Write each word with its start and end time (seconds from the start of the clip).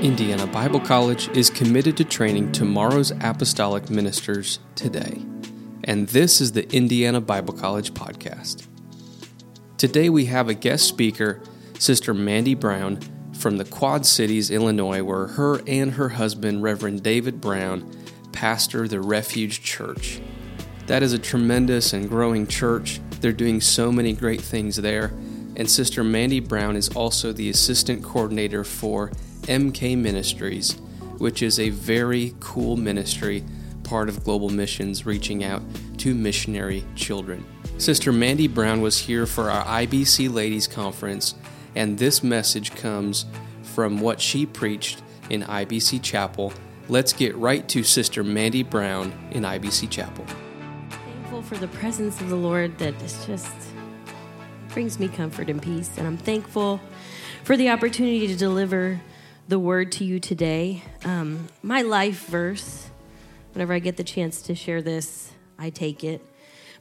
Indiana 0.00 0.46
Bible 0.46 0.80
College 0.80 1.28
is 1.36 1.50
committed 1.50 1.94
to 1.98 2.04
training 2.04 2.52
tomorrow's 2.52 3.10
apostolic 3.20 3.90
ministers 3.90 4.58
today. 4.74 5.22
And 5.84 6.08
this 6.08 6.40
is 6.40 6.52
the 6.52 6.66
Indiana 6.74 7.20
Bible 7.20 7.52
College 7.52 7.92
podcast. 7.92 8.66
Today 9.76 10.08
we 10.08 10.24
have 10.24 10.48
a 10.48 10.54
guest 10.54 10.86
speaker, 10.88 11.42
Sister 11.78 12.14
Mandy 12.14 12.54
Brown 12.54 13.00
from 13.34 13.58
the 13.58 13.64
Quad 13.66 14.06
Cities, 14.06 14.50
Illinois, 14.50 15.02
where 15.02 15.26
her 15.26 15.60
and 15.66 15.92
her 15.92 16.08
husband, 16.08 16.62
Reverend 16.62 17.02
David 17.02 17.38
Brown, 17.38 17.86
pastor 18.32 18.88
the 18.88 19.02
Refuge 19.02 19.62
Church. 19.62 20.22
That 20.86 21.02
is 21.02 21.12
a 21.12 21.18
tremendous 21.18 21.92
and 21.92 22.08
growing 22.08 22.46
church. 22.46 23.00
They're 23.20 23.32
doing 23.32 23.60
so 23.60 23.92
many 23.92 24.14
great 24.14 24.40
things 24.40 24.76
there. 24.76 25.12
And 25.56 25.68
Sister 25.68 26.02
Mandy 26.02 26.40
Brown 26.40 26.74
is 26.74 26.88
also 26.88 27.32
the 27.32 27.50
assistant 27.50 28.02
coordinator 28.02 28.64
for 28.64 29.12
MK 29.42 29.96
Ministries, 29.96 30.76
which 31.18 31.42
is 31.42 31.58
a 31.58 31.70
very 31.70 32.34
cool 32.40 32.76
ministry, 32.76 33.44
part 33.82 34.08
of 34.08 34.24
Global 34.24 34.50
Missions, 34.50 35.04
reaching 35.04 35.44
out 35.44 35.62
to 35.98 36.14
missionary 36.14 36.84
children. 36.94 37.44
Sister 37.78 38.12
Mandy 38.12 38.46
Brown 38.46 38.80
was 38.80 38.98
here 38.98 39.26
for 39.26 39.50
our 39.50 39.64
IBC 39.64 40.32
Ladies 40.32 40.66
Conference, 40.66 41.34
and 41.74 41.98
this 41.98 42.22
message 42.22 42.74
comes 42.74 43.26
from 43.62 44.00
what 44.00 44.20
she 44.20 44.46
preached 44.46 45.02
in 45.30 45.42
IBC 45.42 46.02
Chapel. 46.02 46.52
Let's 46.88 47.12
get 47.12 47.36
right 47.36 47.66
to 47.68 47.82
Sister 47.82 48.24
Mandy 48.24 48.62
Brown 48.62 49.12
in 49.30 49.44
IBC 49.44 49.90
Chapel. 49.90 50.24
Thankful 50.90 51.42
for 51.42 51.56
the 51.56 51.68
presence 51.68 52.20
of 52.20 52.28
the 52.28 52.36
Lord 52.36 52.76
that 52.78 52.94
is 53.02 53.24
just 53.26 53.52
brings 54.68 54.98
me 54.98 55.08
comfort 55.08 55.48
and 55.48 55.60
peace, 55.60 55.90
and 55.96 56.06
I'm 56.06 56.16
thankful 56.16 56.80
for 57.44 57.56
the 57.56 57.70
opportunity 57.70 58.26
to 58.28 58.36
deliver 58.36 59.00
the 59.50 59.58
word 59.58 59.90
to 59.90 60.04
you 60.04 60.20
today. 60.20 60.80
Um, 61.04 61.48
my 61.60 61.82
life 61.82 62.26
verse, 62.26 62.88
whenever 63.52 63.72
I 63.72 63.80
get 63.80 63.96
the 63.96 64.04
chance 64.04 64.42
to 64.42 64.54
share 64.54 64.80
this, 64.80 65.32
I 65.58 65.70
take 65.70 66.04
it. 66.04 66.24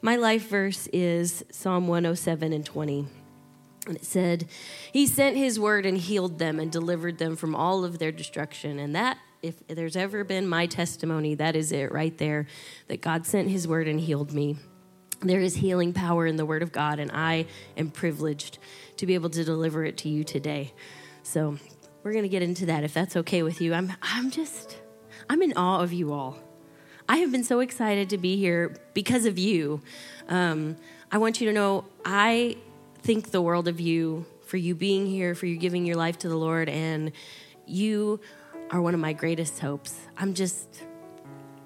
My 0.03 0.17
life 0.17 0.47
verse 0.49 0.85
is 0.93 1.43
Psalm 1.49 1.87
107 1.87 2.53
and 2.53 2.63
20. 2.63 3.07
And 3.87 3.95
it 3.95 4.05
said, 4.05 4.47
He 4.93 5.07
sent 5.07 5.35
His 5.35 5.59
word 5.59 5.87
and 5.87 5.97
healed 5.97 6.37
them 6.37 6.59
and 6.59 6.71
delivered 6.71 7.17
them 7.17 7.35
from 7.35 7.55
all 7.55 7.83
of 7.83 7.97
their 7.97 8.11
destruction. 8.11 8.77
And 8.77 8.95
that, 8.95 9.17
if 9.41 9.65
there's 9.67 9.95
ever 9.95 10.23
been 10.23 10.47
my 10.47 10.67
testimony, 10.67 11.33
that 11.33 11.55
is 11.55 11.71
it 11.71 11.91
right 11.91 12.15
there 12.19 12.45
that 12.87 13.01
God 13.01 13.25
sent 13.25 13.49
His 13.49 13.67
word 13.67 13.87
and 13.87 13.99
healed 13.99 14.31
me. 14.31 14.57
There 15.21 15.41
is 15.41 15.55
healing 15.55 15.91
power 15.91 16.27
in 16.27 16.35
the 16.35 16.45
word 16.45 16.61
of 16.61 16.71
God, 16.71 16.99
and 16.99 17.09
I 17.11 17.47
am 17.75 17.89
privileged 17.89 18.59
to 18.97 19.07
be 19.07 19.15
able 19.15 19.31
to 19.31 19.43
deliver 19.43 19.83
it 19.83 19.97
to 19.97 20.09
you 20.09 20.23
today. 20.23 20.71
So 21.23 21.57
we're 22.03 22.13
going 22.13 22.23
to 22.23 22.29
get 22.29 22.41
into 22.41 22.65
that 22.67 22.83
if 22.83 22.93
that's 22.93 23.15
okay 23.15 23.43
with 23.43 23.61
you. 23.61 23.73
I'm, 23.73 23.93
I'm 24.01 24.31
just, 24.31 24.77
I'm 25.29 25.41
in 25.41 25.53
awe 25.53 25.81
of 25.81 25.91
you 25.91 26.13
all. 26.13 26.37
I 27.07 27.17
have 27.17 27.31
been 27.31 27.43
so 27.43 27.59
excited 27.59 28.09
to 28.11 28.17
be 28.17 28.37
here 28.37 28.75
because 28.93 29.25
of 29.25 29.37
you. 29.37 29.81
Um, 30.27 30.77
I 31.11 31.17
want 31.17 31.41
you 31.41 31.47
to 31.47 31.53
know 31.53 31.85
I 32.05 32.57
think 33.01 33.31
the 33.31 33.41
world 33.41 33.67
of 33.67 33.79
you 33.79 34.25
for 34.45 34.57
you 34.57 34.75
being 34.75 35.05
here, 35.05 35.35
for 35.35 35.45
you 35.45 35.57
giving 35.57 35.85
your 35.85 35.95
life 35.95 36.17
to 36.19 36.29
the 36.29 36.35
Lord, 36.35 36.69
and 36.69 37.11
you 37.65 38.19
are 38.71 38.81
one 38.81 38.93
of 38.93 38.99
my 38.99 39.13
greatest 39.13 39.59
hopes. 39.59 39.99
I'm 40.17 40.33
just, 40.33 40.83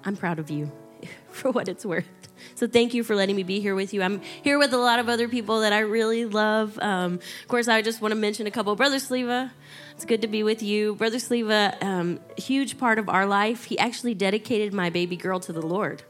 I'm 0.04 0.16
proud 0.16 0.38
of 0.38 0.50
you 0.50 0.72
for 1.30 1.50
what 1.50 1.68
it's 1.68 1.84
worth. 1.84 2.23
So 2.54 2.66
thank 2.66 2.94
you 2.94 3.02
for 3.02 3.14
letting 3.14 3.36
me 3.36 3.42
be 3.42 3.60
here 3.60 3.74
with 3.74 3.92
you. 3.94 4.02
I'm 4.02 4.20
here 4.42 4.58
with 4.58 4.72
a 4.72 4.78
lot 4.78 4.98
of 4.98 5.08
other 5.08 5.28
people 5.28 5.60
that 5.60 5.72
I 5.72 5.80
really 5.80 6.24
love. 6.24 6.78
Um, 6.78 7.14
of 7.14 7.48
course, 7.48 7.68
I 7.68 7.82
just 7.82 8.00
want 8.00 8.12
to 8.12 8.16
mention 8.16 8.46
a 8.46 8.50
couple. 8.50 8.74
Brother 8.76 8.96
Sleva, 8.96 9.50
it's 9.94 10.04
good 10.04 10.22
to 10.22 10.28
be 10.28 10.42
with 10.42 10.62
you. 10.62 10.94
Brother 10.94 11.18
Sleva, 11.18 11.82
um, 11.82 12.20
huge 12.36 12.78
part 12.78 12.98
of 12.98 13.08
our 13.08 13.26
life. 13.26 13.64
He 13.64 13.78
actually 13.78 14.14
dedicated 14.14 14.72
my 14.72 14.90
baby 14.90 15.16
girl 15.16 15.40
to 15.40 15.52
the 15.52 15.62
Lord. 15.62 16.02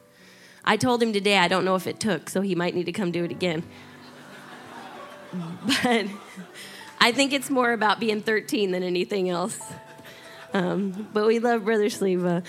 I 0.64 0.76
told 0.76 1.02
him 1.02 1.12
today 1.12 1.38
I 1.38 1.48
don't 1.48 1.64
know 1.64 1.74
if 1.74 1.86
it 1.86 2.00
took, 2.00 2.30
so 2.30 2.40
he 2.40 2.54
might 2.54 2.74
need 2.74 2.86
to 2.86 2.92
come 2.92 3.10
do 3.10 3.24
it 3.24 3.30
again. 3.30 3.62
But 5.82 6.06
I 7.00 7.10
think 7.10 7.32
it's 7.32 7.50
more 7.50 7.72
about 7.72 7.98
being 7.98 8.20
13 8.20 8.70
than 8.70 8.84
anything 8.84 9.28
else. 9.28 9.58
Um, 10.52 11.08
but 11.12 11.26
we 11.26 11.40
love 11.40 11.64
Brother 11.64 11.86
Sleva. 11.86 12.44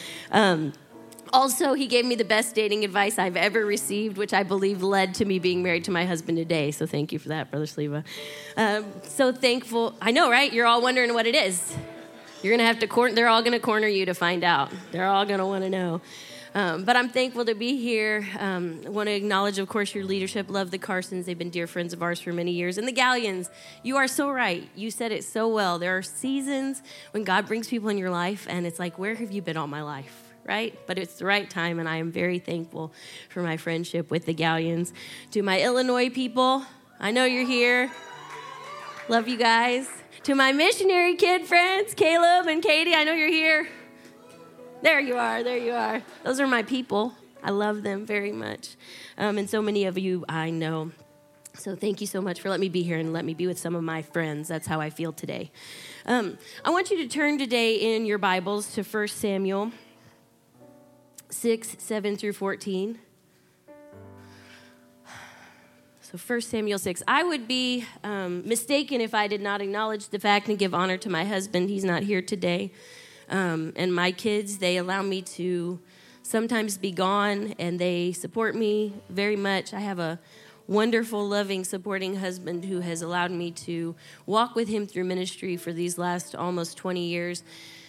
Also, 1.35 1.73
he 1.73 1.85
gave 1.85 2.05
me 2.05 2.15
the 2.15 2.23
best 2.23 2.55
dating 2.55 2.85
advice 2.85 3.19
I've 3.19 3.35
ever 3.35 3.65
received, 3.65 4.17
which 4.17 4.33
I 4.33 4.43
believe 4.43 4.81
led 4.81 5.13
to 5.15 5.25
me 5.25 5.37
being 5.37 5.61
married 5.61 5.83
to 5.83 5.91
my 5.91 6.05
husband 6.05 6.37
today. 6.37 6.71
So 6.71 6.85
thank 6.85 7.11
you 7.11 7.19
for 7.19 7.27
that, 7.27 7.51
Brother 7.51 7.65
Sleva. 7.65 8.05
Um, 8.55 8.85
so 9.03 9.33
thankful. 9.33 9.95
I 10.01 10.11
know, 10.11 10.31
right? 10.31 10.51
You're 10.51 10.65
all 10.65 10.81
wondering 10.81 11.13
what 11.13 11.27
it 11.27 11.35
is. 11.35 11.75
You're 12.41 12.55
gonna 12.55 12.65
have 12.65 12.79
to 12.79 12.87
corner. 12.87 13.13
They're 13.13 13.27
all 13.27 13.43
gonna 13.43 13.59
corner 13.59 13.87
you 13.87 14.05
to 14.05 14.13
find 14.13 14.45
out. 14.45 14.71
They're 14.93 15.07
all 15.07 15.25
gonna 15.25 15.45
want 15.45 15.65
to 15.65 15.69
know. 15.69 15.99
Um, 16.53 16.85
but 16.85 16.95
I'm 16.95 17.09
thankful 17.09 17.43
to 17.43 17.53
be 17.53 17.75
here. 17.75 18.25
Um, 18.39 18.79
I 18.85 18.89
want 18.89 19.07
to 19.07 19.13
acknowledge, 19.13 19.59
of 19.59 19.67
course, 19.67 19.93
your 19.93 20.05
leadership. 20.05 20.49
Love 20.49 20.71
the 20.71 20.77
Carsons. 20.77 21.25
They've 21.25 21.37
been 21.37 21.49
dear 21.49 21.67
friends 21.67 21.91
of 21.91 22.01
ours 22.01 22.21
for 22.21 22.31
many 22.31 22.51
years. 22.51 22.77
And 22.77 22.87
the 22.87 22.93
Galleons, 22.93 23.49
you 23.83 23.97
are 23.97 24.07
so 24.07 24.31
right. 24.31 24.69
You 24.73 24.89
said 24.89 25.11
it 25.11 25.25
so 25.25 25.49
well. 25.49 25.79
There 25.79 25.97
are 25.97 26.01
seasons 26.01 26.81
when 27.11 27.25
God 27.25 27.45
brings 27.45 27.67
people 27.67 27.89
in 27.89 27.97
your 27.97 28.09
life, 28.09 28.47
and 28.49 28.65
it's 28.65 28.79
like, 28.79 28.97
where 28.97 29.15
have 29.15 29.33
you 29.33 29.41
been 29.41 29.57
all 29.57 29.67
my 29.67 29.81
life? 29.81 30.24
Right? 30.45 30.77
But 30.85 30.97
it's 30.97 31.15
the 31.15 31.25
right 31.25 31.49
time, 31.49 31.79
and 31.79 31.89
I 31.89 31.97
am 31.97 32.11
very 32.11 32.39
thankful 32.39 32.93
for 33.29 33.41
my 33.41 33.57
friendship 33.57 34.11
with 34.11 34.25
the 34.25 34.33
Galleons. 34.33 34.93
To 35.31 35.41
my 35.41 35.61
Illinois 35.61 36.09
people, 36.09 36.63
I 36.99 37.11
know 37.11 37.25
you're 37.25 37.47
here. 37.47 37.91
Love 39.09 39.27
you 39.27 39.37
guys. 39.37 39.87
To 40.23 40.35
my 40.35 40.51
missionary 40.51 41.15
kid 41.15 41.45
friends, 41.45 41.93
Caleb 41.93 42.47
and 42.47 42.63
Katie, 42.63 42.93
I 42.93 43.03
know 43.03 43.13
you're 43.13 43.27
here. 43.27 43.67
There 44.81 44.99
you 44.99 45.17
are, 45.17 45.43
there 45.43 45.57
you 45.57 45.73
are. 45.73 46.01
Those 46.23 46.39
are 46.39 46.47
my 46.47 46.63
people. 46.63 47.13
I 47.43 47.51
love 47.51 47.83
them 47.83 48.05
very 48.05 48.31
much. 48.31 48.75
Um, 49.17 49.37
and 49.37 49.49
so 49.49 49.61
many 49.61 49.85
of 49.85 49.97
you 49.97 50.25
I 50.27 50.49
know. 50.49 50.91
So 51.53 51.75
thank 51.75 52.01
you 52.01 52.07
so 52.07 52.21
much 52.21 52.41
for 52.41 52.49
letting 52.49 52.61
me 52.61 52.69
be 52.69 52.83
here 52.83 52.97
and 52.97 53.13
let 53.13 53.23
me 53.23 53.33
be 53.33 53.47
with 53.47 53.57
some 53.57 53.75
of 53.75 53.83
my 53.83 54.01
friends. 54.01 54.47
That's 54.47 54.67
how 54.67 54.81
I 54.81 54.89
feel 54.89 55.13
today. 55.13 55.51
Um, 56.05 56.37
I 56.63 56.69
want 56.69 56.91
you 56.91 56.97
to 56.97 57.07
turn 57.07 57.37
today 57.37 57.95
in 57.95 58.05
your 58.05 58.17
Bibles 58.17 58.73
to 58.73 58.83
1 58.83 59.07
Samuel 59.07 59.71
6, 61.29 61.75
7 61.79 62.15
through 62.15 62.33
14. 62.33 62.99
So 66.01 66.17
1 66.17 66.41
Samuel 66.41 66.77
6. 66.77 67.01
I 67.07 67.23
would 67.23 67.47
be 67.47 67.85
um, 68.03 68.47
mistaken 68.47 69.01
if 69.01 69.15
I 69.15 69.27
did 69.27 69.41
not 69.41 69.59
acknowledge 69.59 70.09
the 70.09 70.19
fact 70.19 70.47
and 70.49 70.57
give 70.57 70.73
honor 70.73 70.97
to 70.97 71.09
my 71.09 71.25
husband. 71.25 71.69
He's 71.69 71.83
not 71.83 72.03
here 72.03 72.21
today. 72.21 72.71
Um, 73.27 73.73
and 73.75 73.93
my 73.93 74.11
kids, 74.11 74.59
they 74.59 74.77
allow 74.77 75.01
me 75.01 75.23
to 75.23 75.79
sometimes 76.21 76.77
be 76.77 76.91
gone 76.91 77.55
and 77.57 77.79
they 77.79 78.11
support 78.11 78.55
me 78.55 78.93
very 79.09 79.35
much. 79.35 79.73
I 79.73 79.79
have 79.79 79.99
a 79.99 80.19
wonderful, 80.67 81.27
loving, 81.27 81.63
supporting 81.63 82.17
husband 82.17 82.65
who 82.65 82.81
has 82.81 83.01
allowed 83.01 83.31
me 83.31 83.51
to 83.51 83.95
walk 84.25 84.55
with 84.55 84.67
him 84.67 84.87
through 84.87 85.03
ministry 85.05 85.57
for 85.57 85.73
these 85.73 85.97
last 85.97 86.35
almost 86.35 86.77
20 86.77 87.03
years 87.03 87.43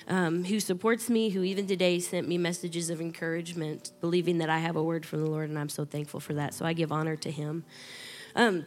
um, 0.09 0.45
who 0.45 0.61
supports 0.61 1.11
me, 1.11 1.31
who 1.31 1.43
even 1.43 1.67
today 1.67 1.99
sent 1.99 2.29
me 2.29 2.39
messages 2.39 2.91
of 2.91 3.01
encouragement, 3.01 3.93
believing 4.01 4.39
that 4.39 4.51
I 4.51 4.59
have 4.59 4.77
a 4.77 4.83
word 4.83 5.05
from 5.05 5.23
the 5.23 5.31
Lord, 5.31 5.49
and 5.49 5.59
I'm 5.59 5.69
so 5.69 5.85
thankful 5.85 6.21
for 6.21 6.35
that. 6.35 6.55
So 6.55 6.65
I 6.65 6.73
give 6.73 6.93
honor 6.93 7.17
to 7.17 7.31
him. 7.31 7.65
Um, 8.35 8.67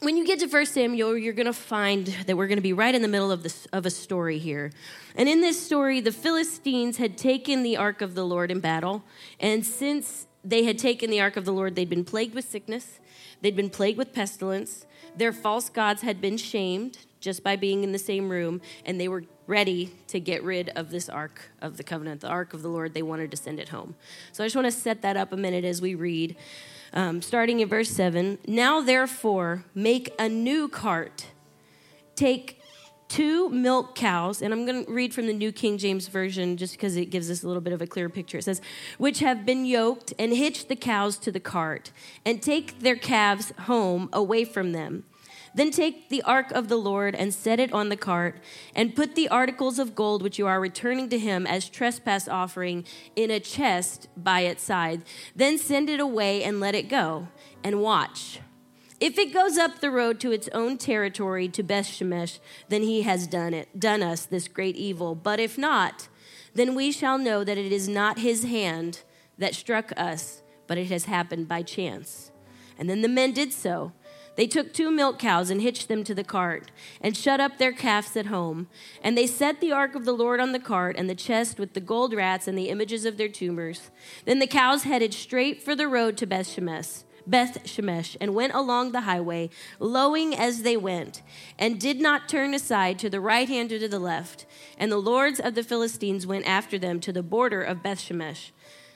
when 0.00 0.16
you 0.16 0.24
get 0.24 0.38
to 0.40 0.46
1 0.46 0.66
Samuel, 0.66 1.18
you're 1.18 1.32
going 1.32 1.46
to 1.46 1.52
find 1.52 2.06
that 2.26 2.36
we're 2.36 2.46
going 2.46 2.58
to 2.58 2.62
be 2.62 2.72
right 2.72 2.94
in 2.94 3.02
the 3.02 3.08
middle 3.08 3.32
of, 3.32 3.42
this, 3.42 3.66
of 3.72 3.84
a 3.84 3.90
story 3.90 4.38
here. 4.38 4.70
And 5.16 5.28
in 5.28 5.40
this 5.40 5.60
story, 5.60 6.00
the 6.00 6.12
Philistines 6.12 6.98
had 6.98 7.18
taken 7.18 7.64
the 7.64 7.76
ark 7.76 8.00
of 8.00 8.14
the 8.14 8.24
Lord 8.24 8.52
in 8.52 8.60
battle. 8.60 9.02
And 9.40 9.66
since 9.66 10.28
they 10.44 10.64
had 10.64 10.78
taken 10.78 11.10
the 11.10 11.20
ark 11.20 11.36
of 11.36 11.44
the 11.44 11.52
Lord, 11.52 11.74
they'd 11.74 11.90
been 11.90 12.04
plagued 12.04 12.34
with 12.34 12.48
sickness, 12.48 13.00
they'd 13.40 13.56
been 13.56 13.70
plagued 13.70 13.98
with 13.98 14.12
pestilence, 14.12 14.86
their 15.16 15.32
false 15.32 15.68
gods 15.68 16.02
had 16.02 16.20
been 16.20 16.36
shamed 16.36 16.98
just 17.20 17.42
by 17.42 17.56
being 17.56 17.82
in 17.82 17.90
the 17.90 17.98
same 17.98 18.28
room, 18.28 18.60
and 18.84 19.00
they 19.00 19.08
were 19.08 19.24
ready 19.48 19.90
to 20.06 20.20
get 20.20 20.44
rid 20.44 20.68
of 20.76 20.90
this 20.90 21.08
ark 21.08 21.50
of 21.60 21.78
the 21.78 21.82
covenant, 21.82 22.20
the 22.20 22.28
ark 22.28 22.54
of 22.54 22.62
the 22.62 22.68
Lord. 22.68 22.94
They 22.94 23.02
wanted 23.02 23.30
to 23.32 23.36
send 23.36 23.58
it 23.58 23.70
home. 23.70 23.96
So 24.30 24.44
I 24.44 24.46
just 24.46 24.54
want 24.54 24.66
to 24.66 24.72
set 24.72 25.02
that 25.02 25.16
up 25.16 25.32
a 25.32 25.36
minute 25.36 25.64
as 25.64 25.80
we 25.82 25.96
read. 25.96 26.36
Um, 26.92 27.20
starting 27.20 27.60
in 27.60 27.68
verse 27.68 27.90
7 27.90 28.38
Now 28.46 28.80
therefore, 28.80 29.64
make 29.74 30.14
a 30.18 30.28
new 30.28 30.68
cart. 30.68 31.26
Take 32.14 32.60
two 33.08 33.48
milk 33.48 33.94
cows, 33.94 34.42
and 34.42 34.52
I'm 34.52 34.66
going 34.66 34.84
to 34.84 34.92
read 34.92 35.14
from 35.14 35.26
the 35.26 35.32
New 35.32 35.50
King 35.50 35.78
James 35.78 36.08
Version 36.08 36.56
just 36.56 36.74
because 36.74 36.96
it 36.96 37.06
gives 37.06 37.30
us 37.30 37.42
a 37.42 37.46
little 37.46 37.62
bit 37.62 37.72
of 37.72 37.80
a 37.80 37.86
clearer 37.86 38.10
picture. 38.10 38.38
It 38.38 38.44
says, 38.44 38.60
Which 38.98 39.20
have 39.20 39.46
been 39.46 39.64
yoked, 39.64 40.12
and 40.18 40.36
hitch 40.36 40.68
the 40.68 40.76
cows 40.76 41.16
to 41.18 41.32
the 41.32 41.40
cart, 41.40 41.90
and 42.24 42.42
take 42.42 42.80
their 42.80 42.96
calves 42.96 43.52
home 43.60 44.10
away 44.12 44.44
from 44.44 44.72
them. 44.72 45.04
Then 45.54 45.70
take 45.70 46.08
the 46.08 46.22
ark 46.22 46.50
of 46.52 46.68
the 46.68 46.76
Lord 46.76 47.14
and 47.14 47.32
set 47.32 47.58
it 47.58 47.72
on 47.72 47.88
the 47.88 47.96
cart, 47.96 48.40
and 48.74 48.94
put 48.94 49.14
the 49.14 49.28
articles 49.28 49.78
of 49.78 49.94
gold 49.94 50.22
which 50.22 50.38
you 50.38 50.46
are 50.46 50.60
returning 50.60 51.08
to 51.08 51.18
him 51.18 51.46
as 51.46 51.68
trespass 51.68 52.28
offering 52.28 52.84
in 53.16 53.30
a 53.30 53.40
chest 53.40 54.08
by 54.16 54.40
its 54.40 54.62
side. 54.62 55.02
Then 55.34 55.58
send 55.58 55.88
it 55.88 56.00
away 56.00 56.42
and 56.42 56.60
let 56.60 56.74
it 56.74 56.88
go, 56.88 57.28
and 57.64 57.80
watch. 57.80 58.40
If 59.00 59.16
it 59.16 59.32
goes 59.32 59.56
up 59.56 59.78
the 59.78 59.92
road 59.92 60.18
to 60.20 60.32
its 60.32 60.48
own 60.52 60.76
territory 60.76 61.48
to 61.48 61.62
Beth 61.62 61.86
Shemesh, 61.86 62.40
then 62.68 62.82
he 62.82 63.02
has 63.02 63.28
done 63.28 63.54
it, 63.54 63.78
done 63.78 64.02
us 64.02 64.26
this 64.26 64.48
great 64.48 64.74
evil. 64.74 65.14
But 65.14 65.38
if 65.38 65.56
not, 65.56 66.08
then 66.54 66.74
we 66.74 66.90
shall 66.90 67.16
know 67.16 67.44
that 67.44 67.58
it 67.58 67.70
is 67.70 67.88
not 67.88 68.18
his 68.18 68.42
hand 68.42 69.02
that 69.38 69.54
struck 69.54 69.92
us, 69.96 70.42
but 70.66 70.78
it 70.78 70.88
has 70.88 71.04
happened 71.04 71.46
by 71.46 71.62
chance. 71.62 72.32
And 72.76 72.90
then 72.90 73.02
the 73.02 73.08
men 73.08 73.32
did 73.32 73.52
so. 73.52 73.92
They 74.38 74.46
took 74.46 74.72
two 74.72 74.92
milk 74.92 75.18
cows 75.18 75.50
and 75.50 75.60
hitched 75.60 75.88
them 75.88 76.04
to 76.04 76.14
the 76.14 76.22
cart, 76.22 76.70
and 77.00 77.16
shut 77.16 77.40
up 77.40 77.58
their 77.58 77.72
calves 77.72 78.16
at 78.16 78.26
home. 78.26 78.68
And 79.02 79.18
they 79.18 79.26
set 79.26 79.60
the 79.60 79.72
ark 79.72 79.96
of 79.96 80.04
the 80.04 80.12
Lord 80.12 80.38
on 80.38 80.52
the 80.52 80.60
cart, 80.60 80.94
and 80.96 81.10
the 81.10 81.16
chest 81.16 81.58
with 81.58 81.74
the 81.74 81.80
gold 81.80 82.14
rats 82.14 82.46
and 82.46 82.56
the 82.56 82.68
images 82.68 83.04
of 83.04 83.16
their 83.16 83.28
tumors. 83.28 83.90
Then 84.26 84.38
the 84.38 84.46
cows 84.46 84.84
headed 84.84 85.12
straight 85.12 85.60
for 85.60 85.74
the 85.74 85.88
road 85.88 86.16
to 86.18 86.26
Beth 86.26 86.46
Shemesh. 86.46 87.02
Beth 87.26 87.64
Shemesh 87.64 88.16
and 88.20 88.32
went 88.32 88.54
along 88.54 88.92
the 88.92 89.00
highway, 89.00 89.50
lowing 89.80 90.36
as 90.36 90.62
they 90.62 90.76
went, 90.76 91.20
and 91.58 91.80
did 91.80 92.00
not 92.00 92.28
turn 92.28 92.54
aside 92.54 92.96
to 93.00 93.10
the 93.10 93.20
right 93.20 93.48
hand 93.48 93.72
or 93.72 93.80
to 93.80 93.88
the 93.88 93.98
left. 93.98 94.46
And 94.78 94.92
the 94.92 94.98
lords 94.98 95.40
of 95.40 95.56
the 95.56 95.64
Philistines 95.64 96.28
went 96.28 96.46
after 96.46 96.78
them 96.78 97.00
to 97.00 97.12
the 97.12 97.24
border 97.24 97.60
of 97.60 97.82
Beth 97.82 97.98
Shemesh. 97.98 98.52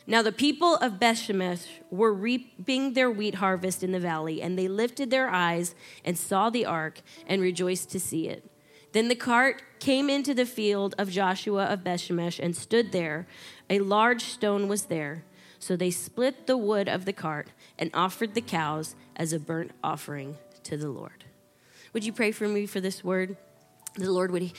Now 0.07 0.23
the 0.23 0.33
people 0.33 0.77
of 0.77 0.99
Beth 0.99 1.17
Shemesh 1.17 1.67
were 1.91 2.13
reaping 2.13 2.95
their 2.95 3.11
wheat 3.11 3.37
harvest 3.37 3.83
in 3.83 3.93
the 3.93 4.01
valley, 4.01 4.43
and 4.43 4.59
they 4.59 4.69
lifted 4.69 5.11
their 5.11 5.29
eyes 5.29 5.75
and 6.05 6.19
saw 6.19 6.51
the 6.51 6.67
ark 6.67 7.01
and 7.27 7.41
rejoiced 7.41 7.91
to 7.91 8.01
see 8.01 8.29
it. 8.29 8.45
Then 8.93 9.09
the 9.09 9.15
cart 9.15 9.63
came 9.81 10.11
into 10.11 10.35
the 10.35 10.45
field 10.45 10.95
of 10.99 11.11
Joshua 11.11 11.65
of 11.65 11.85
Beth 11.85 12.01
Shemesh 12.01 12.39
and 12.39 12.55
stood 12.55 12.93
there. 12.93 13.27
A 13.71 13.79
large 13.79 14.25
stone 14.25 14.69
was 14.69 14.85
there. 14.85 15.25
So 15.59 15.77
they 15.77 15.91
split 15.93 16.47
the 16.47 16.57
wood 16.57 16.89
of 16.89 17.05
the 17.05 17.13
cart 17.13 17.51
and 17.79 17.91
offered 17.95 18.35
the 18.35 18.41
cows 18.41 18.97
as 19.15 19.33
a 19.33 19.39
burnt 19.39 19.71
offering 19.83 20.37
to 20.65 20.77
the 20.77 20.91
Lord. 20.91 21.25
Would 21.93 22.05
you 22.05 22.13
pray 22.13 22.33
for 22.33 22.49
me 22.49 22.67
for 22.67 22.81
this 22.81 23.05
word? 23.05 23.37
The 23.95 24.11
Lord 24.11 24.31
would 24.33 24.53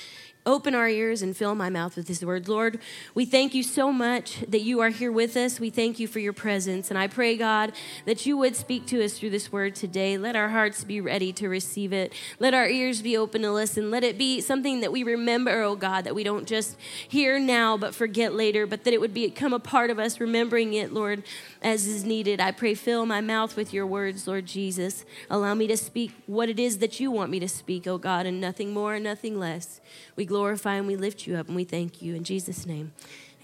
open 0.45 0.75
our 0.75 0.89
ears 0.89 1.21
and 1.21 1.35
fill 1.35 1.55
my 1.55 1.69
mouth 1.69 1.95
with 1.95 2.07
his 2.07 2.23
word. 2.23 2.47
Lord, 2.47 2.79
we 3.15 3.25
thank 3.25 3.53
you 3.53 3.63
so 3.63 3.91
much 3.93 4.41
that 4.47 4.61
you 4.61 4.81
are 4.81 4.89
here 4.89 5.11
with 5.11 5.37
us. 5.37 5.59
We 5.59 5.69
thank 5.69 5.99
you 5.99 6.07
for 6.07 6.19
your 6.19 6.33
presence. 6.33 6.89
And 6.89 6.97
I 6.97 7.07
pray, 7.07 7.37
God, 7.37 7.71
that 8.05 8.25
you 8.25 8.37
would 8.37 8.55
speak 8.55 8.85
to 8.87 9.03
us 9.03 9.17
through 9.17 9.29
this 9.29 9.51
word 9.51 9.75
today. 9.75 10.17
Let 10.17 10.35
our 10.35 10.49
hearts 10.49 10.83
be 10.83 10.99
ready 10.99 11.31
to 11.33 11.47
receive 11.47 11.93
it. 11.93 12.13
Let 12.39 12.53
our 12.53 12.67
ears 12.67 13.01
be 13.01 13.15
open 13.15 13.41
to 13.43 13.51
listen. 13.51 13.89
Let 13.89 14.03
it 14.03 14.17
be 14.17 14.41
something 14.41 14.81
that 14.81 14.91
we 14.91 15.03
remember, 15.03 15.61
oh 15.61 15.75
God, 15.75 16.03
that 16.03 16.15
we 16.15 16.23
don't 16.23 16.47
just 16.47 16.77
hear 17.07 17.39
now 17.39 17.77
but 17.77 17.95
forget 17.95 18.33
later, 18.33 18.67
but 18.67 18.83
that 18.83 18.93
it 18.93 18.99
would 18.99 19.13
become 19.13 19.53
a 19.53 19.59
part 19.59 19.89
of 19.89 19.99
us, 19.99 20.19
remembering 20.19 20.73
it, 20.73 20.93
Lord, 20.93 21.23
as 21.61 21.87
is 21.87 22.03
needed. 22.03 22.41
I 22.41 22.51
pray, 22.51 22.73
fill 22.73 23.05
my 23.05 23.21
mouth 23.21 23.55
with 23.55 23.73
your 23.73 23.87
words, 23.87 24.27
Lord 24.27 24.45
Jesus. 24.45 25.05
Allow 25.29 25.53
me 25.53 25.67
to 25.67 25.77
speak 25.77 26.11
what 26.25 26.49
it 26.49 26.59
is 26.59 26.79
that 26.79 26.99
you 26.99 27.11
want 27.11 27.31
me 27.31 27.39
to 27.39 27.47
speak, 27.47 27.87
oh 27.87 27.97
God, 27.97 28.25
and 28.25 28.41
nothing 28.41 28.73
more 28.73 28.95
and 28.95 29.03
nothing 29.03 29.39
less. 29.39 29.79
We 30.15 30.25
glorify 30.33 30.73
and 30.73 30.87
we 30.87 30.95
lift 30.95 31.27
you 31.27 31.35
up 31.35 31.45
and 31.45 31.55
we 31.55 31.63
thank 31.63 32.01
you. 32.01 32.15
In 32.15 32.23
Jesus' 32.23 32.65
name, 32.65 32.91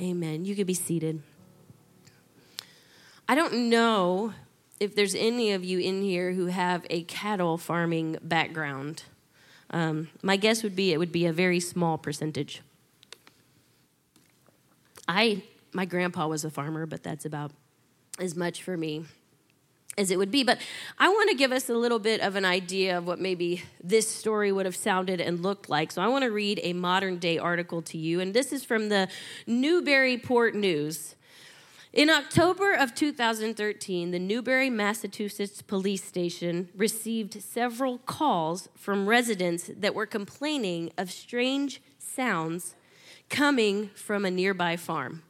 amen. 0.01 0.43
You 0.43 0.55
can 0.55 0.65
be 0.65 0.73
seated. 0.73 1.21
I 3.27 3.35
don't 3.35 3.69
know 3.69 4.33
if 4.79 4.95
there's 4.95 5.13
any 5.13 5.51
of 5.51 5.63
you 5.63 5.77
in 5.77 6.01
here 6.01 6.31
who 6.31 6.47
have 6.47 6.87
a 6.89 7.03
cattle 7.03 7.59
farming 7.59 8.17
background. 8.23 9.03
Um, 9.69 10.09
my 10.23 10.35
guess 10.35 10.63
would 10.63 10.75
be 10.75 10.91
it 10.91 10.97
would 10.97 11.11
be 11.11 11.27
a 11.27 11.31
very 11.31 11.59
small 11.59 11.99
percentage. 11.99 12.63
I, 15.07 15.43
my 15.71 15.85
grandpa 15.85 16.25
was 16.25 16.43
a 16.43 16.49
farmer, 16.49 16.87
but 16.87 17.03
that's 17.03 17.23
about 17.23 17.51
as 18.17 18.35
much 18.35 18.63
for 18.63 18.75
me 18.75 19.05
as 19.99 20.09
it 20.09 20.17
would 20.17 20.31
be. 20.31 20.43
But 20.43 20.59
I 20.97 21.09
want 21.09 21.29
to 21.29 21.35
give 21.35 21.51
us 21.51 21.69
a 21.69 21.75
little 21.75 21.99
bit 21.99 22.21
of 22.21 22.35
an 22.35 22.45
idea 22.45 22.97
of 22.97 23.05
what 23.05 23.19
maybe 23.19 23.63
this 23.83 24.07
story 24.07 24.51
would 24.51 24.65
have 24.65 24.75
sounded 24.75 25.19
and 25.19 25.43
looked 25.43 25.69
like. 25.69 25.91
So 25.91 26.01
I 26.01 26.07
want 26.07 26.23
to 26.23 26.31
read 26.31 26.59
a 26.63 26.73
modern 26.73 27.19
day 27.19 27.37
article 27.37 27.81
to 27.83 27.97
you, 27.97 28.19
and 28.19 28.33
this 28.33 28.51
is 28.51 28.63
from 28.63 28.89
the 28.89 29.09
Newburyport 29.45 30.55
News. 30.55 31.15
In 31.91 32.09
October 32.09 32.73
of 32.73 32.93
2013, 32.93 34.11
the 34.11 34.19
Newbury, 34.19 34.69
Massachusetts 34.69 35.63
police 35.63 36.03
station 36.03 36.69
received 36.75 37.41
several 37.41 37.97
calls 37.97 38.69
from 38.75 39.09
residents 39.09 39.71
that 39.75 39.95
were 39.95 40.05
complaining 40.05 40.91
of 40.99 41.11
strange 41.11 41.81
sounds 41.97 42.75
coming 43.29 43.89
from 43.95 44.23
a 44.23 44.31
nearby 44.31 44.77
farm. 44.77 45.23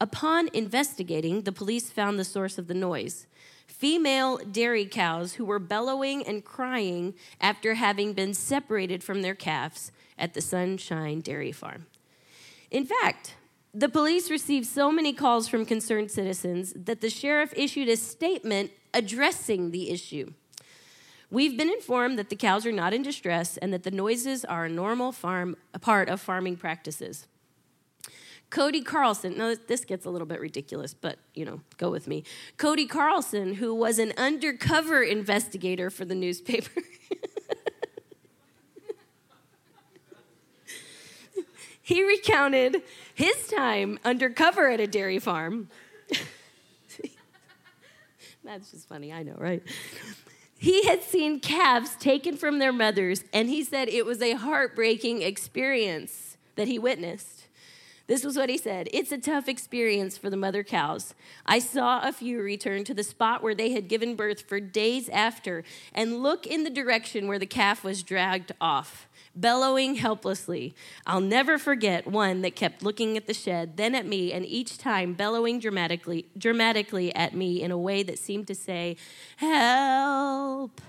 Upon 0.00 0.48
investigating, 0.52 1.42
the 1.42 1.52
police 1.52 1.90
found 1.90 2.18
the 2.18 2.24
source 2.24 2.58
of 2.58 2.66
the 2.68 2.74
noise 2.74 3.26
female 3.66 4.38
dairy 4.38 4.86
cows 4.86 5.34
who 5.34 5.44
were 5.44 5.58
bellowing 5.58 6.26
and 6.26 6.44
crying 6.44 7.14
after 7.40 7.74
having 7.74 8.12
been 8.12 8.34
separated 8.34 9.04
from 9.04 9.22
their 9.22 9.34
calves 9.34 9.92
at 10.18 10.34
the 10.34 10.40
Sunshine 10.40 11.20
Dairy 11.20 11.52
Farm. 11.52 11.86
In 12.72 12.84
fact, 12.84 13.36
the 13.72 13.88
police 13.88 14.30
received 14.30 14.66
so 14.66 14.90
many 14.90 15.12
calls 15.12 15.46
from 15.46 15.64
concerned 15.64 16.10
citizens 16.10 16.72
that 16.74 17.00
the 17.00 17.10
sheriff 17.10 17.52
issued 17.54 17.88
a 17.88 17.96
statement 17.96 18.72
addressing 18.92 19.70
the 19.70 19.90
issue. 19.90 20.32
We've 21.30 21.56
been 21.56 21.70
informed 21.70 22.18
that 22.18 22.30
the 22.30 22.36
cows 22.36 22.66
are 22.66 22.72
not 22.72 22.94
in 22.94 23.02
distress 23.02 23.58
and 23.58 23.72
that 23.72 23.82
the 23.82 23.90
noises 23.90 24.44
are 24.46 24.64
a 24.64 24.70
normal 24.70 25.12
farm, 25.12 25.56
a 25.74 25.78
part 25.78 26.08
of 26.08 26.20
farming 26.20 26.56
practices. 26.56 27.26
Cody 28.50 28.80
Carlson, 28.80 29.36
now 29.36 29.54
this 29.66 29.84
gets 29.84 30.06
a 30.06 30.10
little 30.10 30.26
bit 30.26 30.40
ridiculous, 30.40 30.94
but 30.94 31.18
you 31.34 31.44
know, 31.44 31.60
go 31.76 31.90
with 31.90 32.08
me. 32.08 32.24
Cody 32.56 32.86
Carlson, 32.86 33.54
who 33.54 33.74
was 33.74 33.98
an 33.98 34.14
undercover 34.16 35.02
investigator 35.02 35.90
for 35.90 36.06
the 36.06 36.14
newspaper. 36.14 36.80
he 41.82 42.02
recounted 42.02 42.82
his 43.14 43.48
time 43.48 43.98
undercover 44.04 44.70
at 44.70 44.80
a 44.80 44.86
dairy 44.86 45.18
farm. 45.18 45.68
That's 48.44 48.70
just 48.70 48.88
funny, 48.88 49.12
I 49.12 49.24
know, 49.24 49.34
right? 49.36 49.62
He 50.56 50.86
had 50.86 51.02
seen 51.02 51.38
calves 51.38 51.96
taken 51.96 52.38
from 52.38 52.58
their 52.58 52.72
mothers, 52.72 53.24
and 53.32 53.50
he 53.50 53.62
said 53.62 53.88
it 53.88 54.06
was 54.06 54.22
a 54.22 54.32
heartbreaking 54.32 55.20
experience 55.20 56.38
that 56.56 56.66
he 56.66 56.78
witnessed. 56.78 57.37
This 58.08 58.24
was 58.24 58.38
what 58.38 58.48
he 58.48 58.56
said 58.56 58.88
It's 58.92 59.12
a 59.12 59.18
tough 59.18 59.48
experience 59.48 60.18
for 60.18 60.30
the 60.30 60.36
mother 60.36 60.64
cows. 60.64 61.14
I 61.46 61.60
saw 61.60 62.00
a 62.00 62.10
few 62.10 62.42
return 62.42 62.82
to 62.84 62.94
the 62.94 63.04
spot 63.04 63.42
where 63.42 63.54
they 63.54 63.72
had 63.72 63.86
given 63.86 64.16
birth 64.16 64.40
for 64.40 64.58
days 64.58 65.08
after 65.10 65.62
and 65.94 66.22
look 66.22 66.46
in 66.46 66.64
the 66.64 66.70
direction 66.70 67.28
where 67.28 67.38
the 67.38 67.46
calf 67.46 67.84
was 67.84 68.02
dragged 68.02 68.52
off, 68.60 69.06
bellowing 69.36 69.96
helplessly. 69.96 70.74
I'll 71.06 71.20
never 71.20 71.58
forget 71.58 72.06
one 72.06 72.40
that 72.40 72.56
kept 72.56 72.82
looking 72.82 73.16
at 73.18 73.26
the 73.26 73.34
shed, 73.34 73.76
then 73.76 73.94
at 73.94 74.06
me, 74.06 74.32
and 74.32 74.44
each 74.46 74.78
time 74.78 75.12
bellowing 75.12 75.60
dramatically, 75.60 76.26
dramatically 76.36 77.14
at 77.14 77.34
me 77.34 77.62
in 77.62 77.70
a 77.70 77.78
way 77.78 78.02
that 78.02 78.18
seemed 78.18 78.46
to 78.46 78.54
say, 78.54 78.96
Help. 79.36 80.80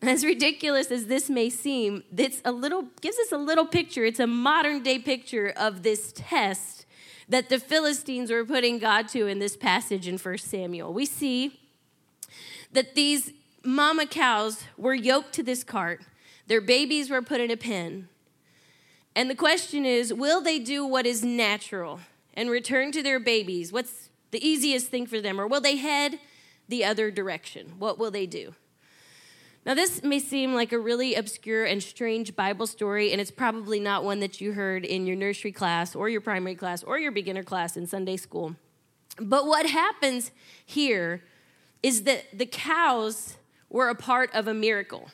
As 0.02 0.24
ridiculous 0.24 0.90
as 0.90 1.06
this 1.06 1.28
may 1.28 1.50
seem, 1.50 2.04
it's 2.16 2.40
a 2.44 2.52
little 2.52 2.88
gives 3.02 3.18
us 3.18 3.32
a 3.32 3.36
little 3.36 3.66
picture. 3.66 4.04
It's 4.04 4.20
a 4.20 4.26
modern 4.26 4.82
day 4.82 4.98
picture 4.98 5.52
of 5.56 5.82
this 5.82 6.12
test 6.16 6.86
that 7.28 7.48
the 7.50 7.58
Philistines 7.58 8.30
were 8.30 8.44
putting 8.44 8.78
God 8.78 9.08
to 9.08 9.26
in 9.26 9.38
this 9.38 9.56
passage 9.56 10.08
in 10.08 10.16
1 10.16 10.38
Samuel. 10.38 10.92
We 10.92 11.04
see 11.04 11.60
that 12.72 12.94
these 12.94 13.32
mama 13.62 14.06
cows 14.06 14.64
were 14.78 14.94
yoked 14.94 15.34
to 15.34 15.42
this 15.42 15.62
cart. 15.62 16.02
Their 16.46 16.60
babies 16.62 17.10
were 17.10 17.22
put 17.22 17.40
in 17.40 17.50
a 17.50 17.56
pen. 17.56 18.08
And 19.14 19.28
the 19.28 19.34
question 19.34 19.84
is, 19.84 20.14
will 20.14 20.40
they 20.40 20.58
do 20.58 20.84
what 20.86 21.06
is 21.06 21.22
natural 21.22 22.00
and 22.34 22.48
return 22.50 22.90
to 22.92 23.02
their 23.02 23.20
babies? 23.20 23.70
What's 23.70 24.08
the 24.30 24.44
easiest 24.44 24.88
thing 24.88 25.06
for 25.06 25.20
them? 25.20 25.40
Or 25.40 25.46
will 25.46 25.60
they 25.60 25.76
head 25.76 26.18
the 26.68 26.84
other 26.84 27.10
direction? 27.10 27.74
What 27.78 27.98
will 27.98 28.10
they 28.10 28.26
do? 28.26 28.54
Now, 29.66 29.74
this 29.74 30.02
may 30.02 30.18
seem 30.18 30.54
like 30.54 30.72
a 30.72 30.78
really 30.78 31.14
obscure 31.14 31.64
and 31.64 31.82
strange 31.82 32.34
Bible 32.34 32.66
story, 32.66 33.12
and 33.12 33.20
it's 33.20 33.30
probably 33.30 33.78
not 33.78 34.04
one 34.04 34.20
that 34.20 34.40
you 34.40 34.52
heard 34.52 34.86
in 34.86 35.06
your 35.06 35.16
nursery 35.16 35.52
class 35.52 35.94
or 35.94 36.08
your 36.08 36.22
primary 36.22 36.54
class 36.54 36.82
or 36.82 36.98
your 36.98 37.12
beginner 37.12 37.42
class 37.42 37.76
in 37.76 37.86
Sunday 37.86 38.16
school. 38.16 38.56
But 39.18 39.46
what 39.46 39.66
happens 39.66 40.30
here 40.64 41.22
is 41.82 42.04
that 42.04 42.38
the 42.38 42.46
cows 42.46 43.36
were 43.68 43.88
a 43.88 43.94
part 43.94 44.30
of 44.34 44.48
a 44.48 44.54
miracle. 44.54 45.10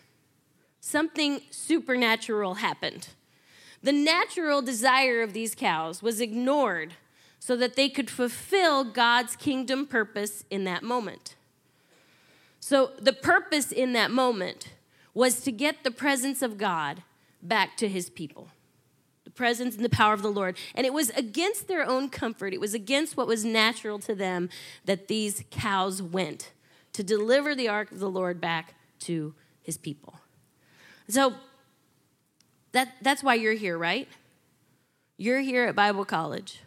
Something 0.80 1.40
supernatural 1.50 2.54
happened. 2.54 3.08
The 3.82 3.92
natural 3.92 4.62
desire 4.62 5.22
of 5.22 5.32
these 5.32 5.54
cows 5.54 6.02
was 6.02 6.20
ignored 6.20 6.94
so 7.38 7.56
that 7.56 7.76
they 7.76 7.88
could 7.88 8.10
fulfill 8.10 8.84
God's 8.84 9.36
kingdom 9.36 9.86
purpose 9.86 10.44
in 10.50 10.64
that 10.64 10.82
moment. 10.82 11.35
So 12.66 12.90
the 12.98 13.12
purpose 13.12 13.70
in 13.70 13.92
that 13.92 14.10
moment 14.10 14.72
was 15.14 15.38
to 15.42 15.52
get 15.52 15.84
the 15.84 15.90
presence 15.92 16.42
of 16.42 16.58
God 16.58 17.04
back 17.40 17.76
to 17.76 17.88
his 17.88 18.10
people. 18.10 18.48
The 19.22 19.30
presence 19.30 19.76
and 19.76 19.84
the 19.84 19.88
power 19.88 20.12
of 20.12 20.22
the 20.22 20.32
Lord. 20.32 20.56
And 20.74 20.84
it 20.84 20.92
was 20.92 21.10
against 21.10 21.68
their 21.68 21.86
own 21.86 22.08
comfort, 22.08 22.52
it 22.52 22.60
was 22.60 22.74
against 22.74 23.16
what 23.16 23.28
was 23.28 23.44
natural 23.44 24.00
to 24.00 24.16
them 24.16 24.48
that 24.84 25.06
these 25.06 25.44
cows 25.52 26.02
went 26.02 26.50
to 26.94 27.04
deliver 27.04 27.54
the 27.54 27.68
ark 27.68 27.92
of 27.92 28.00
the 28.00 28.10
Lord 28.10 28.40
back 28.40 28.74
to 29.02 29.32
his 29.62 29.78
people. 29.78 30.18
So 31.08 31.34
that, 32.72 32.94
that's 33.00 33.22
why 33.22 33.34
you're 33.34 33.52
here, 33.52 33.78
right? 33.78 34.08
You're 35.16 35.38
here 35.38 35.68
at 35.68 35.76
Bible 35.76 36.04
college. 36.04 36.62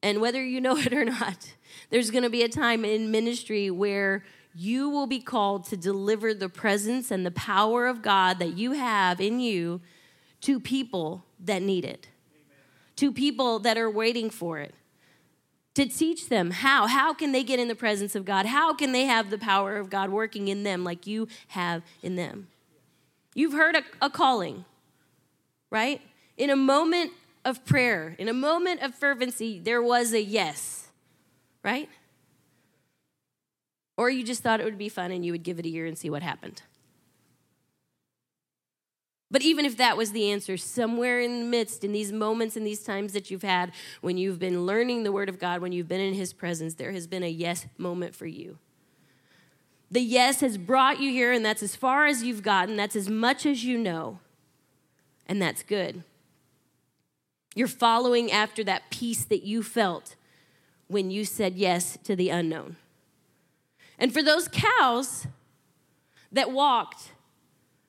And 0.00 0.20
whether 0.20 0.44
you 0.44 0.60
know 0.60 0.76
it 0.76 0.92
or 0.92 1.04
not, 1.04 1.54
there's 1.90 2.12
going 2.12 2.22
to 2.22 2.30
be 2.30 2.44
a 2.44 2.48
time 2.48 2.84
in 2.84 3.10
ministry 3.10 3.68
where 3.68 4.22
you 4.56 4.88
will 4.88 5.06
be 5.06 5.20
called 5.20 5.64
to 5.66 5.76
deliver 5.76 6.32
the 6.32 6.48
presence 6.48 7.10
and 7.10 7.26
the 7.26 7.30
power 7.30 7.86
of 7.86 8.00
God 8.00 8.38
that 8.38 8.56
you 8.56 8.72
have 8.72 9.20
in 9.20 9.38
you 9.38 9.82
to 10.40 10.58
people 10.58 11.24
that 11.44 11.60
need 11.60 11.84
it, 11.84 12.08
Amen. 12.32 12.58
to 12.96 13.12
people 13.12 13.58
that 13.58 13.76
are 13.76 13.90
waiting 13.90 14.30
for 14.30 14.58
it. 14.58 14.74
To 15.74 15.84
teach 15.84 16.30
them 16.30 16.52
how. 16.52 16.86
How 16.86 17.12
can 17.12 17.32
they 17.32 17.42
get 17.42 17.60
in 17.60 17.68
the 17.68 17.74
presence 17.74 18.14
of 18.14 18.24
God? 18.24 18.46
How 18.46 18.72
can 18.72 18.92
they 18.92 19.04
have 19.04 19.28
the 19.28 19.36
power 19.36 19.76
of 19.76 19.90
God 19.90 20.08
working 20.08 20.48
in 20.48 20.62
them 20.62 20.84
like 20.84 21.06
you 21.06 21.28
have 21.48 21.82
in 22.02 22.16
them? 22.16 22.48
You've 23.34 23.52
heard 23.52 23.76
a, 23.76 23.82
a 24.00 24.08
calling, 24.08 24.64
right? 25.70 26.00
In 26.38 26.48
a 26.48 26.56
moment 26.56 27.12
of 27.44 27.62
prayer, 27.66 28.16
in 28.18 28.28
a 28.28 28.32
moment 28.32 28.80
of 28.80 28.94
fervency, 28.94 29.58
there 29.58 29.82
was 29.82 30.14
a 30.14 30.22
yes, 30.22 30.88
right? 31.62 31.90
Or 33.96 34.10
you 34.10 34.22
just 34.22 34.42
thought 34.42 34.60
it 34.60 34.64
would 34.64 34.78
be 34.78 34.88
fun 34.88 35.10
and 35.10 35.24
you 35.24 35.32
would 35.32 35.42
give 35.42 35.58
it 35.58 35.66
a 35.66 35.70
year 35.70 35.86
and 35.86 35.96
see 35.96 36.10
what 36.10 36.22
happened. 36.22 36.62
But 39.30 39.42
even 39.42 39.64
if 39.64 39.76
that 39.78 39.96
was 39.96 40.12
the 40.12 40.30
answer, 40.30 40.56
somewhere 40.56 41.20
in 41.20 41.40
the 41.40 41.46
midst, 41.46 41.82
in 41.82 41.92
these 41.92 42.12
moments, 42.12 42.56
in 42.56 42.62
these 42.62 42.84
times 42.84 43.12
that 43.12 43.30
you've 43.30 43.42
had, 43.42 43.72
when 44.00 44.16
you've 44.16 44.38
been 44.38 44.66
learning 44.66 45.02
the 45.02 45.10
Word 45.10 45.28
of 45.28 45.38
God, 45.38 45.60
when 45.60 45.72
you've 45.72 45.88
been 45.88 46.00
in 46.00 46.14
His 46.14 46.32
presence, 46.32 46.74
there 46.74 46.92
has 46.92 47.06
been 47.06 47.24
a 47.24 47.28
yes 47.28 47.66
moment 47.76 48.14
for 48.14 48.26
you. 48.26 48.58
The 49.90 50.00
yes 50.00 50.40
has 50.40 50.58
brought 50.58 51.00
you 51.00 51.10
here, 51.10 51.32
and 51.32 51.44
that's 51.44 51.62
as 51.62 51.74
far 51.74 52.06
as 52.06 52.22
you've 52.22 52.42
gotten. 52.42 52.76
That's 52.76 52.96
as 52.96 53.08
much 53.08 53.46
as 53.46 53.64
you 53.64 53.78
know. 53.78 54.20
And 55.26 55.42
that's 55.42 55.62
good. 55.62 56.04
You're 57.56 57.68
following 57.68 58.30
after 58.30 58.62
that 58.64 58.90
peace 58.90 59.24
that 59.24 59.42
you 59.42 59.62
felt 59.62 60.14
when 60.88 61.10
you 61.10 61.24
said 61.24 61.56
yes 61.56 61.98
to 62.04 62.14
the 62.14 62.28
unknown. 62.28 62.76
And 63.98 64.12
for 64.12 64.22
those 64.22 64.48
cows 64.48 65.26
that 66.30 66.50
walked 66.50 67.12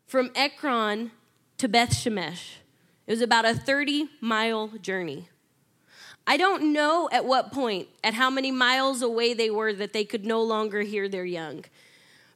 from 0.05 0.31
Ekron 0.35 1.11
to 1.57 1.67
Beth 1.67 1.91
Shemesh, 1.91 2.57
it 3.05 3.11
was 3.11 3.21
about 3.21 3.45
a 3.45 3.53
30 3.53 4.09
mile 4.21 4.69
journey. 4.81 5.29
I 6.25 6.35
don't 6.35 6.73
know 6.73 7.07
at 7.11 7.25
what 7.25 7.53
point, 7.53 7.87
at 8.03 8.13
how 8.13 8.29
many 8.29 8.51
miles 8.51 9.01
away 9.01 9.33
they 9.33 9.49
were, 9.49 9.73
that 9.73 9.93
they 9.93 10.03
could 10.03 10.25
no 10.25 10.41
longer 10.41 10.81
hear 10.81 11.07
their 11.07 11.23
young. 11.23 11.63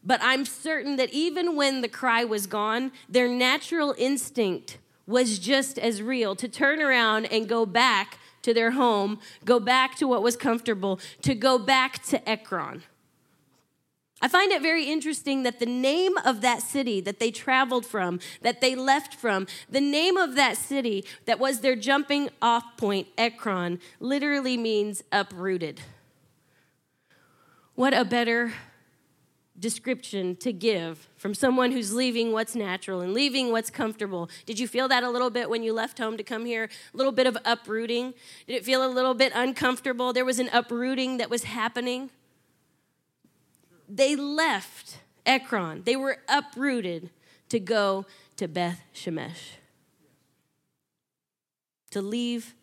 But 0.04 0.22
I'm 0.24 0.46
certain 0.46 0.96
that 0.96 1.14
even 1.14 1.56
when 1.56 1.82
the 1.82 1.90
cry 1.90 2.24
was 2.24 2.48
gone, 2.48 2.94
their 3.10 3.28
natural 3.28 3.94
instinct 3.98 4.78
was 5.06 5.40
just 5.40 5.78
as 5.78 6.02
real 6.02 6.36
to 6.38 6.48
turn 6.48 6.82
around 6.82 7.26
and 7.26 7.50
go 7.50 7.66
back 7.66 8.18
to 8.44 8.54
their 8.54 8.72
home, 8.72 9.20
go 9.46 9.60
back 9.60 9.96
to 9.98 10.08
what 10.08 10.24
was 10.24 10.36
comfortable, 10.36 11.00
to 11.22 11.36
go 11.36 11.60
back 11.60 12.02
to 12.06 12.28
Ekron. 12.28 12.84
I 14.22 14.28
find 14.28 14.52
it 14.52 14.62
very 14.62 14.86
interesting 14.86 15.44
that 15.44 15.60
the 15.60 15.66
name 15.66 16.16
of 16.20 16.42
that 16.42 16.62
city 16.62 17.02
that 17.02 17.20
they 17.20 17.32
traveled 17.32 17.86
from, 17.86 18.20
that 18.42 18.62
they 18.62 18.76
left 18.76 19.16
from, 19.16 19.48
the 19.70 19.82
name 19.82 20.16
of 20.16 20.36
that 20.36 20.58
city 20.58 21.06
that 21.26 21.40
was 21.40 21.62
their 21.62 21.76
jumping 21.76 22.30
off 22.42 22.78
point, 22.78 23.08
Ekron, 23.18 23.80
literally 24.00 24.58
means 24.58 25.04
uprooted. 25.12 25.82
What 27.74 27.96
a 27.96 28.06
better 28.06 28.54
description 29.58 30.36
to 30.36 30.54
give 30.54 31.08
from 31.18 31.34
someone 31.34 31.72
who's 31.72 31.94
leaving 31.94 32.32
what's 32.32 32.56
natural 32.56 33.02
and 33.02 33.14
leaving 33.14 33.52
what's 33.52 33.70
comfortable. 33.70 34.30
Did 34.46 34.60
you 34.60 34.68
feel 34.68 34.88
that 34.88 35.04
a 35.04 35.10
little 35.10 35.30
bit 35.30 35.50
when 35.50 35.64
you 35.64 35.74
left 35.74 35.98
home 35.98 36.18
to 36.18 36.24
come 36.24 36.46
here? 36.46 36.70
A 36.94 36.98
little 36.98 37.12
bit 37.12 37.28
of 37.28 37.38
uprooting? 37.46 38.14
Did 38.46 38.56
it 38.56 38.66
feel 38.66 38.86
a 38.86 38.90
little 38.90 39.14
bit 39.14 39.32
uncomfortable? 39.36 40.14
There 40.14 40.26
was 40.26 40.40
an 40.40 40.50
uprooting 40.52 41.18
that 41.18 41.30
was 41.30 41.44
happening 41.44 42.12
they 43.96 44.16
left 44.16 45.00
Ekron. 45.26 45.84
They 45.84 45.96
were 45.96 46.18
uprooted 46.28 47.10
to 47.50 47.60
go 47.60 48.06
to 48.38 48.48
Beth 48.48 48.82
Shemesh. 48.94 49.58
To 51.92 52.02
leave 52.02 52.56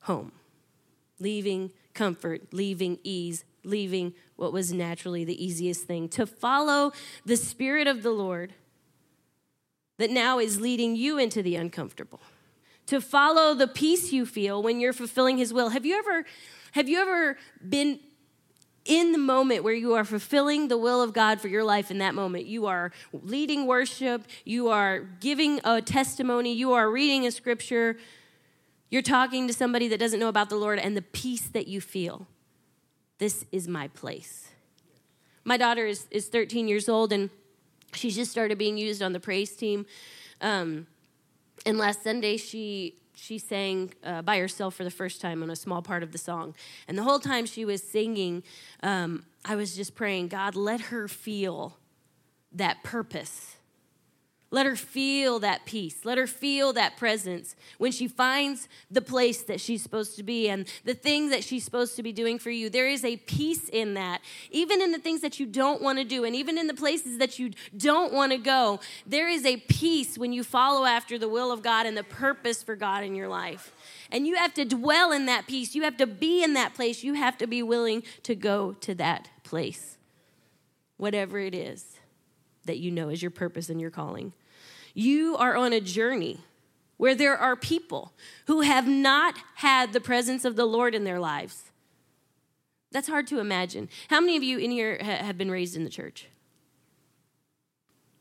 home, 0.00 0.32
leaving 1.18 1.72
comfort, 1.92 2.52
leaving 2.52 2.98
ease, 3.02 3.44
leaving 3.64 4.14
what 4.36 4.52
was 4.52 4.72
naturally 4.72 5.24
the 5.24 5.44
easiest 5.44 5.84
thing. 5.84 6.08
To 6.10 6.24
follow 6.24 6.92
the 7.26 7.36
Spirit 7.36 7.88
of 7.88 8.02
the 8.02 8.12
Lord 8.12 8.54
that 9.98 10.10
now 10.10 10.38
is 10.38 10.60
leading 10.60 10.94
you 10.96 11.18
into 11.18 11.42
the 11.42 11.56
uncomfortable. 11.56 12.20
To 12.86 13.00
follow 13.00 13.54
the 13.54 13.66
peace 13.66 14.12
you 14.12 14.24
feel 14.24 14.62
when 14.62 14.80
you're 14.80 14.92
fulfilling 14.92 15.36
His 15.36 15.52
will. 15.52 15.70
Have 15.70 15.84
you 15.84 15.98
ever, 15.98 16.24
have 16.72 16.88
you 16.88 17.00
ever 17.00 17.36
been 17.68 17.98
in 18.90 19.12
the 19.12 19.18
moment 19.18 19.62
where 19.62 19.72
you 19.72 19.94
are 19.94 20.04
fulfilling 20.04 20.66
the 20.66 20.76
will 20.76 21.00
of 21.00 21.12
God 21.12 21.40
for 21.40 21.46
your 21.46 21.62
life 21.62 21.92
in 21.92 21.98
that 21.98 22.12
moment. 22.12 22.46
You 22.46 22.66
are 22.66 22.90
leading 23.12 23.66
worship, 23.66 24.24
you 24.44 24.68
are 24.68 24.98
giving 25.20 25.60
a 25.62 25.80
testimony, 25.80 26.52
you 26.52 26.72
are 26.72 26.90
reading 26.90 27.24
a 27.24 27.30
scripture, 27.30 27.96
you're 28.90 29.00
talking 29.00 29.46
to 29.46 29.54
somebody 29.54 29.86
that 29.86 30.00
doesn't 30.00 30.18
know 30.18 30.28
about 30.28 30.50
the 30.50 30.56
Lord, 30.56 30.80
and 30.80 30.96
the 30.96 31.02
peace 31.02 31.46
that 31.50 31.68
you 31.68 31.80
feel. 31.80 32.26
This 33.18 33.44
is 33.52 33.68
my 33.68 33.86
place. 33.86 34.48
My 35.44 35.56
daughter 35.56 35.86
is, 35.86 36.08
is 36.10 36.26
13 36.26 36.66
years 36.66 36.88
old, 36.88 37.12
and 37.12 37.30
she's 37.94 38.16
just 38.16 38.32
started 38.32 38.58
being 38.58 38.76
used 38.76 39.02
on 39.02 39.12
the 39.12 39.20
praise 39.20 39.54
team. 39.54 39.86
Um, 40.40 40.88
and 41.64 41.78
last 41.78 42.02
Sunday, 42.02 42.36
she 42.36 42.96
she 43.20 43.38
sang 43.38 43.92
uh, 44.02 44.22
by 44.22 44.38
herself 44.38 44.74
for 44.74 44.84
the 44.84 44.90
first 44.90 45.20
time 45.20 45.42
on 45.42 45.50
a 45.50 45.56
small 45.56 45.82
part 45.82 46.02
of 46.02 46.12
the 46.12 46.18
song. 46.18 46.54
And 46.88 46.96
the 46.96 47.02
whole 47.02 47.18
time 47.18 47.46
she 47.46 47.64
was 47.64 47.82
singing, 47.82 48.42
um, 48.82 49.24
I 49.44 49.56
was 49.56 49.76
just 49.76 49.94
praying, 49.94 50.28
God, 50.28 50.56
let 50.56 50.80
her 50.80 51.06
feel 51.06 51.76
that 52.52 52.82
purpose 52.82 53.56
let 54.52 54.66
her 54.66 54.74
feel 54.74 55.38
that 55.40 55.64
peace. 55.64 56.04
Let 56.04 56.18
her 56.18 56.26
feel 56.26 56.72
that 56.72 56.96
presence 56.96 57.54
when 57.78 57.92
she 57.92 58.08
finds 58.08 58.68
the 58.90 59.00
place 59.00 59.42
that 59.44 59.60
she's 59.60 59.80
supposed 59.80 60.16
to 60.16 60.24
be 60.24 60.48
and 60.48 60.66
the 60.84 60.94
thing 60.94 61.30
that 61.30 61.44
she's 61.44 61.64
supposed 61.64 61.94
to 61.96 62.02
be 62.02 62.10
doing 62.10 62.38
for 62.38 62.50
you. 62.50 62.68
There 62.68 62.88
is 62.88 63.04
a 63.04 63.16
peace 63.16 63.68
in 63.68 63.94
that. 63.94 64.20
Even 64.50 64.82
in 64.82 64.90
the 64.90 64.98
things 64.98 65.20
that 65.20 65.38
you 65.38 65.46
don't 65.46 65.80
want 65.80 65.98
to 65.98 66.04
do 66.04 66.24
and 66.24 66.34
even 66.34 66.58
in 66.58 66.66
the 66.66 66.74
places 66.74 67.18
that 67.18 67.38
you 67.38 67.52
don't 67.76 68.12
want 68.12 68.32
to 68.32 68.38
go, 68.38 68.80
there 69.06 69.28
is 69.28 69.46
a 69.46 69.58
peace 69.58 70.18
when 70.18 70.32
you 70.32 70.42
follow 70.42 70.84
after 70.84 71.16
the 71.16 71.28
will 71.28 71.52
of 71.52 71.62
God 71.62 71.86
and 71.86 71.96
the 71.96 72.02
purpose 72.02 72.60
for 72.60 72.74
God 72.74 73.04
in 73.04 73.14
your 73.14 73.28
life. 73.28 73.72
And 74.10 74.26
you 74.26 74.34
have 74.34 74.54
to 74.54 74.64
dwell 74.64 75.12
in 75.12 75.26
that 75.26 75.46
peace. 75.46 75.76
You 75.76 75.84
have 75.84 75.96
to 75.98 76.08
be 76.08 76.42
in 76.42 76.54
that 76.54 76.74
place. 76.74 77.04
You 77.04 77.14
have 77.14 77.38
to 77.38 77.46
be 77.46 77.62
willing 77.62 78.02
to 78.24 78.34
go 78.34 78.72
to 78.80 78.96
that 78.96 79.28
place, 79.44 79.96
whatever 80.96 81.38
it 81.38 81.54
is 81.54 82.00
that 82.64 82.78
you 82.78 82.90
know 82.90 83.08
is 83.08 83.22
your 83.22 83.30
purpose 83.30 83.68
and 83.68 83.80
your 83.80 83.90
calling. 83.90 84.32
You 84.94 85.36
are 85.36 85.56
on 85.56 85.72
a 85.72 85.80
journey 85.80 86.38
where 86.96 87.14
there 87.14 87.36
are 87.36 87.56
people 87.56 88.12
who 88.46 88.60
have 88.60 88.86
not 88.86 89.34
had 89.56 89.92
the 89.92 90.00
presence 90.00 90.44
of 90.44 90.56
the 90.56 90.66
Lord 90.66 90.94
in 90.94 91.04
their 91.04 91.18
lives. 91.18 91.70
That's 92.92 93.08
hard 93.08 93.26
to 93.28 93.38
imagine. 93.38 93.88
How 94.08 94.20
many 94.20 94.36
of 94.36 94.42
you 94.42 94.58
in 94.58 94.70
here 94.70 94.98
have 95.02 95.38
been 95.38 95.50
raised 95.50 95.76
in 95.76 95.84
the 95.84 95.90
church? 95.90 96.26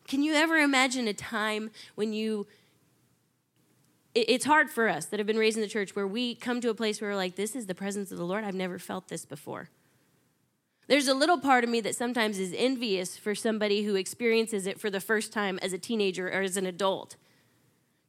Can 0.08 0.24
you 0.24 0.34
ever 0.34 0.58
imagine 0.58 1.08
a 1.08 1.14
time 1.14 1.72
when 1.96 2.14
you 2.14 2.48
it's 4.16 4.46
hard 4.46 4.70
for 4.70 4.90
us 4.90 5.06
that 5.06 5.20
have 5.20 5.28
been 5.28 5.38
raised 5.38 5.56
in 5.56 5.62
the 5.62 5.70
church 5.70 5.96
where 5.96 6.08
we 6.08 6.34
come 6.34 6.62
to 6.62 6.70
a 6.70 6.74
place 6.74 7.00
where 7.00 7.12
we're 7.12 7.16
like, 7.16 7.36
this 7.36 7.56
is 7.56 7.68
the 7.68 7.76
presence 7.76 8.12
of 8.12 8.18
the 8.18 8.26
Lord. 8.26 8.44
I've 8.44 8.56
never 8.56 8.80
felt 8.80 9.08
this 9.08 9.24
before. 9.24 9.70
There's 10.90 11.08
a 11.08 11.14
little 11.14 11.38
part 11.38 11.64
of 11.64 11.70
me 11.70 11.82
that 11.82 11.96
sometimes 11.96 12.40
is 12.40 12.52
envious 12.58 13.16
for 13.16 13.36
somebody 13.36 13.84
who 13.84 13.94
experiences 13.94 14.66
it 14.66 14.80
for 14.80 14.90
the 14.90 15.00
first 15.00 15.32
time 15.32 15.60
as 15.62 15.72
a 15.72 15.78
teenager 15.78 16.28
or 16.30 16.42
as 16.42 16.58
an 16.58 16.66
adult. 16.66 17.16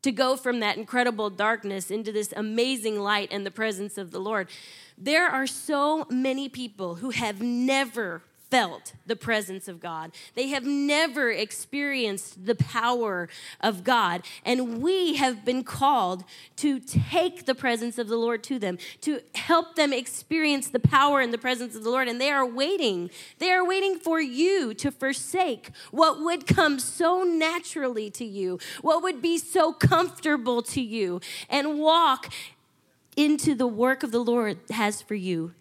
To 0.01 0.11
go 0.11 0.35
from 0.35 0.61
that 0.61 0.79
incredible 0.79 1.29
darkness 1.29 1.91
into 1.91 2.11
this 2.11 2.33
amazing 2.35 2.99
light 2.99 3.29
and 3.31 3.45
the 3.45 3.51
presence 3.51 3.99
of 3.99 4.13
the 4.13 4.19
Lord. 4.19 4.49
There 4.97 5.27
are 5.29 5.47
so 5.47 6.07
many 6.09 6.49
people 6.49 6.95
who 6.95 7.11
have 7.11 7.43
never 7.43 8.23
felt 8.51 8.95
the 9.07 9.17
presence 9.17 9.69
of 9.69 9.81
God. 9.81 10.13
They 10.35 10.49
have 10.49 10.65
never 10.65 11.31
experienced 11.31 12.45
the 12.45 12.55
power 12.55 13.29
of 13.61 13.85
God. 13.85 14.23
And 14.45 14.83
we 14.83 15.15
have 15.17 15.45
been 15.45 15.63
called 15.63 16.25
to 16.57 16.81
take 16.81 17.47
the 17.47 17.55
presence 17.55 17.97
of 17.97 18.09
the 18.09 18.17
Lord 18.17 18.43
to 18.45 18.59
them, 18.59 18.79
to 19.03 19.21
help 19.35 19.77
them 19.77 19.93
experience 19.93 20.69
the 20.69 20.81
power 20.81 21.21
and 21.21 21.33
the 21.33 21.39
presence 21.39 21.75
of 21.75 21.85
the 21.85 21.91
Lord. 21.91 22.09
And 22.09 22.21
they 22.21 22.31
are 22.31 22.47
waiting. 22.47 23.11
They 23.39 23.53
are 23.53 23.67
waiting 23.67 23.99
for 23.99 24.21
you 24.21 24.75
to 24.75 24.91
forsake 24.91 25.71
what 25.91 26.21
would 26.21 26.47
come 26.47 26.79
so 26.79 27.23
naturally 27.23 28.11
to 28.11 28.25
you, 28.25 28.59
what 28.83 29.03
would 29.03 29.23
be 29.23 29.39
so 29.39 29.73
comfortable 29.73 30.63
to 30.63 30.81
you, 30.81 31.21
and 31.49 31.79
walk 31.79 32.33
into 33.17 33.55
the 33.55 33.67
work 33.67 34.03
of 34.03 34.13
the 34.13 34.21
Lord 34.21 34.59
has 34.71 35.03
for 35.03 35.15
you 35.15 35.55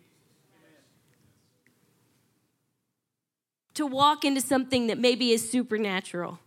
to 3.80 3.86
walk 3.86 4.26
into 4.26 4.42
something 4.42 4.88
that 4.88 5.00
maybe 5.00 5.32
is 5.32 5.50
supernatural. 5.50 6.38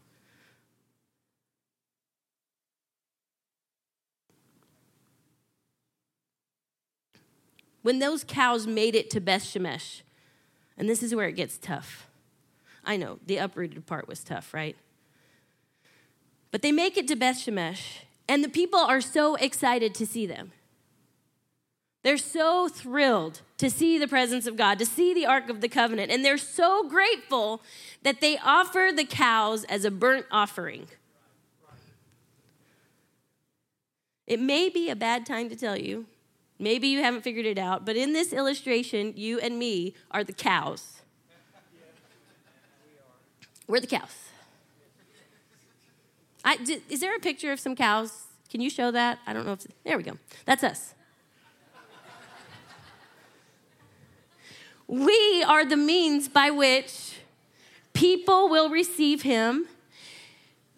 When 7.80 8.00
those 8.00 8.22
cows 8.22 8.66
made 8.66 8.94
it 8.94 9.08
to 9.12 9.20
Beth 9.20 9.44
Shemesh, 9.44 10.02
and 10.76 10.90
this 10.90 11.02
is 11.02 11.14
where 11.14 11.26
it 11.26 11.32
gets 11.32 11.56
tough. 11.56 12.06
I 12.84 12.98
know, 12.98 13.18
the 13.24 13.38
uprooted 13.38 13.86
part 13.86 14.06
was 14.06 14.22
tough, 14.22 14.52
right? 14.52 14.76
But 16.50 16.60
they 16.60 16.70
make 16.70 16.98
it 16.98 17.08
to 17.08 17.16
Beth 17.16 17.36
Shemesh, 17.36 18.00
and 18.28 18.44
the 18.44 18.50
people 18.50 18.78
are 18.78 19.00
so 19.00 19.36
excited 19.36 19.94
to 19.94 20.04
see 20.04 20.26
them. 20.26 20.52
They're 22.02 22.18
so 22.18 22.68
thrilled 22.68 23.42
to 23.58 23.70
see 23.70 23.96
the 23.96 24.08
presence 24.08 24.46
of 24.46 24.56
God, 24.56 24.78
to 24.80 24.86
see 24.86 25.14
the 25.14 25.24
Ark 25.24 25.48
of 25.48 25.60
the 25.60 25.68
Covenant, 25.68 26.10
and 26.10 26.24
they're 26.24 26.36
so 26.36 26.88
grateful 26.88 27.62
that 28.02 28.20
they 28.20 28.38
offer 28.38 28.90
the 28.94 29.04
cows 29.04 29.64
as 29.64 29.84
a 29.84 29.90
burnt 29.90 30.26
offering. 30.30 30.88
It 34.26 34.40
may 34.40 34.68
be 34.68 34.88
a 34.90 34.96
bad 34.96 35.26
time 35.26 35.48
to 35.48 35.56
tell 35.56 35.76
you, 35.76 36.06
maybe 36.58 36.88
you 36.88 37.02
haven't 37.02 37.22
figured 37.22 37.46
it 37.46 37.58
out, 37.58 37.84
but 37.84 37.96
in 37.96 38.12
this 38.12 38.32
illustration, 38.32 39.12
you 39.16 39.38
and 39.38 39.58
me 39.58 39.94
are 40.10 40.24
the 40.24 40.32
cows. 40.32 41.02
We're 43.68 43.80
the 43.80 43.86
cows. 43.86 44.28
I, 46.44 46.58
is 46.88 47.00
there 47.00 47.14
a 47.14 47.20
picture 47.20 47.52
of 47.52 47.60
some 47.60 47.76
cows? 47.76 48.24
Can 48.50 48.60
you 48.60 48.70
show 48.70 48.90
that? 48.90 49.20
I 49.26 49.32
don't 49.32 49.46
know 49.46 49.52
if. 49.52 49.66
There 49.84 49.96
we 49.96 50.02
go. 50.02 50.18
That's 50.44 50.64
us. 50.64 50.94
We 54.92 55.42
are 55.48 55.64
the 55.64 55.76
means 55.76 56.28
by 56.28 56.50
which 56.50 57.14
people 57.94 58.50
will 58.50 58.68
receive 58.68 59.22
him 59.22 59.66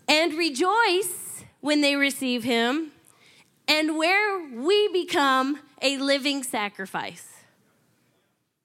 and 0.07 0.35
rejoice 0.35 1.43
when 1.61 1.81
they 1.81 1.97
receive 1.97 2.45
him, 2.45 2.93
and 3.67 3.97
where 3.97 4.39
we 4.53 4.87
become 4.93 5.59
a 5.83 5.97
living 5.97 6.45
sacrifice. 6.45 7.27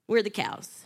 We're 0.07 0.21
the 0.21 0.29
cows. 0.29 0.83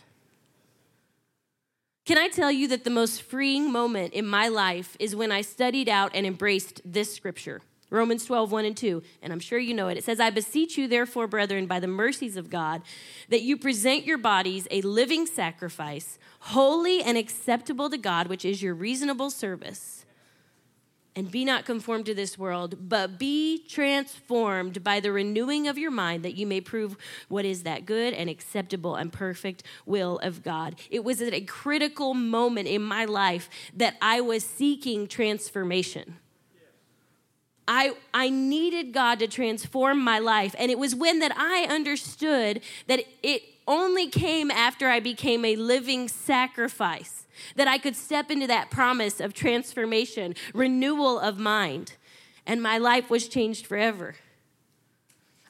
Can 2.06 2.16
I 2.16 2.28
tell 2.28 2.50
you 2.50 2.66
that 2.68 2.84
the 2.84 2.90
most 2.90 3.20
freeing 3.20 3.70
moment 3.70 4.14
in 4.14 4.26
my 4.26 4.48
life 4.48 4.96
is 4.98 5.14
when 5.14 5.30
I 5.30 5.42
studied 5.42 5.90
out 5.90 6.12
and 6.14 6.24
embraced 6.24 6.80
this 6.86 7.14
scripture? 7.14 7.60
Romans 7.94 8.24
12, 8.24 8.52
1 8.52 8.64
and 8.64 8.76
2. 8.76 9.02
And 9.22 9.32
I'm 9.32 9.40
sure 9.40 9.58
you 9.58 9.72
know 9.72 9.88
it. 9.88 9.96
It 9.96 10.04
says, 10.04 10.20
I 10.20 10.30
beseech 10.30 10.76
you, 10.76 10.88
therefore, 10.88 11.26
brethren, 11.26 11.66
by 11.66 11.80
the 11.80 11.86
mercies 11.86 12.36
of 12.36 12.50
God, 12.50 12.82
that 13.28 13.42
you 13.42 13.56
present 13.56 14.04
your 14.04 14.18
bodies 14.18 14.66
a 14.70 14.82
living 14.82 15.26
sacrifice, 15.26 16.18
holy 16.40 17.02
and 17.02 17.16
acceptable 17.16 17.88
to 17.88 17.96
God, 17.96 18.26
which 18.26 18.44
is 18.44 18.62
your 18.62 18.74
reasonable 18.74 19.30
service. 19.30 20.04
And 21.16 21.30
be 21.30 21.44
not 21.44 21.64
conformed 21.64 22.06
to 22.06 22.14
this 22.14 22.36
world, 22.36 22.88
but 22.88 23.20
be 23.20 23.64
transformed 23.68 24.82
by 24.82 24.98
the 24.98 25.12
renewing 25.12 25.68
of 25.68 25.78
your 25.78 25.92
mind, 25.92 26.24
that 26.24 26.36
you 26.36 26.44
may 26.44 26.60
prove 26.60 26.96
what 27.28 27.44
is 27.44 27.62
that 27.62 27.86
good 27.86 28.12
and 28.14 28.28
acceptable 28.28 28.96
and 28.96 29.12
perfect 29.12 29.62
will 29.86 30.18
of 30.18 30.42
God. 30.42 30.74
It 30.90 31.04
was 31.04 31.22
at 31.22 31.32
a 31.32 31.42
critical 31.42 32.14
moment 32.14 32.66
in 32.66 32.82
my 32.82 33.04
life 33.04 33.48
that 33.76 33.94
I 34.02 34.22
was 34.22 34.42
seeking 34.42 35.06
transformation. 35.06 36.16
I, 37.66 37.94
I 38.12 38.30
needed 38.30 38.92
God 38.92 39.18
to 39.20 39.26
transform 39.26 40.02
my 40.02 40.18
life. 40.18 40.54
And 40.58 40.70
it 40.70 40.78
was 40.78 40.94
when 40.94 41.20
that 41.20 41.32
I 41.36 41.66
understood 41.68 42.60
that 42.86 43.00
it 43.22 43.42
only 43.66 44.08
came 44.08 44.50
after 44.50 44.88
I 44.88 45.00
became 45.00 45.44
a 45.44 45.56
living 45.56 46.08
sacrifice 46.08 47.26
that 47.56 47.66
I 47.66 47.78
could 47.78 47.96
step 47.96 48.30
into 48.30 48.46
that 48.46 48.70
promise 48.70 49.20
of 49.20 49.34
transformation, 49.34 50.34
renewal 50.52 51.18
of 51.18 51.38
mind, 51.38 51.94
and 52.46 52.62
my 52.62 52.78
life 52.78 53.10
was 53.10 53.28
changed 53.28 53.66
forever. 53.66 54.16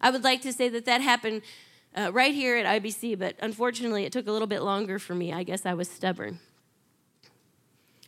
I 0.01 0.11
would 0.11 0.25
like 0.25 0.43
to 0.43 0.53
say 0.53 0.69
that 0.69 0.85
that 0.87 1.01
happened 1.01 1.43
uh, 1.97 2.11
right 2.13 2.35
here 2.35 2.57
at 2.57 2.83
IBC, 2.83 3.19
but 3.19 3.37
unfortunately, 3.41 4.05
it 4.05 4.13
took 4.13 4.27
a 4.27 4.33
little 4.33 4.49
bit 4.49 4.63
longer 4.63 4.99
for 4.99 5.15
me. 5.15 5.33
I 5.33 5.43
guess 5.43 5.67
I 5.67 5.75
was 5.75 5.89
stubborn. 5.89 6.41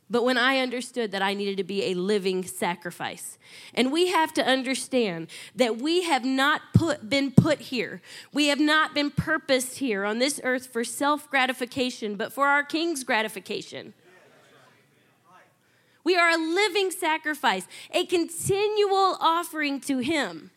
But 0.08 0.24
when 0.24 0.38
I 0.38 0.58
understood 0.58 1.10
that 1.12 1.22
I 1.22 1.34
needed 1.34 1.56
to 1.56 1.64
be 1.64 1.86
a 1.86 1.94
living 1.94 2.44
sacrifice, 2.44 3.38
and 3.74 3.90
we 3.90 4.08
have 4.08 4.32
to 4.34 4.46
understand 4.46 5.26
that 5.56 5.78
we 5.78 6.04
have 6.04 6.24
not 6.24 6.62
put, 6.74 7.10
been 7.10 7.32
put 7.32 7.60
here, 7.60 8.00
we 8.32 8.46
have 8.46 8.60
not 8.60 8.94
been 8.94 9.10
purposed 9.10 9.78
here 9.78 10.04
on 10.04 10.20
this 10.20 10.40
earth 10.44 10.68
for 10.68 10.84
self 10.84 11.28
gratification, 11.28 12.14
but 12.14 12.32
for 12.32 12.46
our 12.46 12.62
King's 12.62 13.02
gratification. 13.02 13.94
We 16.04 16.16
are 16.16 16.30
a 16.30 16.36
living 16.36 16.92
sacrifice, 16.92 17.66
a 17.90 18.06
continual 18.06 19.16
offering 19.20 19.80
to 19.80 19.98
Him. 19.98 20.52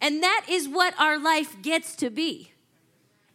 And 0.00 0.24
that 0.24 0.46
is 0.48 0.68
what 0.68 0.98
our 0.98 1.20
life 1.20 1.62
gets 1.62 1.94
to 1.96 2.10
be 2.10 2.52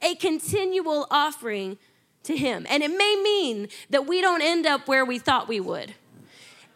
a 0.02 0.16
continual 0.16 1.08
offering 1.10 1.78
to 2.24 2.36
Him. 2.36 2.66
And 2.70 2.84
it 2.84 2.92
may 2.92 3.20
mean 3.22 3.68
that 3.90 4.08
we 4.08 4.22
don't 4.22 4.42
end 4.42 4.66
up 4.66 4.88
where 4.88 5.06
we 5.06 5.20
thought 5.20 5.48
we 5.48 5.60
would. 5.60 5.94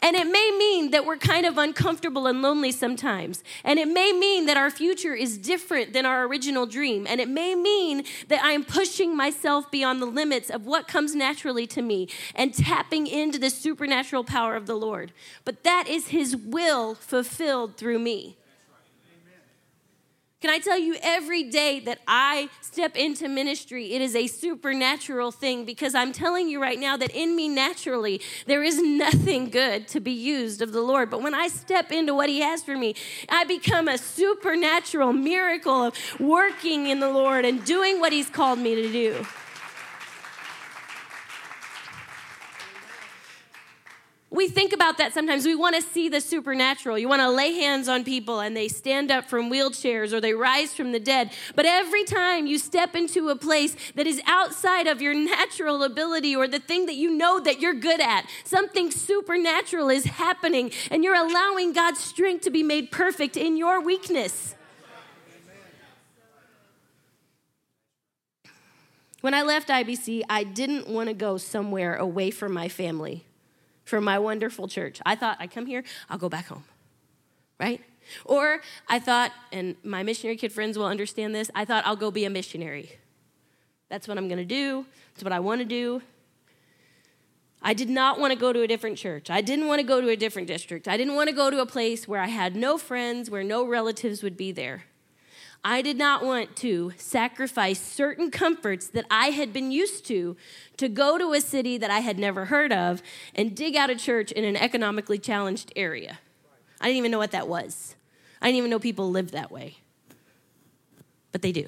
And 0.01 0.15
it 0.15 0.27
may 0.27 0.55
mean 0.57 0.91
that 0.91 1.05
we're 1.05 1.17
kind 1.17 1.45
of 1.45 1.57
uncomfortable 1.57 2.27
and 2.27 2.41
lonely 2.41 2.71
sometimes. 2.71 3.43
And 3.63 3.79
it 3.79 3.87
may 3.87 4.13
mean 4.13 4.45
that 4.45 4.55
our 4.55 4.69
future 4.69 5.15
is 5.15 5.39
different 5.39 5.93
than 5.93 6.05
our 6.05 6.25
original 6.25 6.67
dream. 6.67 7.07
And 7.09 7.19
it 7.19 7.27
may 7.27 7.55
mean 7.55 8.03
that 8.27 8.43
I 8.43 8.51
am 8.51 8.63
pushing 8.63 9.17
myself 9.17 9.71
beyond 9.71 10.01
the 10.01 10.05
limits 10.05 10.51
of 10.51 10.67
what 10.67 10.87
comes 10.87 11.15
naturally 11.15 11.65
to 11.67 11.81
me 11.81 12.09
and 12.35 12.53
tapping 12.53 13.07
into 13.07 13.39
the 13.39 13.49
supernatural 13.49 14.23
power 14.23 14.55
of 14.55 14.67
the 14.67 14.75
Lord. 14.75 15.13
But 15.45 15.63
that 15.63 15.87
is 15.87 16.09
His 16.09 16.37
will 16.37 16.93
fulfilled 16.93 17.75
through 17.75 17.99
me. 17.99 18.37
Can 20.39 20.51
I 20.51 20.59
tell 20.59 20.77
you, 20.77 20.95
every 21.01 21.41
day 21.41 21.79
that 21.79 21.97
I 22.07 22.49
step 22.61 22.95
into 22.95 23.27
ministry, 23.27 23.93
it 23.93 24.03
is 24.03 24.15
a 24.15 24.27
supernatural 24.27 25.31
thing 25.31 25.65
because 25.65 25.95
I'm 25.95 26.11
telling 26.11 26.47
you 26.47 26.61
right 26.61 26.77
now 26.77 26.95
that 26.95 27.09
in 27.09 27.35
me 27.35 27.49
naturally, 27.49 28.21
there 28.45 28.61
is 28.61 28.79
nothing 28.79 29.49
good 29.49 29.87
to 29.87 29.99
be 29.99 30.11
used 30.11 30.61
of 30.61 30.73
the 30.73 30.81
Lord. 30.81 31.09
But 31.09 31.23
when 31.23 31.33
I 31.33 31.47
step 31.47 31.91
into 31.91 32.13
what 32.13 32.29
He 32.29 32.41
has 32.41 32.61
for 32.61 32.77
me, 32.77 32.93
I 33.29 33.45
become 33.45 33.87
a 33.87 33.97
supernatural 33.97 35.11
miracle 35.11 35.85
of 35.85 35.95
working 36.19 36.85
in 36.85 36.99
the 36.99 37.09
Lord 37.09 37.43
and 37.43 37.65
doing 37.65 37.99
what 37.99 38.13
He's 38.13 38.29
called 38.29 38.59
me 38.59 38.75
to 38.75 38.91
do. 38.91 39.25
We 44.29 44.49
think 44.49 44.73
about 44.73 44.97
that 44.97 45.13
sometimes. 45.13 45.45
We 45.45 45.55
want 45.55 45.77
to 45.77 45.81
see 45.81 46.09
the 46.09 46.19
supernatural. 46.19 46.97
You 46.97 47.07
want 47.07 47.21
to 47.21 47.29
lay 47.29 47.53
hands 47.53 47.87
on 47.87 48.03
people 48.03 48.41
and 48.41 48.57
they 48.57 48.67
stand 48.67 49.09
up 49.09 49.29
from 49.29 49.49
wheelchairs 49.49 50.11
or 50.11 50.19
they 50.19 50.33
rise 50.33 50.73
from 50.73 50.91
the 50.91 50.99
dead. 50.99 51.31
But 51.55 51.65
every 51.65 52.03
time 52.03 52.45
you 52.45 52.59
step 52.59 52.93
into 52.93 53.29
a 53.29 53.37
place 53.37 53.77
that 53.95 54.05
is 54.05 54.21
outside 54.25 54.85
of 54.85 55.01
your 55.01 55.13
natural 55.13 55.81
ability 55.81 56.35
or 56.35 56.45
the 56.45 56.59
thing 56.59 56.87
that 56.87 56.95
you 56.95 57.09
know 57.09 57.39
that 57.39 57.61
you're 57.61 57.73
good 57.73 58.01
at, 58.01 58.25
something 58.43 58.91
supernatural 58.91 59.87
is 59.89 60.03
happening 60.03 60.71
and 60.91 61.05
you're 61.05 61.15
allowing 61.15 61.71
God's 61.71 62.01
strength 62.01 62.43
to 62.43 62.49
be 62.49 62.63
made 62.63 62.91
perfect 62.91 63.37
in 63.37 63.55
your 63.55 63.79
weakness. 63.79 64.55
When 69.21 69.33
I 69.33 69.41
left 69.41 69.69
IBC, 69.69 70.23
I 70.29 70.43
didn't 70.43 70.87
want 70.89 71.07
to 71.07 71.13
go 71.13 71.37
somewhere 71.37 71.95
away 71.95 72.29
from 72.29 72.51
my 72.51 72.67
family 72.67 73.26
from 73.87 74.03
my 74.03 74.19
wonderful 74.19 74.67
church. 74.67 74.99
I 75.05 75.15
thought, 75.15 75.37
I 75.39 75.47
come 75.47 75.65
here, 75.65 75.83
I'll 76.09 76.17
go 76.17 76.29
back 76.29 76.47
home, 76.47 76.65
right? 77.59 77.81
Or 78.25 78.61
I 78.87 78.99
thought, 78.99 79.31
and 79.51 79.75
my 79.83 80.03
missionary 80.03 80.37
kid 80.37 80.51
friends 80.51 80.77
will 80.77 80.85
understand 80.85 81.33
this, 81.33 81.49
I 81.55 81.65
thought 81.65 81.85
I'll 81.85 81.95
go 81.95 82.11
be 82.11 82.25
a 82.25 82.29
missionary. 82.29 82.97
That's 83.89 84.07
what 84.07 84.17
I'm 84.17 84.27
to 84.29 84.45
do. 84.45 84.85
That's 85.13 85.23
what 85.23 85.33
I 85.33 85.39
want 85.39 85.61
to 85.61 85.65
do. 85.65 86.01
I 87.61 87.73
did 87.73 87.89
not 87.89 88.19
want 88.19 88.33
to 88.33 88.39
go 88.39 88.53
to 88.53 88.61
a 88.61 88.67
different 88.67 88.97
church. 88.97 89.29
I 89.29 89.41
didn't 89.41 89.67
want 89.67 89.79
to 89.79 89.87
go 89.87 89.99
to 89.99 90.09
a 90.09 90.15
different 90.15 90.47
district. 90.47 90.87
I 90.87 90.95
didn't 90.95 91.15
want 91.15 91.29
to 91.29 91.35
go 91.35 91.49
to 91.49 91.59
a 91.59 91.65
place 91.65 92.07
where 92.07 92.21
I 92.21 92.27
had 92.27 92.55
no 92.55 92.77
friends, 92.77 93.29
where 93.29 93.43
no 93.43 93.65
relatives 93.65 94.21
would 94.21 94.37
be 94.37 94.51
there. 94.51 94.83
I 95.69 95.81
did 95.81 95.97
not 95.97 96.23
want 96.23 96.55
to 96.57 96.93
sacrifice 96.95 97.77
certain 97.77 98.31
comforts 98.31 98.87
that 98.87 99.03
I 99.11 99.31
had 99.31 99.51
been 99.51 99.69
used 99.69 100.05
to 100.05 100.37
to 100.77 100.87
go 100.87 101.17
to 101.17 101.33
a 101.33 101.41
city 101.41 101.77
that 101.77 101.91
I 101.91 101.99
had 101.99 102.17
never 102.17 102.45
heard 102.45 102.71
of 102.71 103.01
and 103.35 103.53
dig 103.53 103.75
out 103.75 103.89
a 103.89 103.95
church 103.95 104.31
in 104.31 104.45
an 104.45 104.55
economically 104.55 105.19
challenged 105.19 105.73
area. 105.75 106.19
I 106.79 106.85
didn't 106.85 106.99
even 106.99 107.11
know 107.11 107.17
what 107.17 107.31
that 107.31 107.49
was. 107.49 107.97
I 108.41 108.45
didn't 108.45 108.59
even 108.59 108.69
know 108.69 108.79
people 108.79 109.11
lived 109.11 109.33
that 109.33 109.51
way. 109.51 109.75
But 111.33 111.41
they 111.41 111.51
do. 111.51 111.67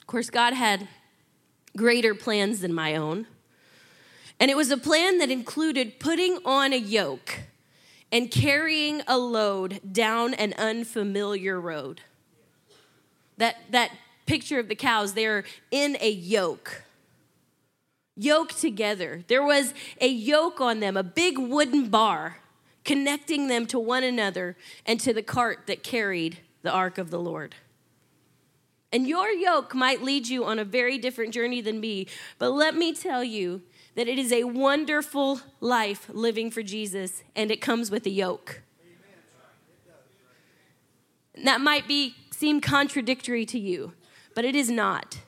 Of 0.00 0.06
course, 0.08 0.28
God 0.28 0.54
had 0.54 0.88
greater 1.76 2.16
plans 2.16 2.62
than 2.62 2.74
my 2.74 2.96
own. 2.96 3.28
And 4.40 4.50
it 4.50 4.56
was 4.56 4.72
a 4.72 4.76
plan 4.76 5.18
that 5.18 5.30
included 5.30 6.00
putting 6.00 6.38
on 6.44 6.72
a 6.72 6.78
yoke 6.78 7.42
and 8.12 8.30
carrying 8.30 9.02
a 9.06 9.18
load 9.18 9.80
down 9.92 10.34
an 10.34 10.54
unfamiliar 10.58 11.60
road. 11.60 12.00
That, 13.36 13.56
that 13.70 13.90
picture 14.26 14.58
of 14.58 14.68
the 14.68 14.74
cows, 14.74 15.14
they're 15.14 15.44
in 15.70 15.96
a 16.00 16.10
yoke. 16.10 16.82
Yoked 18.16 18.58
together. 18.58 19.24
There 19.28 19.42
was 19.42 19.72
a 20.00 20.08
yoke 20.08 20.60
on 20.60 20.80
them, 20.80 20.96
a 20.96 21.02
big 21.02 21.38
wooden 21.38 21.88
bar 21.88 22.38
connecting 22.84 23.48
them 23.48 23.66
to 23.66 23.78
one 23.78 24.02
another 24.02 24.56
and 24.86 24.98
to 25.00 25.12
the 25.12 25.22
cart 25.22 25.66
that 25.66 25.82
carried 25.82 26.38
the 26.62 26.70
ark 26.70 26.98
of 26.98 27.10
the 27.10 27.20
Lord. 27.20 27.54
And 28.92 29.06
your 29.06 29.30
yoke 29.30 29.74
might 29.74 30.02
lead 30.02 30.26
you 30.28 30.44
on 30.44 30.58
a 30.58 30.64
very 30.64 30.98
different 30.98 31.32
journey 31.32 31.60
than 31.60 31.78
me, 31.78 32.08
but 32.38 32.50
let 32.50 32.74
me 32.74 32.92
tell 32.92 33.22
you 33.22 33.62
that 33.94 34.08
it 34.08 34.18
is 34.18 34.32
a 34.32 34.44
wonderful 34.44 35.40
life 35.60 36.08
living 36.12 36.50
for 36.50 36.62
Jesus, 36.62 37.22
and 37.34 37.50
it 37.50 37.60
comes 37.60 37.90
with 37.90 38.06
a 38.06 38.10
yoke. 38.10 38.62
That 41.44 41.60
might 41.60 41.88
be 41.88 42.14
seem 42.30 42.60
contradictory 42.60 43.44
to 43.46 43.58
you, 43.58 43.92
but 44.34 44.44
it 44.44 44.54
is 44.54 44.70
not. 44.70 45.18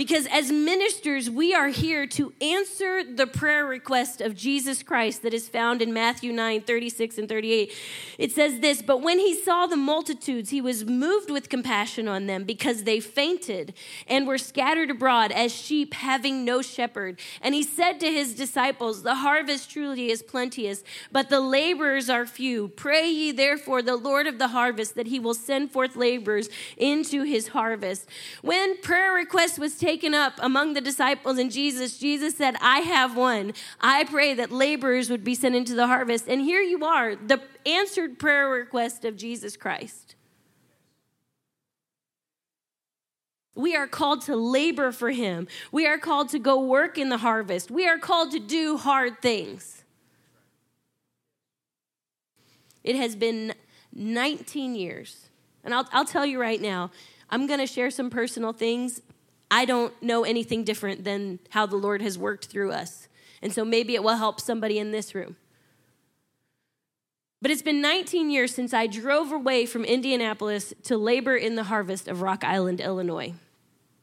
Because 0.00 0.26
as 0.28 0.50
ministers, 0.50 1.28
we 1.28 1.52
are 1.52 1.68
here 1.68 2.06
to 2.06 2.32
answer 2.40 3.04
the 3.04 3.26
prayer 3.26 3.66
request 3.66 4.22
of 4.22 4.34
Jesus 4.34 4.82
Christ 4.82 5.20
that 5.24 5.34
is 5.34 5.46
found 5.46 5.82
in 5.82 5.92
Matthew 5.92 6.32
9 6.32 6.62
36 6.62 7.18
and 7.18 7.28
38. 7.28 7.70
It 8.16 8.32
says 8.32 8.60
this 8.60 8.80
But 8.80 9.02
when 9.02 9.18
he 9.18 9.34
saw 9.34 9.66
the 9.66 9.76
multitudes, 9.76 10.48
he 10.48 10.62
was 10.62 10.86
moved 10.86 11.30
with 11.30 11.50
compassion 11.50 12.08
on 12.08 12.24
them 12.24 12.44
because 12.44 12.84
they 12.84 12.98
fainted 12.98 13.74
and 14.08 14.26
were 14.26 14.38
scattered 14.38 14.88
abroad 14.88 15.32
as 15.32 15.54
sheep 15.54 15.92
having 15.92 16.46
no 16.46 16.62
shepherd. 16.62 17.20
And 17.42 17.54
he 17.54 17.62
said 17.62 18.00
to 18.00 18.10
his 18.10 18.34
disciples, 18.34 19.02
The 19.02 19.16
harvest 19.16 19.70
truly 19.70 20.10
is 20.10 20.22
plenteous, 20.22 20.82
but 21.12 21.28
the 21.28 21.40
laborers 21.40 22.08
are 22.08 22.24
few. 22.24 22.68
Pray 22.68 23.10
ye 23.10 23.32
therefore 23.32 23.82
the 23.82 23.96
Lord 23.96 24.26
of 24.26 24.38
the 24.38 24.48
harvest 24.48 24.94
that 24.94 25.08
he 25.08 25.20
will 25.20 25.34
send 25.34 25.72
forth 25.72 25.94
laborers 25.94 26.48
into 26.78 27.24
his 27.24 27.48
harvest. 27.48 28.08
When 28.40 28.80
prayer 28.80 29.12
request 29.12 29.58
was 29.58 29.76
taken, 29.76 29.89
taken 29.90 30.14
up 30.14 30.34
among 30.38 30.74
the 30.74 30.80
disciples 30.80 31.36
and 31.36 31.50
Jesus, 31.50 31.98
Jesus 31.98 32.36
said, 32.36 32.54
I 32.60 32.78
have 32.78 33.16
one. 33.16 33.54
I 33.80 34.04
pray 34.04 34.34
that 34.34 34.52
laborers 34.52 35.10
would 35.10 35.24
be 35.24 35.34
sent 35.34 35.56
into 35.56 35.74
the 35.74 35.88
harvest. 35.88 36.28
And 36.28 36.40
here 36.40 36.60
you 36.60 36.84
are, 36.84 37.16
the 37.16 37.42
answered 37.66 38.16
prayer 38.16 38.48
request 38.48 39.04
of 39.04 39.16
Jesus 39.16 39.56
Christ. 39.56 40.14
We 43.56 43.74
are 43.74 43.88
called 43.88 44.22
to 44.26 44.36
labor 44.36 44.92
for 44.92 45.10
him. 45.10 45.48
We 45.72 45.88
are 45.88 45.98
called 45.98 46.28
to 46.28 46.38
go 46.38 46.62
work 46.62 46.96
in 46.96 47.08
the 47.08 47.18
harvest. 47.18 47.68
We 47.68 47.88
are 47.88 47.98
called 47.98 48.30
to 48.30 48.38
do 48.38 48.76
hard 48.76 49.20
things. 49.20 49.82
It 52.84 52.94
has 52.94 53.16
been 53.16 53.54
19 53.92 54.76
years. 54.76 55.30
And 55.64 55.74
I'll, 55.74 55.88
I'll 55.90 56.04
tell 56.04 56.24
you 56.24 56.40
right 56.40 56.60
now, 56.60 56.92
I'm 57.28 57.48
going 57.48 57.58
to 57.58 57.66
share 57.66 57.90
some 57.90 58.08
personal 58.08 58.52
things. 58.52 59.02
I 59.50 59.64
don't 59.64 60.00
know 60.02 60.24
anything 60.24 60.64
different 60.64 61.04
than 61.04 61.40
how 61.50 61.66
the 61.66 61.76
Lord 61.76 62.02
has 62.02 62.16
worked 62.16 62.46
through 62.46 62.72
us. 62.72 63.08
And 63.42 63.52
so 63.52 63.64
maybe 63.64 63.94
it 63.94 64.02
will 64.02 64.16
help 64.16 64.40
somebody 64.40 64.78
in 64.78 64.92
this 64.92 65.14
room. 65.14 65.36
But 67.42 67.50
it's 67.50 67.62
been 67.62 67.80
19 67.80 68.30
years 68.30 68.54
since 68.54 68.74
I 68.74 68.86
drove 68.86 69.32
away 69.32 69.64
from 69.64 69.84
Indianapolis 69.84 70.74
to 70.84 70.98
labor 70.98 71.36
in 71.36 71.54
the 71.54 71.64
harvest 71.64 72.06
of 72.06 72.20
Rock 72.20 72.44
Island, 72.44 72.80
Illinois. 72.80 73.32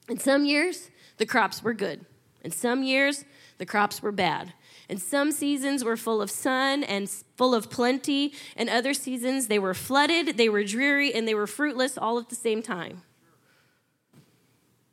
In 0.09 0.19
some 0.19 0.43
years, 0.43 0.89
the 1.17 1.25
crops 1.25 1.61
were 1.61 1.73
good. 1.73 2.05
In 2.43 2.51
some 2.51 2.81
years, 2.81 3.25
the 3.59 3.65
crops 3.65 4.01
were 4.01 4.11
bad. 4.11 4.53
And 4.89 4.99
some 4.99 5.31
seasons 5.31 5.83
were 5.83 5.97
full 5.97 6.21
of 6.21 6.31
sun 6.31 6.83
and 6.83 7.09
full 7.35 7.53
of 7.53 7.69
plenty, 7.69 8.33
and 8.55 8.69
other 8.69 8.93
seasons 8.93 9.47
they 9.47 9.59
were 9.59 9.73
flooded, 9.73 10.37
they 10.37 10.49
were 10.49 10.63
dreary, 10.63 11.13
and 11.13 11.27
they 11.27 11.35
were 11.35 11.47
fruitless 11.47 11.97
all 11.97 12.17
at 12.17 12.29
the 12.29 12.35
same 12.35 12.63
time. 12.63 13.03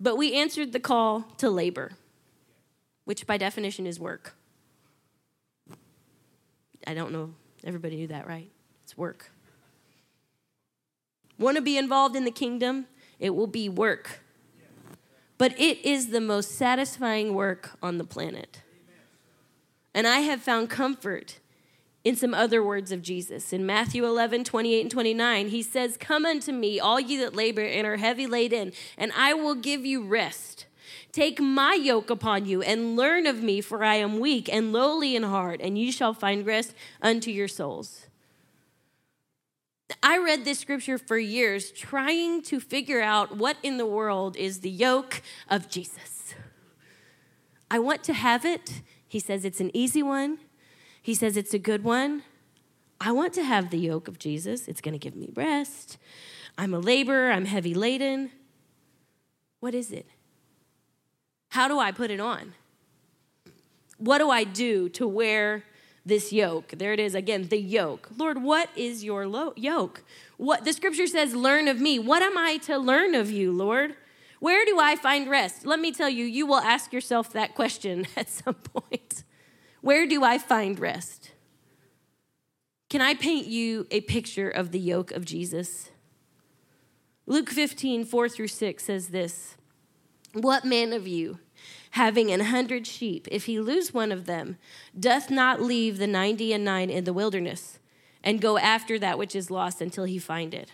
But 0.04 0.18
we 0.18 0.34
answered 0.34 0.72
the 0.72 0.80
call 0.80 1.22
to 1.38 1.48
labor, 1.48 1.92
which 3.06 3.26
by 3.26 3.38
definition 3.38 3.86
is 3.86 3.98
work. 3.98 4.36
I 6.86 6.92
don't 6.92 7.10
know, 7.10 7.32
everybody 7.64 7.96
knew 7.96 8.08
that, 8.08 8.28
right? 8.28 8.50
It's 8.82 8.98
work. 8.98 9.30
Want 11.38 11.56
to 11.56 11.62
be 11.62 11.78
involved 11.78 12.16
in 12.16 12.24
the 12.24 12.30
kingdom? 12.30 12.84
It 13.18 13.34
will 13.34 13.46
be 13.46 13.70
work. 13.70 14.20
But 15.38 15.58
it 15.58 15.82
is 15.86 16.08
the 16.08 16.20
most 16.20 16.52
satisfying 16.52 17.32
work 17.32 17.78
on 17.82 17.96
the 17.96 18.04
planet. 18.04 18.60
And 19.94 20.06
I 20.06 20.18
have 20.20 20.42
found 20.42 20.68
comfort 20.68 21.40
in 22.04 22.14
some 22.14 22.34
other 22.34 22.62
words 22.62 22.92
of 22.92 23.02
Jesus. 23.02 23.52
In 23.52 23.64
Matthew 23.64 24.04
11, 24.04 24.44
28 24.44 24.80
and 24.82 24.90
29, 24.90 25.48
he 25.48 25.62
says, 25.62 25.96
Come 25.96 26.26
unto 26.26 26.52
me, 26.52 26.78
all 26.78 27.00
ye 27.00 27.16
that 27.16 27.34
labor 27.34 27.62
and 27.62 27.86
are 27.86 27.96
heavy 27.96 28.26
laden, 28.26 28.72
and 28.98 29.10
I 29.16 29.32
will 29.32 29.54
give 29.54 29.86
you 29.86 30.04
rest. 30.04 30.66
Take 31.12 31.40
my 31.40 31.74
yoke 31.74 32.10
upon 32.10 32.44
you 32.44 32.60
and 32.60 32.96
learn 32.96 33.26
of 33.26 33.42
me, 33.42 33.60
for 33.60 33.82
I 33.82 33.96
am 33.96 34.20
weak 34.20 34.52
and 34.52 34.72
lowly 34.72 35.16
in 35.16 35.22
heart, 35.22 35.60
and 35.62 35.78
you 35.78 35.90
shall 35.90 36.12
find 36.12 36.44
rest 36.44 36.74
unto 37.00 37.30
your 37.30 37.48
souls. 37.48 38.06
I 40.02 40.18
read 40.18 40.44
this 40.44 40.58
scripture 40.58 40.98
for 40.98 41.18
years 41.18 41.70
trying 41.70 42.42
to 42.42 42.58
figure 42.58 43.00
out 43.00 43.36
what 43.36 43.56
in 43.62 43.78
the 43.78 43.86
world 43.86 44.36
is 44.36 44.60
the 44.60 44.70
yoke 44.70 45.22
of 45.48 45.68
Jesus. 45.68 46.34
I 47.70 47.78
want 47.78 48.02
to 48.04 48.12
have 48.12 48.44
it. 48.44 48.82
He 49.06 49.20
says 49.20 49.44
it's 49.44 49.60
an 49.60 49.70
easy 49.74 50.02
one. 50.02 50.38
He 51.04 51.14
says 51.14 51.36
it's 51.36 51.52
a 51.52 51.58
good 51.58 51.84
one. 51.84 52.22
I 52.98 53.12
want 53.12 53.34
to 53.34 53.44
have 53.44 53.68
the 53.68 53.76
yoke 53.76 54.08
of 54.08 54.18
Jesus. 54.18 54.66
It's 54.66 54.80
going 54.80 54.94
to 54.94 54.98
give 54.98 55.14
me 55.14 55.28
rest. 55.34 55.98
I'm 56.56 56.72
a 56.72 56.78
laborer, 56.78 57.30
I'm 57.30 57.44
heavy 57.44 57.74
laden. 57.74 58.30
What 59.60 59.74
is 59.74 59.92
it? 59.92 60.06
How 61.50 61.68
do 61.68 61.78
I 61.78 61.92
put 61.92 62.10
it 62.10 62.20
on? 62.20 62.54
What 63.98 64.16
do 64.16 64.30
I 64.30 64.44
do 64.44 64.88
to 64.90 65.06
wear 65.06 65.64
this 66.06 66.32
yoke? 66.32 66.68
There 66.74 66.94
it 66.94 67.00
is 67.00 67.14
again, 67.14 67.48
the 67.48 67.60
yoke. 67.60 68.08
Lord, 68.16 68.42
what 68.42 68.70
is 68.74 69.04
your 69.04 69.26
lo- 69.26 69.52
yoke? 69.56 70.04
What 70.38 70.64
the 70.64 70.72
scripture 70.72 71.06
says, 71.06 71.34
learn 71.34 71.68
of 71.68 71.78
me. 71.78 71.98
What 71.98 72.22
am 72.22 72.38
I 72.38 72.56
to 72.62 72.78
learn 72.78 73.14
of 73.14 73.30
you, 73.30 73.52
Lord? 73.52 73.94
Where 74.40 74.64
do 74.64 74.78
I 74.78 74.96
find 74.96 75.28
rest? 75.28 75.66
Let 75.66 75.80
me 75.80 75.92
tell 75.92 76.08
you, 76.08 76.24
you 76.24 76.46
will 76.46 76.60
ask 76.60 76.94
yourself 76.94 77.30
that 77.34 77.54
question 77.54 78.06
at 78.16 78.30
some 78.30 78.54
point. 78.54 79.24
Where 79.84 80.06
do 80.06 80.24
I 80.24 80.38
find 80.38 80.80
rest? 80.80 81.32
Can 82.88 83.02
I 83.02 83.12
paint 83.12 83.46
you 83.46 83.86
a 83.90 84.00
picture 84.00 84.48
of 84.48 84.70
the 84.70 84.78
yoke 84.78 85.10
of 85.10 85.26
Jesus? 85.26 85.90
Luke 87.26 87.50
15, 87.50 88.06
4 88.06 88.28
through 88.30 88.48
6 88.48 88.82
says 88.82 89.08
this 89.08 89.56
What 90.32 90.64
man 90.64 90.94
of 90.94 91.06
you, 91.06 91.38
having 91.90 92.30
an 92.30 92.40
hundred 92.40 92.86
sheep, 92.86 93.28
if 93.30 93.44
he 93.44 93.60
lose 93.60 93.92
one 93.92 94.10
of 94.10 94.24
them, 94.24 94.56
doth 94.98 95.28
not 95.30 95.60
leave 95.60 95.98
the 95.98 96.06
ninety 96.06 96.54
and 96.54 96.64
nine 96.64 96.88
in 96.88 97.04
the 97.04 97.12
wilderness 97.12 97.78
and 98.22 98.40
go 98.40 98.56
after 98.56 98.98
that 98.98 99.18
which 99.18 99.36
is 99.36 99.50
lost 99.50 99.82
until 99.82 100.04
he 100.04 100.18
find 100.18 100.54
it? 100.54 100.72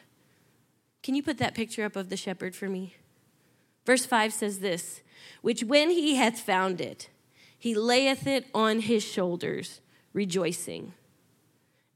Can 1.03 1.17
you 1.17 1.23
put 1.25 1.39
that 1.39 1.57
picture 1.57 1.85
up 1.85 1.97
of 1.97 2.11
the 2.11 2.17
shepherd 2.17 2.55
for 2.55 2.69
me? 2.69 2.95
Verse 3.85 4.07
5 4.07 4.33
says 4.33 4.61
this 4.61 5.03
Which 5.43 5.65
when 5.65 5.91
he 5.91 6.15
hath 6.15 6.39
found 6.39 6.81
it, 6.81 7.09
he 7.61 7.75
layeth 7.75 8.27
it 8.27 8.47
on 8.55 8.81
his 8.81 9.05
shoulders, 9.05 9.83
rejoicing. 10.15 10.95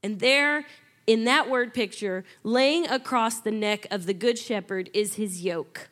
And 0.03 0.19
there, 0.19 0.63
in 1.07 1.23
that 1.23 1.49
word 1.49 1.73
picture, 1.73 2.23
laying 2.43 2.87
across 2.87 3.39
the 3.39 3.51
neck 3.51 3.87
of 3.89 4.05
the 4.05 4.13
good 4.13 4.37
shepherd 4.37 4.91
is 4.93 5.15
his 5.15 5.41
yoke. 5.43 5.89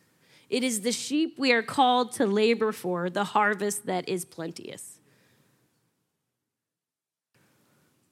It 0.48 0.64
is 0.64 0.82
the 0.82 0.92
sheep 0.92 1.40
we 1.40 1.52
are 1.52 1.64
called 1.64 2.12
to 2.14 2.28
labor 2.28 2.72
for, 2.72 3.10
the 3.10 3.24
harvest 3.24 3.88
that 3.88 4.08
is 4.08 4.26
plenteous. 4.26 5.00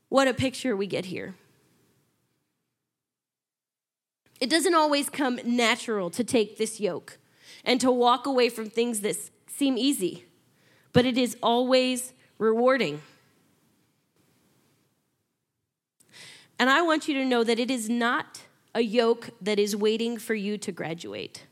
What 0.10 0.28
a 0.28 0.34
picture 0.34 0.76
we 0.76 0.88
get 0.88 1.06
here. 1.06 1.36
It 4.40 4.50
doesn't 4.50 4.74
always 4.74 5.12
come 5.12 5.40
natural 5.46 6.10
to 6.10 6.24
take 6.24 6.58
this 6.58 6.80
yoke 6.80 7.20
and 7.64 7.80
to 7.82 7.92
walk 7.92 8.26
away 8.26 8.50
from 8.50 8.68
things 8.68 9.02
that 9.02 9.16
seem 9.46 9.78
easy 9.78 10.26
but 10.94 11.06
it 11.06 11.18
is 11.18 11.38
always 11.42 12.14
rewarding. 12.38 13.02
And 16.60 16.70
I 16.70 16.82
want 16.82 17.08
you 17.08 17.16
to 17.16 17.26
know 17.26 17.44
that 17.44 17.60
it 17.60 17.72
is 17.72 17.90
not 17.90 18.42
a 18.76 18.82
yoke 18.82 19.32
that 19.42 19.60
is 19.60 19.76
waiting 19.76 20.18
for 20.18 20.36
you 20.36 20.58
to 20.60 20.72
graduate 20.72 21.46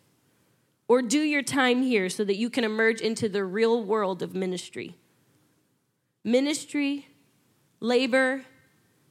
or 0.88 1.02
do 1.02 1.20
your 1.20 1.44
time 1.44 1.82
here 1.82 2.10
so 2.10 2.24
that 2.24 2.36
you 2.36 2.50
can 2.50 2.64
emerge 2.64 3.02
into 3.02 3.30
the 3.30 3.44
real 3.44 3.84
world 3.84 4.22
of 4.22 4.34
ministry. 4.34 4.96
Ministry, 6.24 7.08
labor, 7.80 8.44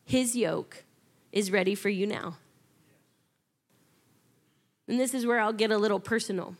his 0.04 0.36
yoke 0.36 0.84
is 1.32 1.50
ready 1.50 1.74
for 1.74 1.88
you 1.88 2.06
now. 2.06 2.36
And 4.88 4.98
this 4.98 5.14
is 5.14 5.26
where 5.26 5.38
I'll 5.38 5.52
get 5.52 5.70
a 5.70 5.78
little 5.78 6.00
personal 6.00 6.56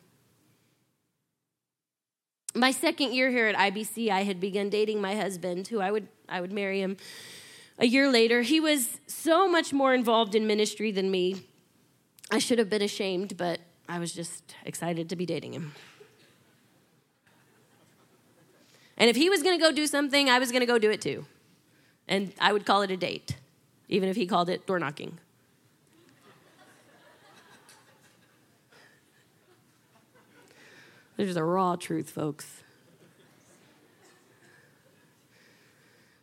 my 2.58 2.70
second 2.70 3.14
year 3.14 3.30
here 3.30 3.46
at 3.46 3.56
IBC, 3.56 4.10
I 4.10 4.24
had 4.24 4.40
begun 4.40 4.68
dating 4.68 5.00
my 5.00 5.14
husband, 5.14 5.68
who 5.68 5.80
I 5.80 5.90
would 5.90 6.08
I 6.28 6.40
would 6.40 6.52
marry 6.52 6.80
him 6.80 6.96
a 7.78 7.86
year 7.86 8.10
later. 8.10 8.42
He 8.42 8.60
was 8.60 9.00
so 9.06 9.48
much 9.48 9.72
more 9.72 9.94
involved 9.94 10.34
in 10.34 10.46
ministry 10.46 10.90
than 10.90 11.10
me. 11.10 11.42
I 12.30 12.38
should 12.38 12.58
have 12.58 12.68
been 12.68 12.82
ashamed, 12.82 13.36
but 13.36 13.60
I 13.88 13.98
was 13.98 14.12
just 14.12 14.54
excited 14.66 15.08
to 15.08 15.16
be 15.16 15.24
dating 15.24 15.54
him. 15.54 15.74
And 18.98 19.08
if 19.08 19.16
he 19.16 19.30
was 19.30 19.42
going 19.42 19.56
to 19.56 19.62
go 19.62 19.72
do 19.72 19.86
something, 19.86 20.28
I 20.28 20.38
was 20.38 20.50
going 20.50 20.60
to 20.60 20.66
go 20.66 20.78
do 20.78 20.90
it 20.90 21.00
too. 21.00 21.24
And 22.08 22.32
I 22.40 22.52
would 22.52 22.66
call 22.66 22.82
it 22.82 22.90
a 22.90 22.96
date, 22.96 23.36
even 23.88 24.08
if 24.08 24.16
he 24.16 24.26
called 24.26 24.50
it 24.50 24.66
door 24.66 24.78
knocking. 24.78 25.18
There's 31.18 31.36
a 31.36 31.42
raw 31.42 31.74
truth, 31.74 32.10
folks. 32.10 32.62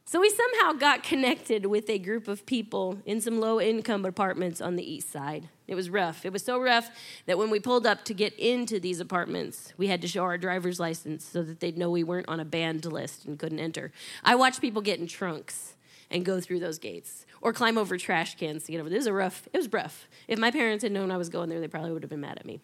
So 0.06 0.22
we 0.22 0.30
somehow 0.30 0.72
got 0.72 1.04
connected 1.04 1.66
with 1.66 1.90
a 1.90 2.00
group 2.00 2.30
of 2.30 2.46
people 2.46 3.00
in 3.06 3.20
some 3.20 3.42
low 3.42 3.60
income 3.60 4.06
apartments 4.06 4.62
on 4.62 4.78
the 4.78 4.90
east 4.90 5.12
side. 5.12 5.50
It 5.68 5.76
was 5.76 5.90
rough. 5.90 6.26
It 6.26 6.32
was 6.32 6.46
so 6.46 6.62
rough 6.62 6.90
that 7.26 7.38
when 7.38 7.50
we 7.50 7.60
pulled 7.60 7.86
up 7.86 8.06
to 8.06 8.14
get 8.14 8.34
into 8.40 8.80
these 8.80 9.02
apartments, 9.02 9.74
we 9.76 9.88
had 9.88 10.02
to 10.02 10.08
show 10.08 10.24
our 10.24 10.38
driver's 10.38 10.80
license 10.80 11.26
so 11.26 11.44
that 11.44 11.60
they'd 11.60 11.78
know 11.78 11.92
we 11.92 12.06
weren't 12.06 12.30
on 12.30 12.40
a 12.40 12.46
banned 12.46 12.86
list 12.86 13.26
and 13.26 13.38
couldn't 13.38 13.60
enter. 13.60 13.92
I 14.24 14.36
watched 14.36 14.62
people 14.62 14.82
get 14.82 15.02
in 15.02 15.08
trunks 15.08 15.76
and 16.10 16.24
go 16.24 16.40
through 16.40 16.62
those 16.62 16.80
gates 16.80 17.26
or 17.42 17.52
climb 17.52 17.78
over 17.78 17.98
trash 17.98 18.36
cans 18.36 18.64
to 18.64 18.72
get 18.72 18.80
over. 18.80 18.90
This 18.90 19.00
was 19.00 19.08
a 19.08 19.14
rough, 19.14 19.50
it 19.52 19.58
was 19.58 19.74
rough. 19.74 20.08
If 20.30 20.40
my 20.40 20.52
parents 20.52 20.84
had 20.84 20.94
known 20.94 21.12
I 21.12 21.18
was 21.18 21.28
going 21.28 21.50
there, 21.50 21.60
they 21.60 21.68
probably 21.68 21.92
would 21.92 22.04
have 22.04 22.10
been 22.10 22.22
mad 22.22 22.38
at 22.38 22.46
me. 22.46 22.62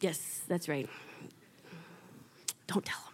Yes, 0.00 0.42
that's 0.48 0.68
right. 0.68 0.88
Don't 2.66 2.84
tell 2.84 2.98
them. 2.98 3.10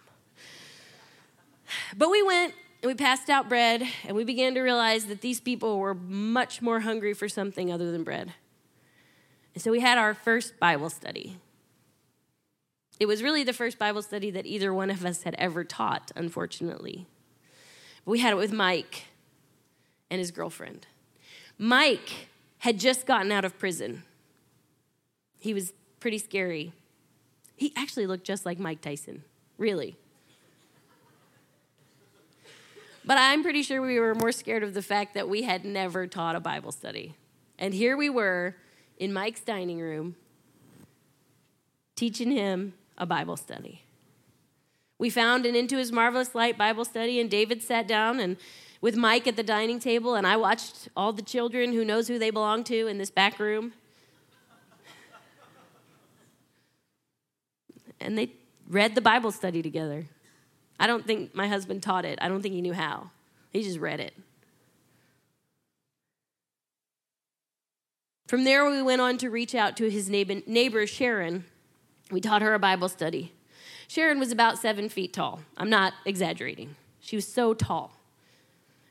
But 1.97 2.09
we 2.09 2.23
went 2.23 2.53
and 2.81 2.89
we 2.89 2.95
passed 2.95 3.29
out 3.29 3.49
bread 3.49 3.83
and 4.05 4.15
we 4.15 4.23
began 4.23 4.53
to 4.53 4.61
realize 4.61 5.05
that 5.05 5.21
these 5.21 5.39
people 5.41 5.79
were 5.79 5.93
much 5.93 6.61
more 6.61 6.81
hungry 6.81 7.13
for 7.13 7.27
something 7.27 7.71
other 7.71 7.91
than 7.91 8.03
bread. 8.03 8.33
And 9.53 9.61
so 9.61 9.71
we 9.71 9.79
had 9.79 9.97
our 9.97 10.13
first 10.13 10.59
Bible 10.59 10.89
study. 10.89 11.37
It 12.99 13.05
was 13.05 13.21
really 13.21 13.43
the 13.43 13.53
first 13.53 13.77
Bible 13.77 14.01
study 14.01 14.31
that 14.31 14.45
either 14.45 14.73
one 14.73 14.89
of 14.89 15.05
us 15.05 15.23
had 15.23 15.35
ever 15.35 15.63
taught, 15.63 16.11
unfortunately. 16.15 17.07
But 18.05 18.11
we 18.11 18.19
had 18.19 18.31
it 18.31 18.37
with 18.37 18.53
Mike 18.53 19.05
and 20.09 20.19
his 20.19 20.31
girlfriend. 20.31 20.87
Mike 21.57 22.29
had 22.59 22.79
just 22.79 23.05
gotten 23.05 23.31
out 23.31 23.45
of 23.45 23.57
prison. 23.59 24.03
He 25.39 25.53
was 25.53 25.73
pretty 26.07 26.19
scary. 26.19 26.71
He 27.57 27.73
actually 27.75 28.07
looked 28.07 28.23
just 28.23 28.45
like 28.45 28.57
Mike 28.59 28.79
Tyson, 28.79 29.25
really. 29.57 29.97
But 33.03 33.17
I'm 33.17 33.43
pretty 33.43 33.61
sure 33.61 33.81
we 33.81 33.99
were 33.99 34.15
more 34.15 34.31
scared 34.31 34.63
of 34.63 34.73
the 34.73 34.81
fact 34.81 35.15
that 35.15 35.27
we 35.27 35.41
had 35.41 35.65
never 35.65 36.07
taught 36.07 36.37
a 36.37 36.39
Bible 36.39 36.71
study. 36.71 37.15
And 37.59 37.73
here 37.73 37.97
we 37.97 38.09
were 38.09 38.55
in 38.97 39.11
Mike's 39.11 39.41
dining 39.41 39.81
room 39.81 40.15
teaching 41.97 42.31
him 42.31 42.73
a 42.97 43.05
Bible 43.05 43.35
study. 43.35 43.83
We 44.97 45.09
found 45.09 45.45
an 45.45 45.57
Into 45.57 45.75
His 45.75 45.91
Marvelous 45.91 46.33
Light 46.33 46.57
Bible 46.57 46.85
study, 46.85 47.19
and 47.19 47.29
David 47.29 47.61
sat 47.61 47.85
down 47.85 48.21
and 48.21 48.37
with 48.79 48.95
Mike 48.95 49.27
at 49.27 49.35
the 49.35 49.43
dining 49.43 49.81
table, 49.81 50.15
and 50.15 50.25
I 50.25 50.37
watched 50.37 50.87
all 50.95 51.11
the 51.11 51.21
children 51.21 51.73
who 51.73 51.83
knows 51.83 52.07
who 52.07 52.17
they 52.17 52.29
belong 52.29 52.63
to 52.63 52.87
in 52.87 52.97
this 52.97 53.11
back 53.11 53.39
room. 53.39 53.73
And 57.99 58.17
they 58.17 58.31
read 58.67 58.95
the 58.95 59.01
Bible 59.01 59.31
study 59.31 59.61
together. 59.61 60.05
I 60.79 60.87
don't 60.87 61.05
think 61.05 61.33
my 61.33 61.47
husband 61.47 61.81
taught 61.83 62.05
it. 62.05 62.19
I 62.21 62.27
don't 62.27 62.41
think 62.41 62.53
he 62.53 62.61
knew 62.61 62.73
how. 62.73 63.11
He 63.51 63.63
just 63.63 63.79
read 63.79 63.99
it. 63.99 64.13
From 68.27 68.43
there, 68.43 68.69
we 68.69 68.81
went 68.81 69.01
on 69.01 69.17
to 69.19 69.29
reach 69.29 69.55
out 69.55 69.77
to 69.77 69.89
his 69.89 70.09
neighbor, 70.09 70.85
Sharon. 70.85 71.45
We 72.11 72.19
taught 72.19 72.41
her 72.41 72.53
a 72.53 72.59
Bible 72.59 72.89
study. 72.89 73.33
Sharon 73.87 74.19
was 74.19 74.31
about 74.31 74.57
seven 74.57 74.89
feet 74.89 75.13
tall. 75.13 75.39
I'm 75.55 75.69
not 75.69 75.93
exaggerating. 76.05 76.75
She 76.99 77.15
was 77.15 77.25
so 77.25 77.53
tall. 77.53 77.93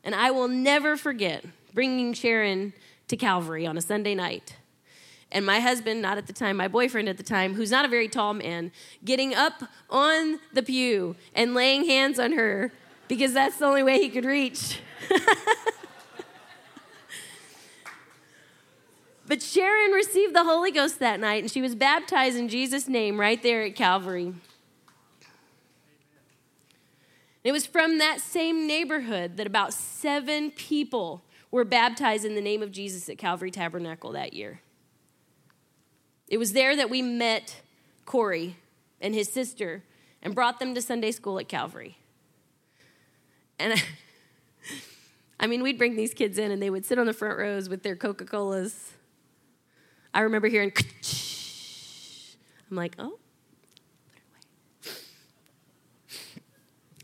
And 0.03 0.15
I 0.15 0.31
will 0.31 0.49
never 0.49 0.97
forget 0.97 1.45
bringing 1.75 2.15
Sharon 2.15 2.73
to 3.09 3.17
Calvary 3.17 3.67
on 3.67 3.77
a 3.77 3.83
Sunday 3.83 4.15
night 4.15 4.57
and 5.37 5.45
my 5.45 5.61
husband, 5.61 6.01
not 6.01 6.17
at 6.17 6.27
the 6.27 6.33
time, 6.33 6.57
my 6.57 6.67
boyfriend 6.67 7.11
at 7.11 7.19
the 7.19 7.23
time, 7.23 7.53
who's 7.57 7.71
not 7.71 7.85
a 7.85 7.89
very 7.89 8.09
tall 8.09 8.33
man, 8.33 8.73
getting 9.05 9.35
up 9.35 9.65
on 9.91 10.41
the 10.55 10.63
pew 10.63 11.15
and 11.35 11.53
laying 11.53 11.85
hands 11.85 12.19
on 12.19 12.33
her 12.33 12.73
because 13.07 13.35
that's 13.35 13.59
the 13.59 13.67
only 13.67 13.83
way 13.83 13.99
he 13.99 14.09
could 14.09 14.25
reach. 14.25 14.81
but 19.27 19.43
Sharon 19.43 19.91
received 19.91 20.35
the 20.35 20.45
Holy 20.45 20.71
Ghost 20.71 21.01
that 21.01 21.21
night 21.21 21.43
and 21.43 21.53
she 21.53 21.61
was 21.61 21.75
baptized 21.75 22.39
in 22.39 22.49
Jesus' 22.49 22.89
name 22.89 23.21
right 23.21 23.43
there 23.43 23.63
at 23.63 23.77
Calvary. 23.77 24.33
It 27.45 27.53
was 27.53 27.67
from 27.67 27.99
that 27.99 28.23
same 28.23 28.67
neighborhood 28.67 29.37
that 29.37 29.47
about 29.47 29.75
seven 29.75 30.51
people 30.51 31.21
were 31.51 31.67
baptized 31.67 32.25
in 32.25 32.35
the 32.35 32.41
name 32.41 32.63
of 32.63 32.73
Jesus 32.73 33.11
at 33.11 33.19
Calvary 33.19 33.51
Tabernacle 33.51 34.13
that 34.13 34.33
year. 34.33 34.63
It 36.29 36.39
was 36.39 36.53
there 36.53 36.75
that 36.77 36.91
we 36.91 37.03
met 37.03 37.61
Corey 38.05 38.57
and 39.01 39.15
his 39.15 39.29
sister 39.29 39.83
and 40.23 40.35
brought 40.35 40.59
them 40.59 40.75
to 40.75 40.83
Sunday 40.83 41.13
school 41.13 41.39
at 41.39 41.49
Calvary. 41.49 41.99
And 43.59 43.75
I, 43.75 43.83
I 45.41 45.47
mean, 45.47 45.63
we'd 45.63 45.79
bring 45.79 45.97
these 45.97 46.15
kids 46.15 46.39
in 46.39 46.51
and 46.51 46.61
they 46.61 46.71
would 46.71 46.85
sit 46.85 46.99
on 46.99 47.07
the 47.07 47.13
front 47.13 47.39
rows 47.39 47.69
with 47.69 47.83
their 47.83 47.97
Coca 47.97 48.25
Colas. 48.25 48.93
I 50.13 50.21
remember 50.21 50.49
hearing, 50.49 50.73
I'm 52.71 52.77
like, 52.77 52.97
oh, 52.99 53.19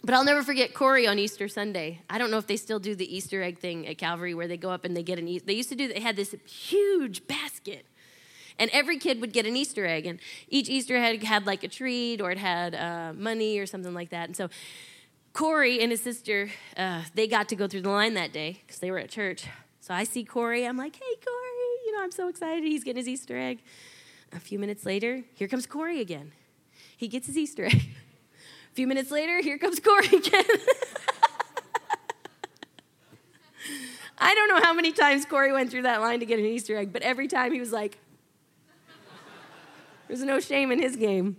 But 0.05 0.15
I'll 0.15 0.25
never 0.25 0.43
forget 0.43 0.75
Corey 0.75 1.07
on 1.07 1.19
Easter 1.19 1.47
Sunday. 1.47 2.01
I 2.11 2.19
don't 2.19 2.31
know 2.33 2.39
if 2.39 2.49
they 2.49 2.57
still 2.57 2.81
do 2.81 2.97
the 2.97 3.17
Easter 3.17 3.41
egg 3.41 3.59
thing 3.59 3.87
at 3.87 3.99
Calvary 3.99 4.35
where 4.35 4.49
they 4.49 4.57
go 4.57 4.71
up 4.71 4.85
and 4.85 4.97
they 4.97 5.05
get 5.05 5.19
an. 5.19 5.27
They 5.45 5.53
used 5.53 5.69
to 5.69 5.77
do. 5.77 5.87
They 5.87 6.01
had 6.01 6.17
this 6.17 6.35
huge 6.45 7.27
basket 7.29 7.52
and 8.63 8.71
every 8.73 8.97
kid 8.97 9.21
would 9.21 9.33
get 9.33 9.45
an 9.45 9.57
Easter 9.57 9.85
egg, 9.85 10.07
and 10.07 10.21
each 10.49 10.69
Easter 10.69 10.97
egg 10.97 11.25
had 11.25 11.47
like 11.47 11.65
a 11.65 11.69
treat 11.69 12.21
or 12.21 12.31
it 12.31 12.39
had 12.39 12.77
uh, 12.77 13.13
money 13.13 13.59
or 13.59 13.67
something 13.67 13.93
like 13.93 14.11
that. 14.11 14.29
And 14.29 14.37
so 14.37 14.49
Corey 15.33 15.81
and 15.81 15.91
his 15.91 16.01
sister, 16.01 16.49
uh, 16.77 17.03
they 17.17 17.27
got 17.27 17.49
to 17.49 17.57
go 17.57 17.67
through 17.67 17.81
the 17.81 17.91
line 17.91 18.15
that 18.15 18.33
day 18.33 18.61
because 18.65 18.79
they 18.79 18.93
were 18.93 19.01
at 19.01 19.11
church. 19.11 19.47
So 19.81 19.93
I 19.93 20.05
see 20.05 20.23
Corey. 20.25 20.65
I'm 20.65 20.77
like, 20.77 20.95
hey, 20.95 21.01
Corey, 21.01 21.87
you 21.87 21.97
know, 21.97 22.05
I'm 22.05 22.13
so 22.13 22.29
excited. 22.29 22.63
He's 22.63 22.85
getting 22.85 23.01
his 23.01 23.09
Easter 23.09 23.37
egg. 23.37 23.59
A 24.33 24.39
few 24.39 24.61
minutes 24.61 24.87
later, 24.87 25.25
here 25.35 25.49
comes 25.49 25.67
Corey 25.67 26.01
again. 26.01 26.31
He 26.97 27.09
gets 27.09 27.27
his 27.27 27.37
Easter 27.37 27.65
egg. 27.65 27.83
A 28.71 28.75
few 28.75 28.87
minutes 28.87 29.11
later, 29.11 29.43
here 29.43 29.59
comes 29.59 29.81
Corey 29.81 30.07
again. 30.07 30.45
I 34.19 34.35
don't 34.35 34.49
know 34.49 34.61
how 34.63 34.73
many 34.73 34.93
times 34.93 35.27
Corey 35.27 35.53
went 35.53 35.71
through 35.71 35.83
that 35.83 36.01
line 36.01 36.21
to 36.21 36.27
get 36.27 36.39
an 36.39 36.47
Easter 36.47 36.77
egg, 36.79 36.91
but 36.93 37.03
every 37.03 37.29
time 37.29 37.53
he 37.53 37.61
was 37.61 37.73
like, 37.73 37.99
there's 40.13 40.25
no 40.25 40.41
shame 40.41 40.71
in 40.71 40.79
his 40.79 40.95
game. 40.95 41.39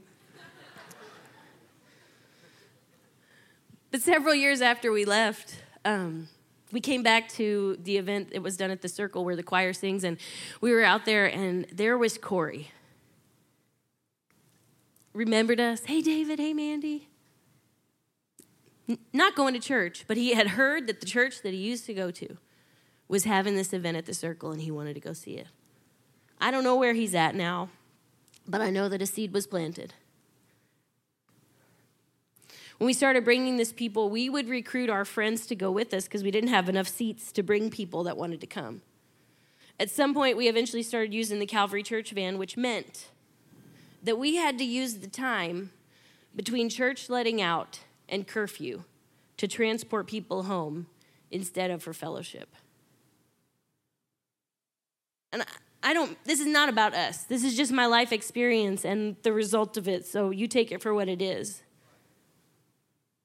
But 3.91 4.01
several 4.01 4.33
years 4.33 4.63
after 4.63 4.91
we 4.91 5.05
left, 5.05 5.61
um, 5.85 6.27
we 6.71 6.81
came 6.81 7.03
back 7.03 7.29
to 7.33 7.77
the 7.83 7.97
event 7.97 8.31
that 8.31 8.41
was 8.41 8.57
done 8.57 8.71
at 8.71 8.81
the 8.81 8.89
circle 8.89 9.23
where 9.23 9.35
the 9.35 9.43
choir 9.43 9.73
sings, 9.73 10.03
and 10.03 10.17
we 10.59 10.71
were 10.71 10.81
out 10.81 11.05
there, 11.05 11.27
and 11.27 11.67
there 11.71 11.99
was 11.99 12.17
Corey. 12.17 12.71
Remembered 15.13 15.59
us. 15.59 15.85
Hey, 15.85 16.01
David. 16.01 16.39
Hey, 16.39 16.55
Mandy. 16.55 17.09
N- 18.89 18.97
not 19.13 19.35
going 19.35 19.53
to 19.53 19.59
church, 19.59 20.05
but 20.07 20.17
he 20.17 20.33
had 20.33 20.47
heard 20.47 20.87
that 20.87 20.99
the 20.99 21.05
church 21.05 21.43
that 21.43 21.53
he 21.53 21.59
used 21.59 21.85
to 21.85 21.93
go 21.93 22.09
to 22.09 22.37
was 23.07 23.25
having 23.25 23.55
this 23.55 23.71
event 23.71 23.97
at 23.97 24.07
the 24.07 24.15
circle, 24.15 24.51
and 24.51 24.61
he 24.61 24.71
wanted 24.71 24.95
to 24.95 24.99
go 24.99 25.13
see 25.13 25.35
it. 25.35 25.45
I 26.41 26.49
don't 26.49 26.63
know 26.63 26.75
where 26.75 26.95
he's 26.95 27.13
at 27.13 27.35
now 27.35 27.69
but 28.47 28.61
I 28.61 28.69
know 28.69 28.89
that 28.89 29.01
a 29.01 29.05
seed 29.05 29.33
was 29.33 29.47
planted. 29.47 29.93
When 32.77 32.85
we 32.87 32.93
started 32.93 33.23
bringing 33.23 33.57
this 33.57 33.71
people, 33.71 34.09
we 34.09 34.29
would 34.29 34.49
recruit 34.49 34.89
our 34.89 35.05
friends 35.05 35.45
to 35.47 35.55
go 35.55 35.71
with 35.71 35.93
us 35.93 36.05
because 36.05 36.23
we 36.23 36.31
didn't 36.31 36.49
have 36.49 36.67
enough 36.67 36.87
seats 36.87 37.31
to 37.33 37.43
bring 37.43 37.69
people 37.69 38.03
that 38.03 38.17
wanted 38.17 38.41
to 38.41 38.47
come. 38.47 38.81
At 39.79 39.89
some 39.89 40.13
point, 40.13 40.37
we 40.37 40.47
eventually 40.47 40.83
started 40.83 41.13
using 41.13 41.39
the 41.39 41.45
Calvary 41.45 41.83
Church 41.83 42.11
van, 42.11 42.37
which 42.37 42.57
meant 42.57 43.09
that 44.03 44.17
we 44.17 44.35
had 44.35 44.57
to 44.57 44.63
use 44.63 44.95
the 44.95 45.07
time 45.07 45.71
between 46.35 46.69
church 46.69 47.09
letting 47.09 47.41
out 47.41 47.79
and 48.09 48.27
curfew 48.27 48.83
to 49.37 49.47
transport 49.47 50.07
people 50.07 50.43
home 50.43 50.87
instead 51.31 51.71
of 51.71 51.81
for 51.81 51.93
fellowship. 51.93 52.55
And 55.31 55.45
I 55.83 55.93
don't, 55.93 56.17
this 56.23 56.39
is 56.39 56.47
not 56.47 56.69
about 56.69 56.93
us. 56.93 57.23
This 57.23 57.43
is 57.43 57.57
just 57.57 57.71
my 57.71 57.85
life 57.85 58.13
experience 58.13 58.85
and 58.85 59.17
the 59.23 59.33
result 59.33 59.75
of 59.75 59.87
it. 59.87 60.07
So 60.07 60.29
you 60.29 60.47
take 60.47 60.71
it 60.71 60.81
for 60.81 60.93
what 60.93 61.09
it 61.09 61.21
is. 61.21 61.61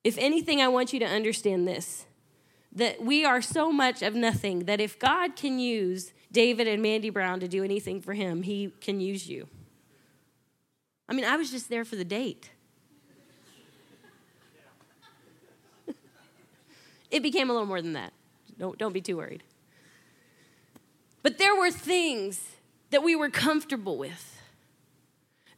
If 0.02 0.18
anything, 0.18 0.60
I 0.60 0.68
want 0.68 0.92
you 0.92 0.98
to 1.00 1.06
understand 1.06 1.66
this 1.68 2.06
that 2.72 3.02
we 3.02 3.24
are 3.24 3.40
so 3.40 3.72
much 3.72 4.02
of 4.02 4.14
nothing 4.14 4.66
that 4.66 4.80
if 4.80 4.98
God 4.98 5.36
can 5.36 5.58
use 5.58 6.12
David 6.30 6.68
and 6.68 6.82
Mandy 6.82 7.10
Brown 7.10 7.40
to 7.40 7.48
do 7.48 7.64
anything 7.64 8.00
for 8.00 8.12
him, 8.12 8.42
he 8.42 8.72
can 8.80 9.00
use 9.00 9.28
you. 9.28 9.48
I 11.08 11.14
mean, 11.14 11.24
I 11.24 11.36
was 11.36 11.50
just 11.50 11.70
there 11.70 11.84
for 11.84 11.96
the 11.96 12.04
date. 12.04 12.50
it 17.10 17.22
became 17.22 17.48
a 17.48 17.52
little 17.52 17.66
more 17.66 17.80
than 17.80 17.94
that. 17.94 18.12
Don't, 18.58 18.76
don't 18.76 18.92
be 18.92 19.00
too 19.00 19.16
worried. 19.16 19.42
But 21.28 21.36
there 21.36 21.54
were 21.54 21.70
things 21.70 22.40
that 22.88 23.02
we 23.02 23.14
were 23.14 23.28
comfortable 23.28 23.98
with, 23.98 24.40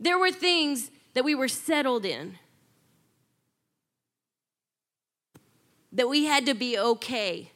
there 0.00 0.18
were 0.18 0.33
things 0.33 0.90
that 1.14 1.22
we 1.22 1.33
were 1.33 1.46
settled 1.46 2.04
in, 2.04 2.40
that 5.92 6.09
we 6.09 6.24
had 6.24 6.44
to 6.46 6.54
be 6.54 6.76
okay 6.76 7.52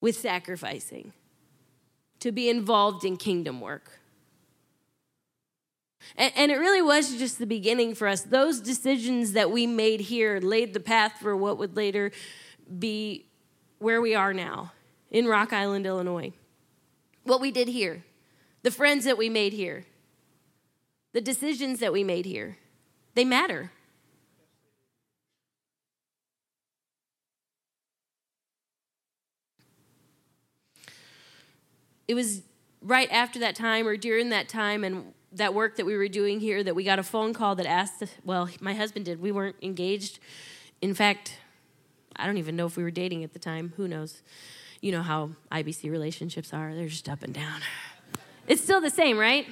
with 0.00 0.18
sacrificing 0.18 1.12
to 2.18 2.32
be 2.32 2.48
involved 2.48 3.04
in 3.04 3.16
kingdom 3.16 3.60
work. 3.60 4.00
And, 6.16 6.32
and, 6.34 6.50
it 6.50 6.56
really 6.56 6.82
was 6.82 7.16
just 7.18 7.38
the 7.38 7.46
beginning 7.46 7.94
for 7.94 8.08
us. 8.08 8.22
Those 8.22 8.58
decisions 8.58 9.34
that 9.34 9.52
we 9.52 9.68
made 9.68 10.00
here 10.00 10.40
laid 10.40 10.74
the 10.74 10.80
path 10.80 11.20
for 11.20 11.36
what 11.36 11.56
would 11.58 11.76
later 11.76 12.10
be 12.76 13.26
where 13.78 14.00
we 14.00 14.16
are 14.16 14.34
now 14.34 14.72
in 15.10 15.26
Rock 15.26 15.52
Island, 15.52 15.86
Illinois. 15.86 16.32
What 17.24 17.40
we 17.40 17.50
did 17.50 17.68
here, 17.68 18.04
the 18.62 18.70
friends 18.70 19.04
that 19.04 19.18
we 19.18 19.28
made 19.28 19.52
here, 19.52 19.84
the 21.12 21.20
decisions 21.20 21.80
that 21.80 21.92
we 21.92 22.04
made 22.04 22.26
here, 22.26 22.58
they 23.14 23.24
matter. 23.24 23.70
it 32.08 32.14
was 32.14 32.42
right 32.80 33.10
after 33.10 33.38
that 33.40 33.54
time 33.54 33.86
or 33.86 33.96
during 33.96 34.30
that 34.30 34.48
time 34.48 34.84
and 34.84 35.12
that 35.32 35.54
work 35.54 35.76
that 35.76 35.84
we 35.84 35.96
were 35.96 36.08
doing 36.08 36.40
here 36.40 36.62
that 36.62 36.74
we 36.74 36.84
got 36.84 36.98
a 36.98 37.02
phone 37.02 37.34
call 37.34 37.54
that 37.54 37.66
asked 37.66 38.04
well 38.24 38.48
my 38.60 38.74
husband 38.74 39.04
did 39.04 39.20
we 39.20 39.32
weren't 39.32 39.56
engaged 39.62 40.18
in 40.80 40.94
fact 40.94 41.38
i 42.16 42.26
don't 42.26 42.38
even 42.38 42.56
know 42.56 42.66
if 42.66 42.76
we 42.76 42.82
were 42.82 42.90
dating 42.90 43.24
at 43.24 43.32
the 43.32 43.38
time 43.38 43.72
who 43.76 43.88
knows 43.88 44.22
you 44.86 44.92
know 44.92 45.02
how 45.02 45.30
ibc 45.50 45.90
relationships 45.90 46.54
are. 46.54 46.72
They're 46.74 46.88
just 46.88 47.08
up 47.08 47.22
and 47.22 47.34
down. 47.34 47.60
It's 48.46 48.62
still 48.62 48.80
the 48.80 48.90
same 48.90 49.18
right? 49.18 49.46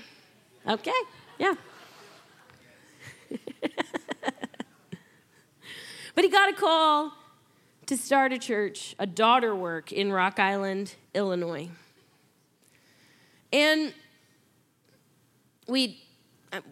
Okay. 0.68 0.92
Yeah. 1.38 1.54
But 6.14 6.22
he 6.22 6.30
got 6.30 6.48
a 6.48 6.52
call 6.52 7.12
to 7.86 7.96
start 7.96 8.32
a 8.32 8.38
church 8.38 8.94
a 8.98 9.06
daughter 9.06 9.54
work 9.54 9.92
in 9.92 10.12
rock 10.12 10.38
island 10.38 10.94
illinois. 11.12 11.68
And 13.52 13.92
we, 15.66 16.03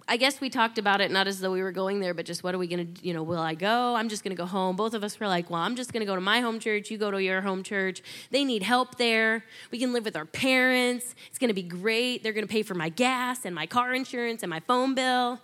I 0.09 0.17
guess 0.17 0.41
we 0.41 0.51
talked 0.51 0.79
about 0.79 1.01
it 1.01 1.11
not 1.11 1.27
as 1.27 1.41
though 1.41 1.53
we 1.53 1.63
were 1.63 1.73
going 1.73 2.01
there, 2.01 2.15
but 2.15 2.27
just 2.27 2.45
what 2.45 2.55
are 2.55 2.59
we 2.59 2.67
going 2.67 2.95
to, 2.95 3.07
you 3.07 3.15
know, 3.15 3.23
will 3.23 3.39
I 3.39 3.55
go? 3.55 3.95
I'm 3.95 4.09
just 4.09 4.23
going 4.23 4.35
to 4.35 4.41
go 4.41 4.47
home. 4.47 4.77
Both 4.77 4.95
of 4.95 5.03
us 5.03 5.19
were 5.19 5.29
like, 5.29 5.51
well, 5.51 5.61
I'm 5.61 5.77
just 5.77 5.93
going 5.93 6.01
to 6.01 6.07
go 6.07 6.15
to 6.15 6.21
my 6.21 6.41
home 6.41 6.61
church. 6.61 6.91
You 6.91 6.99
go 6.99 7.11
to 7.11 7.23
your 7.23 7.41
home 7.41 7.63
church. 7.63 8.03
They 8.31 8.45
need 8.45 8.63
help 8.63 8.97
there. 8.97 9.45
We 9.71 9.79
can 9.79 9.93
live 9.93 10.05
with 10.05 10.17
our 10.17 10.25
parents. 10.25 11.15
It's 11.29 11.39
going 11.39 11.49
to 11.49 11.55
be 11.55 11.63
great. 11.63 12.23
They're 12.23 12.33
going 12.33 12.47
to 12.47 12.53
pay 12.53 12.63
for 12.63 12.75
my 12.75 12.89
gas 12.89 13.45
and 13.45 13.55
my 13.55 13.67
car 13.67 13.95
insurance 13.95 14.43
and 14.43 14.51
my 14.51 14.61
phone 14.61 14.95
bill. 14.95 15.41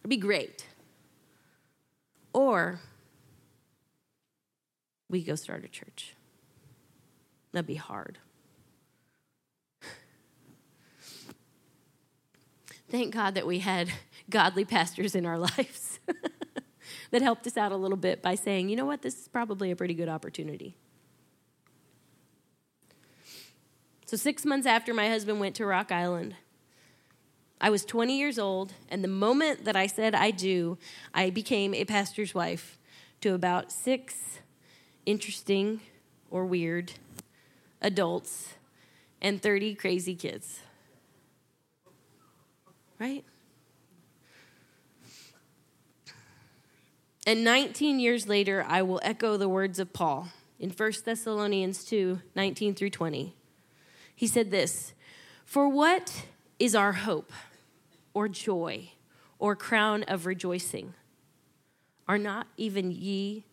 It'll 0.00 0.08
be 0.08 0.16
great. 0.16 0.66
Or 2.32 2.80
we 5.08 5.22
go 5.22 5.34
start 5.34 5.64
a 5.64 5.68
church. 5.68 6.14
That'd 7.52 7.66
be 7.66 7.74
hard. 7.74 8.18
Thank 12.92 13.14
God 13.14 13.34
that 13.34 13.46
we 13.46 13.58
had 13.60 13.90
godly 14.30 14.66
pastors 14.66 15.14
in 15.16 15.24
our 15.26 15.38
lives 15.38 15.98
that 17.10 17.22
helped 17.22 17.46
us 17.46 17.56
out 17.56 17.72
a 17.72 17.76
little 17.76 17.96
bit 17.96 18.22
by 18.22 18.36
saying, 18.36 18.68
you 18.68 18.76
know 18.76 18.84
what, 18.84 19.02
this 19.02 19.18
is 19.18 19.28
probably 19.28 19.70
a 19.70 19.76
pretty 19.76 19.94
good 19.94 20.10
opportunity. 20.10 20.76
So, 24.04 24.18
six 24.18 24.44
months 24.44 24.66
after 24.66 24.92
my 24.92 25.08
husband 25.08 25.40
went 25.40 25.56
to 25.56 25.64
Rock 25.64 25.90
Island, 25.90 26.36
I 27.62 27.70
was 27.70 27.82
20 27.86 28.18
years 28.18 28.38
old, 28.38 28.74
and 28.90 29.02
the 29.02 29.08
moment 29.08 29.64
that 29.64 29.74
I 29.74 29.86
said 29.86 30.14
I 30.14 30.30
do, 30.30 30.76
I 31.14 31.30
became 31.30 31.72
a 31.72 31.86
pastor's 31.86 32.34
wife 32.34 32.78
to 33.22 33.32
about 33.32 33.72
six 33.72 34.38
interesting 35.06 35.80
or 36.30 36.44
weird 36.44 36.92
adults 37.80 38.52
and 39.22 39.40
30 39.40 39.76
crazy 39.76 40.14
kids 40.14 40.60
right? 43.02 43.24
And 47.26 47.42
19 47.42 47.98
years 47.98 48.28
later, 48.28 48.64
I 48.68 48.82
will 48.82 49.00
echo 49.02 49.36
the 49.36 49.48
words 49.48 49.80
of 49.80 49.92
Paul 49.92 50.28
in 50.60 50.70
1 50.70 50.92
Thessalonians 51.04 51.84
2 51.84 52.20
19 52.36 52.74
through 52.76 52.90
20. 52.90 53.34
He 54.14 54.26
said 54.28 54.52
this 54.52 54.94
For 55.44 55.68
what 55.68 56.26
is 56.60 56.76
our 56.76 56.92
hope 56.92 57.32
or 58.14 58.28
joy 58.28 58.90
or 59.40 59.56
crown 59.56 60.04
of 60.04 60.24
rejoicing? 60.24 60.94
Are 62.06 62.18
not 62.18 62.46
even 62.56 62.92
ye 62.92 63.46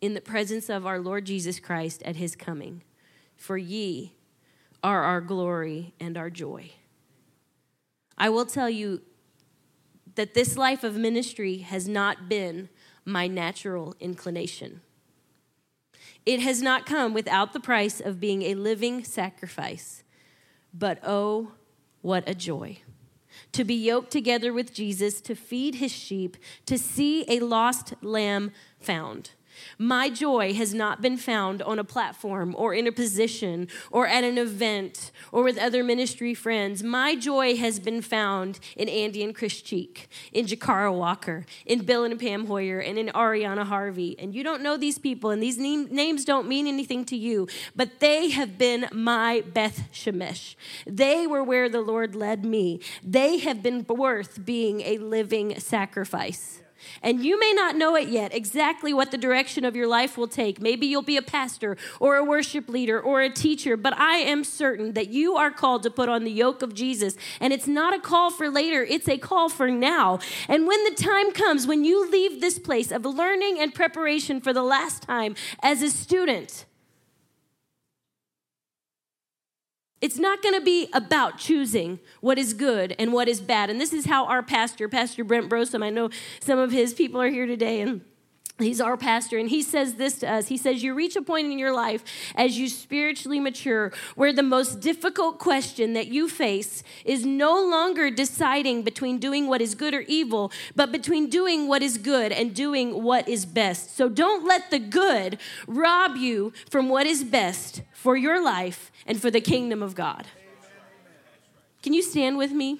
in 0.00 0.14
the 0.14 0.20
presence 0.20 0.68
of 0.68 0.86
our 0.86 1.00
Lord 1.00 1.24
Jesus 1.24 1.58
Christ 1.58 2.02
at 2.04 2.16
his 2.16 2.36
coming? 2.36 2.82
For 3.34 3.58
ye 3.58 4.12
are 4.84 5.02
our 5.02 5.20
glory 5.20 5.92
and 5.98 6.16
our 6.16 6.30
joy. 6.30 6.70
I 8.22 8.28
will 8.28 8.46
tell 8.46 8.70
you 8.70 9.00
that 10.14 10.32
this 10.32 10.56
life 10.56 10.84
of 10.84 10.94
ministry 10.94 11.58
has 11.58 11.88
not 11.88 12.28
been 12.28 12.68
my 13.04 13.26
natural 13.26 13.96
inclination. 13.98 14.80
It 16.24 16.38
has 16.38 16.62
not 16.62 16.86
come 16.86 17.14
without 17.14 17.52
the 17.52 17.58
price 17.58 17.98
of 17.98 18.20
being 18.20 18.42
a 18.42 18.54
living 18.54 19.02
sacrifice. 19.02 20.04
But 20.72 21.00
oh, 21.02 21.54
what 22.00 22.22
a 22.28 22.34
joy! 22.36 22.78
To 23.50 23.64
be 23.64 23.74
yoked 23.74 24.12
together 24.12 24.52
with 24.52 24.72
Jesus, 24.72 25.20
to 25.22 25.34
feed 25.34 25.74
his 25.74 25.90
sheep, 25.90 26.36
to 26.66 26.78
see 26.78 27.24
a 27.26 27.40
lost 27.40 27.94
lamb 28.02 28.52
found. 28.78 29.32
My 29.78 30.10
joy 30.10 30.54
has 30.54 30.74
not 30.74 31.00
been 31.00 31.16
found 31.16 31.62
on 31.62 31.78
a 31.78 31.84
platform 31.84 32.54
or 32.56 32.74
in 32.74 32.86
a 32.86 32.92
position 32.92 33.68
or 33.90 34.06
at 34.06 34.24
an 34.24 34.38
event 34.38 35.10
or 35.30 35.42
with 35.42 35.58
other 35.58 35.82
ministry 35.82 36.34
friends. 36.34 36.82
My 36.82 37.14
joy 37.14 37.56
has 37.56 37.78
been 37.78 38.02
found 38.02 38.60
in 38.76 38.88
Andy 38.88 39.22
and 39.22 39.34
Chris 39.34 39.60
Cheek, 39.60 40.08
in 40.32 40.46
Jakara 40.46 40.92
Walker, 40.92 41.46
in 41.66 41.84
Bill 41.84 42.04
and 42.04 42.18
Pam 42.18 42.46
Hoyer, 42.46 42.78
and 42.78 42.98
in 42.98 43.08
Ariana 43.08 43.64
Harvey. 43.64 44.16
And 44.18 44.34
you 44.34 44.42
don't 44.42 44.62
know 44.62 44.76
these 44.76 44.98
people, 44.98 45.30
and 45.30 45.42
these 45.42 45.58
names 45.58 46.24
don't 46.24 46.48
mean 46.48 46.66
anything 46.66 47.04
to 47.06 47.16
you, 47.16 47.48
but 47.74 48.00
they 48.00 48.30
have 48.30 48.58
been 48.58 48.88
my 48.92 49.42
Beth 49.52 49.88
Shemesh. 49.92 50.54
They 50.86 51.26
were 51.26 51.42
where 51.42 51.68
the 51.68 51.80
Lord 51.80 52.14
led 52.14 52.44
me. 52.44 52.80
They 53.02 53.38
have 53.38 53.62
been 53.62 53.84
worth 53.88 54.44
being 54.44 54.80
a 54.82 54.98
living 54.98 55.58
sacrifice. 55.60 56.60
And 57.02 57.24
you 57.24 57.38
may 57.38 57.52
not 57.52 57.76
know 57.76 57.96
it 57.96 58.08
yet, 58.08 58.34
exactly 58.34 58.92
what 58.92 59.10
the 59.10 59.18
direction 59.18 59.64
of 59.64 59.76
your 59.76 59.86
life 59.86 60.16
will 60.16 60.28
take. 60.28 60.60
Maybe 60.60 60.86
you'll 60.86 61.02
be 61.02 61.16
a 61.16 61.22
pastor 61.22 61.76
or 62.00 62.16
a 62.16 62.24
worship 62.24 62.68
leader 62.68 63.00
or 63.00 63.20
a 63.20 63.30
teacher, 63.30 63.76
but 63.76 63.96
I 63.98 64.16
am 64.16 64.44
certain 64.44 64.92
that 64.92 65.08
you 65.08 65.36
are 65.36 65.50
called 65.50 65.82
to 65.84 65.90
put 65.90 66.08
on 66.08 66.24
the 66.24 66.30
yoke 66.30 66.62
of 66.62 66.74
Jesus. 66.74 67.16
And 67.40 67.52
it's 67.52 67.66
not 67.66 67.94
a 67.94 68.00
call 68.00 68.30
for 68.30 68.48
later, 68.48 68.82
it's 68.82 69.08
a 69.08 69.18
call 69.18 69.48
for 69.48 69.70
now. 69.70 70.18
And 70.48 70.66
when 70.66 70.82
the 70.84 70.94
time 70.94 71.32
comes, 71.32 71.66
when 71.66 71.84
you 71.84 72.10
leave 72.10 72.40
this 72.40 72.58
place 72.58 72.90
of 72.90 73.04
learning 73.04 73.58
and 73.60 73.74
preparation 73.74 74.40
for 74.40 74.52
the 74.52 74.62
last 74.62 75.02
time 75.02 75.34
as 75.62 75.82
a 75.82 75.90
student, 75.90 76.66
It's 80.02 80.18
not 80.18 80.42
going 80.42 80.56
to 80.56 80.60
be 80.60 80.88
about 80.92 81.38
choosing 81.38 82.00
what 82.20 82.36
is 82.36 82.54
good 82.54 82.96
and 82.98 83.12
what 83.12 83.28
is 83.28 83.40
bad. 83.40 83.70
And 83.70 83.80
this 83.80 83.92
is 83.92 84.06
how 84.06 84.26
our 84.26 84.42
pastor, 84.42 84.88
Pastor 84.88 85.22
Brent 85.22 85.48
Brosom, 85.48 85.82
I 85.82 85.90
know 85.90 86.10
some 86.40 86.58
of 86.58 86.72
his 86.72 86.92
people 86.92 87.22
are 87.22 87.30
here 87.30 87.46
today 87.46 87.80
and 87.80 88.00
He's 88.58 88.80
our 88.80 88.96
pastor, 88.96 89.38
and 89.38 89.48
he 89.48 89.62
says 89.62 89.94
this 89.94 90.18
to 90.18 90.30
us. 90.30 90.48
He 90.48 90.56
says, 90.56 90.82
You 90.82 90.94
reach 90.94 91.16
a 91.16 91.22
point 91.22 91.50
in 91.50 91.58
your 91.58 91.72
life 91.72 92.04
as 92.34 92.58
you 92.58 92.68
spiritually 92.68 93.40
mature 93.40 93.92
where 94.14 94.32
the 94.32 94.42
most 94.42 94.80
difficult 94.80 95.38
question 95.38 95.94
that 95.94 96.08
you 96.08 96.28
face 96.28 96.84
is 97.04 97.24
no 97.24 97.54
longer 97.64 98.10
deciding 98.10 98.82
between 98.82 99.18
doing 99.18 99.48
what 99.48 99.60
is 99.60 99.74
good 99.74 99.94
or 99.94 100.02
evil, 100.02 100.52
but 100.76 100.92
between 100.92 101.28
doing 101.28 101.66
what 101.66 101.82
is 101.82 101.98
good 101.98 102.30
and 102.30 102.54
doing 102.54 103.02
what 103.02 103.26
is 103.28 103.46
best. 103.46 103.96
So 103.96 104.08
don't 104.08 104.46
let 104.46 104.70
the 104.70 104.78
good 104.78 105.38
rob 105.66 106.16
you 106.16 106.52
from 106.70 106.88
what 106.88 107.06
is 107.06 107.24
best 107.24 107.82
for 107.94 108.16
your 108.16 108.42
life 108.42 108.92
and 109.06 109.20
for 109.20 109.30
the 109.30 109.40
kingdom 109.40 109.82
of 109.82 109.94
God. 109.94 110.26
Can 111.82 111.94
you 111.94 112.02
stand 112.02 112.36
with 112.36 112.52
me? 112.52 112.78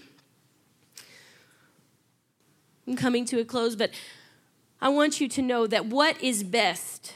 I'm 2.86 2.96
coming 2.96 3.24
to 3.26 3.40
a 3.40 3.44
close, 3.44 3.74
but 3.74 3.90
I 4.82 4.88
want 4.88 5.20
you 5.20 5.28
to 5.28 5.42
know 5.42 5.68
that 5.68 5.86
what 5.86 6.20
is 6.20 6.42
best 6.42 7.14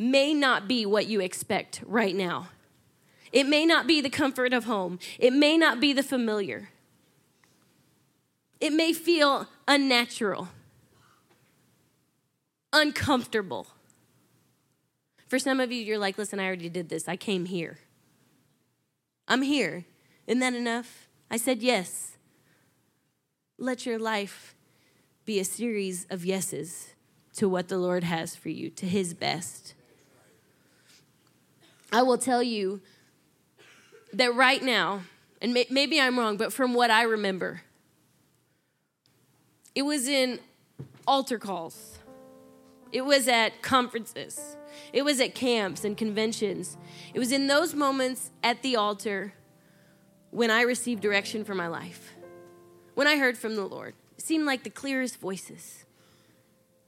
may 0.00 0.34
not 0.34 0.66
be 0.66 0.84
what 0.84 1.06
you 1.06 1.20
expect 1.20 1.80
right 1.86 2.14
now. 2.14 2.48
It 3.30 3.46
may 3.46 3.64
not 3.64 3.86
be 3.86 4.00
the 4.00 4.10
comfort 4.10 4.52
of 4.52 4.64
home, 4.64 4.98
it 5.16 5.32
may 5.32 5.56
not 5.56 5.78
be 5.80 5.92
the 5.92 6.02
familiar. 6.02 6.70
It 8.60 8.72
may 8.72 8.92
feel 8.92 9.46
unnatural, 9.68 10.48
uncomfortable. 12.72 13.68
For 15.28 15.38
some 15.38 15.60
of 15.60 15.70
you, 15.70 15.80
you're 15.80 15.98
like, 15.98 16.18
listen, 16.18 16.40
I 16.40 16.46
already 16.46 16.68
did 16.68 16.88
this. 16.88 17.06
I 17.06 17.16
came 17.16 17.44
here. 17.44 17.78
I'm 19.28 19.42
here. 19.42 19.84
Isn't 20.26 20.40
that 20.40 20.54
enough? 20.54 21.06
I 21.30 21.36
said 21.36 21.62
yes. 21.62 22.16
Let 23.56 23.86
your 23.86 24.00
life 24.00 24.56
be 25.28 25.38
a 25.38 25.44
series 25.44 26.06
of 26.08 26.24
yeses 26.24 26.94
to 27.34 27.50
what 27.50 27.68
the 27.68 27.76
Lord 27.76 28.02
has 28.02 28.34
for 28.34 28.48
you, 28.48 28.70
to 28.70 28.86
His 28.86 29.12
best. 29.12 29.74
I 31.92 32.00
will 32.00 32.16
tell 32.16 32.42
you 32.42 32.80
that 34.14 34.34
right 34.34 34.62
now, 34.62 35.02
and 35.42 35.52
may, 35.52 35.66
maybe 35.68 36.00
I'm 36.00 36.18
wrong, 36.18 36.38
but 36.38 36.50
from 36.50 36.72
what 36.72 36.90
I 36.90 37.02
remember, 37.02 37.60
it 39.74 39.82
was 39.82 40.08
in 40.08 40.40
altar 41.06 41.38
calls, 41.38 41.98
it 42.90 43.02
was 43.02 43.28
at 43.28 43.60
conferences, 43.60 44.56
it 44.94 45.04
was 45.04 45.20
at 45.20 45.34
camps 45.34 45.84
and 45.84 45.94
conventions. 45.94 46.78
It 47.12 47.18
was 47.18 47.32
in 47.32 47.48
those 47.48 47.74
moments 47.74 48.30
at 48.42 48.62
the 48.62 48.76
altar 48.76 49.34
when 50.30 50.50
I 50.50 50.62
received 50.62 51.02
direction 51.02 51.44
for 51.44 51.54
my 51.54 51.66
life, 51.68 52.14
when 52.94 53.06
I 53.06 53.18
heard 53.18 53.36
from 53.36 53.56
the 53.56 53.66
Lord. 53.66 53.92
Seemed 54.18 54.44
like 54.44 54.64
the 54.64 54.70
clearest 54.70 55.18
voices. 55.20 55.84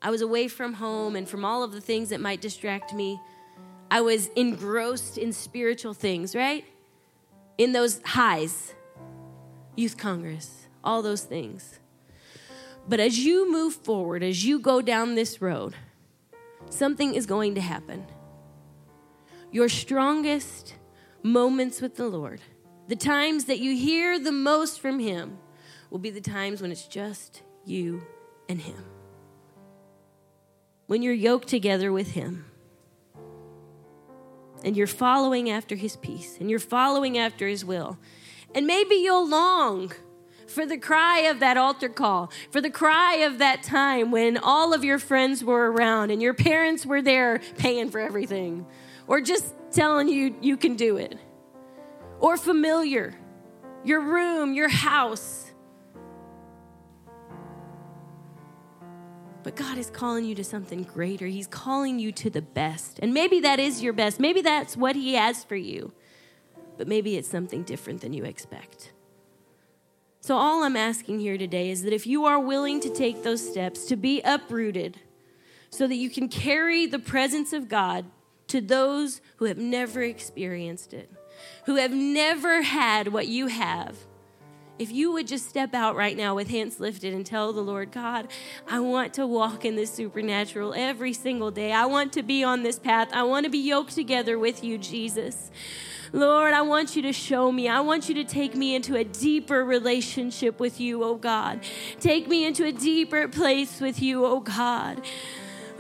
I 0.03 0.11
was 0.11 0.21
away 0.21 0.49
from 0.49 0.75
home 0.75 1.17
and 1.17 1.29
from 1.29 1.45
all 1.45 1.63
of 1.63 1.73
the 1.73 1.81
things 1.81 2.09
that 2.11 2.21
might 2.21 2.41
distract 2.41 2.93
me. 2.93 3.21
I 3.91 4.01
was 4.01 4.29
engrossed 4.37 5.17
in 5.17 5.33
spiritual 5.33 5.95
things, 5.95 6.35
right? 6.35 6.65
In 7.57 7.73
those 7.73 8.01
highs, 8.05 8.75
youth 9.77 9.97
congress, 9.97 10.67
all 10.83 11.03
those 11.03 11.23
things. 11.23 11.79
But 12.89 13.01
as 13.01 13.19
you 13.19 13.51
move 13.51 13.75
forward, 13.75 14.23
as 14.23 14.45
you 14.45 14.59
go 14.59 14.83
down 14.83 15.15
this 15.15 15.41
road, 15.41 15.75
something 16.71 17.15
is 17.15 17.27
going 17.27 17.55
to 17.55 17.61
happen. 17.61 18.07
Your 19.53 19.69
strongest 19.69 20.75
moments 21.23 21.81
with 21.81 21.97
the 21.97 22.09
Lord, 22.09 22.41
the 22.89 22.97
times 22.97 23.45
that 23.45 23.59
you 23.59 23.77
hear 23.77 24.19
the 24.19 24.33
most 24.33 24.81
from 24.81 24.99
Him, 24.99 25.39
will 25.91 25.99
be 25.99 26.11
the 26.11 26.21
times 26.21 26.63
when 26.63 26.71
it's 26.73 26.87
just 26.87 27.43
you 27.65 28.03
and 28.49 28.61
Him. 28.61 28.85
When 30.87 31.03
you're 31.03 31.13
yoked 31.13 31.49
together 31.49 31.93
with 31.93 32.13
Him 32.13 32.47
and 34.65 34.77
you're 34.77 34.87
following 34.87 35.51
after 35.51 35.75
His 35.75 35.97
peace 35.97 36.37
and 36.39 36.51
you're 36.51 36.59
following 36.59 37.19
after 37.19 37.47
His 37.47 37.65
will. 37.65 37.99
And 38.55 38.67
maybe 38.67 38.97
you'll 38.97 39.29
long 39.29 39.93
for 40.47 40.67
the 40.67 40.77
cry 40.79 41.21
of 41.21 41.39
that 41.41 41.57
altar 41.57 41.89
call, 41.89 42.31
for 42.51 42.61
the 42.61 42.71
cry 42.71 43.19
of 43.19 43.39
that 43.39 43.63
time 43.63 44.11
when 44.11 44.37
all 44.37 44.75
of 44.75 44.83
your 44.85 44.99
friends 44.99 45.45
were 45.45 45.71
around 45.71 46.11
and 46.11 46.21
your 46.21 46.35
parents 46.35 46.85
were 46.85 47.01
there 47.01 47.41
paying 47.57 47.89
for 47.89 48.01
everything, 48.01 48.67
or 49.07 49.21
just 49.21 49.55
telling 49.71 50.09
you 50.09 50.35
you 50.41 50.57
can 50.57 50.75
do 50.75 50.97
it, 50.97 51.17
or 52.19 52.37
familiar, 52.37 53.15
your 53.85 54.01
room, 54.01 54.53
your 54.53 54.69
house. 54.69 55.50
But 59.43 59.57
God 59.57 59.79
is 59.79 59.91
calling 59.91 60.25
you 60.25 60.35
to 60.35 60.45
something 60.45 60.83
greater. 60.83 61.27
He's 61.27 61.47
calling 61.47 61.99
you 61.99 62.13
to 62.13 62.31
the 62.31 62.43
best. 62.43 62.99
And 63.01 63.15
maybe 63.15 63.41
that 63.41 63.59
is 63.59 63.83
your 63.83 63.93
best. 63.93 64.21
Maybe 64.21 64.43
that's 64.43 64.77
what 64.77 64.97
He 64.97 65.15
has 65.15 65.45
for 65.45 65.57
you. 65.57 65.93
But 66.77 66.89
maybe 66.89 67.17
it's 67.17 67.29
something 67.29 67.63
different 67.63 68.01
than 68.01 68.13
you 68.13 68.25
expect. 68.25 68.93
So, 70.23 70.37
all 70.37 70.63
I'm 70.63 70.77
asking 70.77 71.21
here 71.21 71.39
today 71.39 71.71
is 71.71 71.83
that 71.83 71.95
if 71.95 72.07
you 72.07 72.27
are 72.27 72.39
willing 72.39 72.81
to 72.81 72.91
take 72.91 73.23
those 73.23 73.47
steps 73.47 73.87
to 73.87 73.97
be 73.97 74.21
uprooted 74.21 75.01
so 75.71 75.87
that 75.87 75.95
you 75.95 76.11
can 76.11 76.29
carry 76.29 76.85
the 76.87 76.99
presence 76.99 77.55
of 77.55 77.69
God 77.69 78.05
to 78.49 78.61
those 78.61 79.23
who 79.37 79.47
have 79.47 79.57
never 79.57 80.03
experienced 80.03 80.93
it, 80.93 81.11
who 81.65 81.77
have 81.77 81.93
never 81.93 82.63
had 82.63 83.09
what 83.09 83.29
you 83.29 83.47
have, 83.47 83.97
if 84.81 84.91
you 84.91 85.13
would 85.13 85.27
just 85.27 85.47
step 85.47 85.75
out 85.75 85.95
right 85.95 86.17
now 86.17 86.35
with 86.35 86.49
hands 86.49 86.81
lifted 86.81 87.13
and 87.13 87.27
tell 87.27 87.53
the 87.53 87.61
Lord, 87.61 87.93
God, 87.93 88.29
I 88.67 88.81
want 88.81 89.13
to 89.15 89.27
walk 89.27 89.67
in 89.67 89.77
this 89.77 89.93
supernatural 89.93 90.73
every 90.75 91.13
single 91.13 91.51
day. 91.51 91.71
I 91.71 91.85
want 91.85 92.15
to 92.15 92.23
be 92.23 92.43
on 92.43 92.63
this 92.63 92.79
path. 92.79 93.11
I 93.13 93.25
want 93.25 93.45
to 93.45 93.51
be 93.51 93.59
yoked 93.59 93.95
together 93.95 94.39
with 94.39 94.65
you, 94.65 94.79
Jesus. 94.79 95.51
Lord, 96.15 96.55
I 96.55 96.63
want 96.63 96.97
you 96.97 97.03
to 97.03 97.13
show 97.13 97.53
me. 97.53 97.69
I 97.69 97.81
want 97.81 98.09
you 98.09 98.15
to 98.15 98.25
take 98.25 98.55
me 98.55 98.75
into 98.75 98.97
a 98.97 99.05
deeper 99.05 99.63
relationship 99.67 100.59
with 100.59 100.81
you, 100.81 101.05
oh 101.05 101.17
God. 101.17 101.61
Take 102.01 102.27
me 102.27 102.47
into 102.47 102.65
a 102.65 102.73
deeper 102.73 103.29
place 103.29 103.83
with 103.83 104.01
you, 104.01 104.25
oh 104.25 104.41
God. 104.41 105.03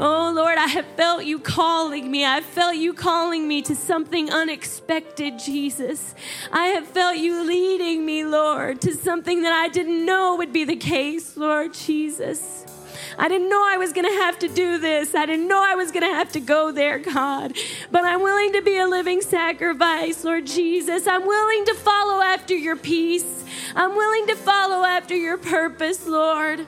Oh 0.03 0.33
Lord, 0.35 0.57
I 0.57 0.67
have 0.67 0.87
felt 0.97 1.27
you 1.27 1.39
calling 1.39 2.11
me. 2.11 2.25
I 2.25 2.41
felt 2.41 2.75
you 2.75 2.95
calling 2.95 3.47
me 3.47 3.61
to 3.61 3.77
something 3.77 4.31
unexpected, 4.31 5.39
Jesus. 5.39 6.15
I 6.51 6.69
have 6.69 6.87
felt 6.87 7.19
you 7.19 7.47
leading 7.47 8.07
me, 8.07 8.25
Lord, 8.25 8.81
to 8.81 8.95
something 8.95 9.43
that 9.43 9.53
I 9.53 9.69
didn't 9.69 10.07
know 10.07 10.37
would 10.37 10.55
be 10.55 10.65
the 10.65 10.75
case, 10.75 11.37
Lord 11.37 11.75
Jesus. 11.75 12.65
I 13.19 13.29
didn't 13.29 13.51
know 13.51 13.63
I 13.63 13.77
was 13.77 13.93
going 13.93 14.07
to 14.07 14.23
have 14.23 14.39
to 14.39 14.49
do 14.49 14.79
this. 14.79 15.15
I 15.15 15.27
didn't 15.27 15.49
know 15.49 15.63
I 15.63 15.75
was 15.75 15.93
going 15.93 16.09
to 16.09 16.17
have 16.17 16.33
to 16.33 16.41
go 16.41 16.73
there, 16.73 16.99
God. 16.99 17.53
But 17.91 18.05
I'm 18.05 18.23
willing 18.23 18.55
to 18.55 18.63
be 18.63 18.79
a 18.79 18.87
living 18.87 19.21
sacrifice, 19.21 20.25
Lord 20.25 20.47
Jesus. 20.47 21.07
I'm 21.07 21.27
willing 21.27 21.67
to 21.67 21.75
follow 21.75 22.23
after 22.23 22.55
your 22.55 22.77
peace. 22.77 23.45
I'm 23.77 23.95
willing 23.95 24.29
to 24.29 24.35
follow 24.35 24.83
after 24.83 25.15
your 25.15 25.37
purpose, 25.37 26.07
Lord. 26.07 26.67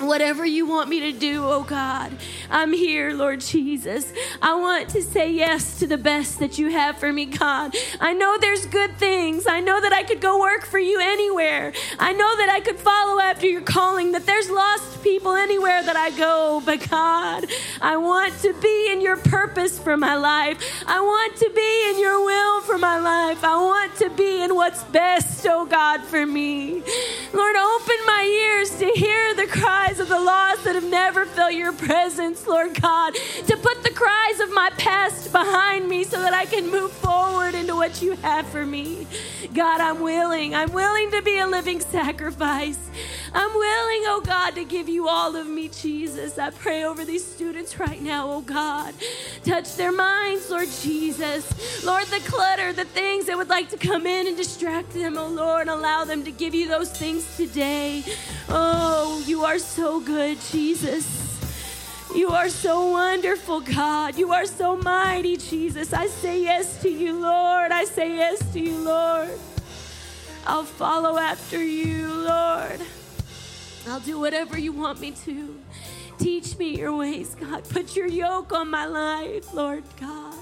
Whatever 0.00 0.46
you 0.46 0.66
want 0.66 0.88
me 0.88 1.12
to 1.12 1.12
do, 1.12 1.44
oh 1.44 1.62
God, 1.62 2.16
I'm 2.48 2.72
here, 2.72 3.12
Lord 3.12 3.40
Jesus. 3.42 4.10
I 4.40 4.54
want 4.54 4.88
to 4.90 5.02
say 5.02 5.30
yes 5.30 5.78
to 5.80 5.86
the 5.86 5.98
best 5.98 6.38
that 6.38 6.58
you 6.58 6.70
have 6.70 6.96
for 6.96 7.12
me, 7.12 7.26
God. 7.26 7.74
I 8.00 8.14
know 8.14 8.38
there's 8.40 8.64
good 8.64 8.96
things. 8.96 9.46
I 9.46 9.60
know 9.60 9.78
that 9.78 9.92
I 9.92 10.02
could 10.02 10.22
go 10.22 10.40
work 10.40 10.64
for 10.64 10.78
you 10.78 11.00
anywhere. 11.00 11.74
I 11.98 12.12
know 12.12 12.36
that 12.38 12.48
I 12.48 12.60
could 12.60 12.78
follow 12.78 13.20
after 13.20 13.46
your 13.46 13.60
calling, 13.60 14.12
that 14.12 14.24
there's 14.24 14.48
lost 14.48 15.02
people 15.02 15.34
anywhere 15.34 15.82
that 15.82 15.96
I 15.96 16.10
go. 16.16 16.62
But 16.64 16.88
God, 16.88 17.44
I 17.82 17.98
want 17.98 18.38
to 18.40 18.54
be 18.54 18.90
in 18.90 19.02
your 19.02 19.18
purpose 19.18 19.78
for 19.78 19.98
my 19.98 20.16
life. 20.16 20.82
I 20.86 21.00
want 21.00 21.36
to 21.36 21.50
be 21.54 21.90
in 21.90 22.00
your 22.00 22.24
will 22.24 22.62
for 22.62 22.78
my 22.78 22.98
life. 22.98 23.44
I 23.44 23.56
want 23.56 23.96
to 23.96 24.08
be 24.10 24.42
in 24.42 24.54
what's 24.54 24.82
best, 24.84 25.46
oh 25.46 25.66
God, 25.66 26.02
for 26.04 26.24
me. 26.24 26.82
Lord, 27.34 27.56
open 27.56 27.96
my 28.06 28.24
ears 28.24 28.76
to 28.78 28.86
hear 28.96 29.34
the 29.34 29.46
cry 29.46 29.89
cries 29.90 29.98
of 29.98 30.08
the 30.08 30.20
lost 30.20 30.62
that 30.62 30.76
have 30.76 30.88
never 30.88 31.26
felt 31.26 31.52
your 31.52 31.72
presence, 31.72 32.46
Lord 32.46 32.80
God, 32.80 33.12
to 33.46 33.56
put 33.56 33.82
the 33.82 33.90
cries 33.90 34.38
of 34.38 34.52
my 34.52 34.70
past 34.78 35.32
behind 35.32 35.88
me 35.88 36.04
so 36.04 36.20
that 36.20 36.32
I 36.32 36.46
can 36.46 36.70
move 36.70 36.92
forward 36.92 37.56
into 37.56 37.74
what 37.74 38.00
you 38.00 38.12
have 38.12 38.46
for 38.46 38.64
me. 38.64 39.08
God, 39.52 39.80
I'm 39.80 40.00
willing. 40.00 40.54
I'm 40.54 40.72
willing 40.72 41.10
to 41.10 41.22
be 41.22 41.38
a 41.38 41.46
living 41.46 41.80
sacrifice. 41.80 42.78
I'm 43.32 43.52
willing, 43.52 44.02
oh 44.06 44.22
God, 44.24 44.54
to 44.56 44.64
give 44.64 44.88
you 44.88 45.08
all 45.08 45.34
of 45.34 45.46
me, 45.46 45.68
Jesus. 45.68 46.38
I 46.38 46.50
pray 46.50 46.84
over 46.84 47.04
these 47.04 47.24
students 47.24 47.78
right 47.78 48.00
now, 48.00 48.30
oh 48.30 48.40
God. 48.42 48.94
Touch 49.44 49.74
their 49.76 49.92
minds, 49.92 50.50
Lord 50.50 50.68
Jesus. 50.82 51.84
Lord, 51.84 52.06
the 52.06 52.20
clutter, 52.20 52.72
the 52.72 52.84
things 52.84 53.26
that 53.26 53.36
would 53.36 53.48
like 53.48 53.70
to 53.70 53.76
come 53.76 54.06
in 54.06 54.28
and 54.28 54.36
distract 54.36 54.92
them, 54.92 55.16
oh 55.16 55.28
Lord, 55.28 55.68
allow 55.68 56.04
them 56.04 56.24
to 56.24 56.30
give 56.30 56.54
you 56.54 56.68
those 56.68 56.90
things 56.90 57.36
today. 57.36 58.04
Oh, 58.48 59.22
you 59.26 59.44
are 59.44 59.58
so 59.58 59.79
good, 59.80 60.38
Jesus. 60.50 61.06
You 62.14 62.28
are 62.28 62.50
so 62.50 62.90
wonderful, 62.90 63.60
God. 63.60 64.18
You 64.18 64.32
are 64.32 64.44
so 64.44 64.76
mighty, 64.76 65.38
Jesus. 65.38 65.94
I 65.94 66.06
say 66.06 66.42
yes 66.42 66.82
to 66.82 66.90
you, 66.90 67.18
Lord. 67.18 67.72
I 67.72 67.84
say 67.84 68.16
yes 68.16 68.52
to 68.52 68.60
you, 68.60 68.76
Lord. 68.76 69.30
I'll 70.46 70.64
follow 70.64 71.18
after 71.18 71.64
you, 71.64 72.08
Lord. 72.08 72.80
I'll 73.88 74.00
do 74.00 74.20
whatever 74.20 74.58
you 74.58 74.72
want 74.72 75.00
me 75.00 75.12
to. 75.24 75.58
Teach 76.18 76.58
me 76.58 76.76
your 76.76 76.94
ways, 76.94 77.34
God. 77.34 77.66
Put 77.70 77.96
your 77.96 78.06
yoke 78.06 78.52
on 78.52 78.68
my 78.68 78.84
life, 78.84 79.54
Lord 79.54 79.84
God. 79.98 80.34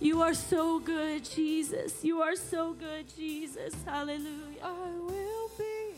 You 0.00 0.22
are 0.22 0.34
so 0.34 0.78
good, 0.78 1.24
Jesus. 1.24 2.02
You 2.02 2.22
are 2.22 2.36
so 2.36 2.72
good, 2.72 3.04
Jesus. 3.14 3.74
Hallelujah. 3.84 4.62
I 4.62 4.90
will 4.98 5.50
be 5.58 5.94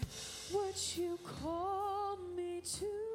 what 0.51 0.97
you 0.97 1.19
call 1.43 1.96
to 2.67 3.06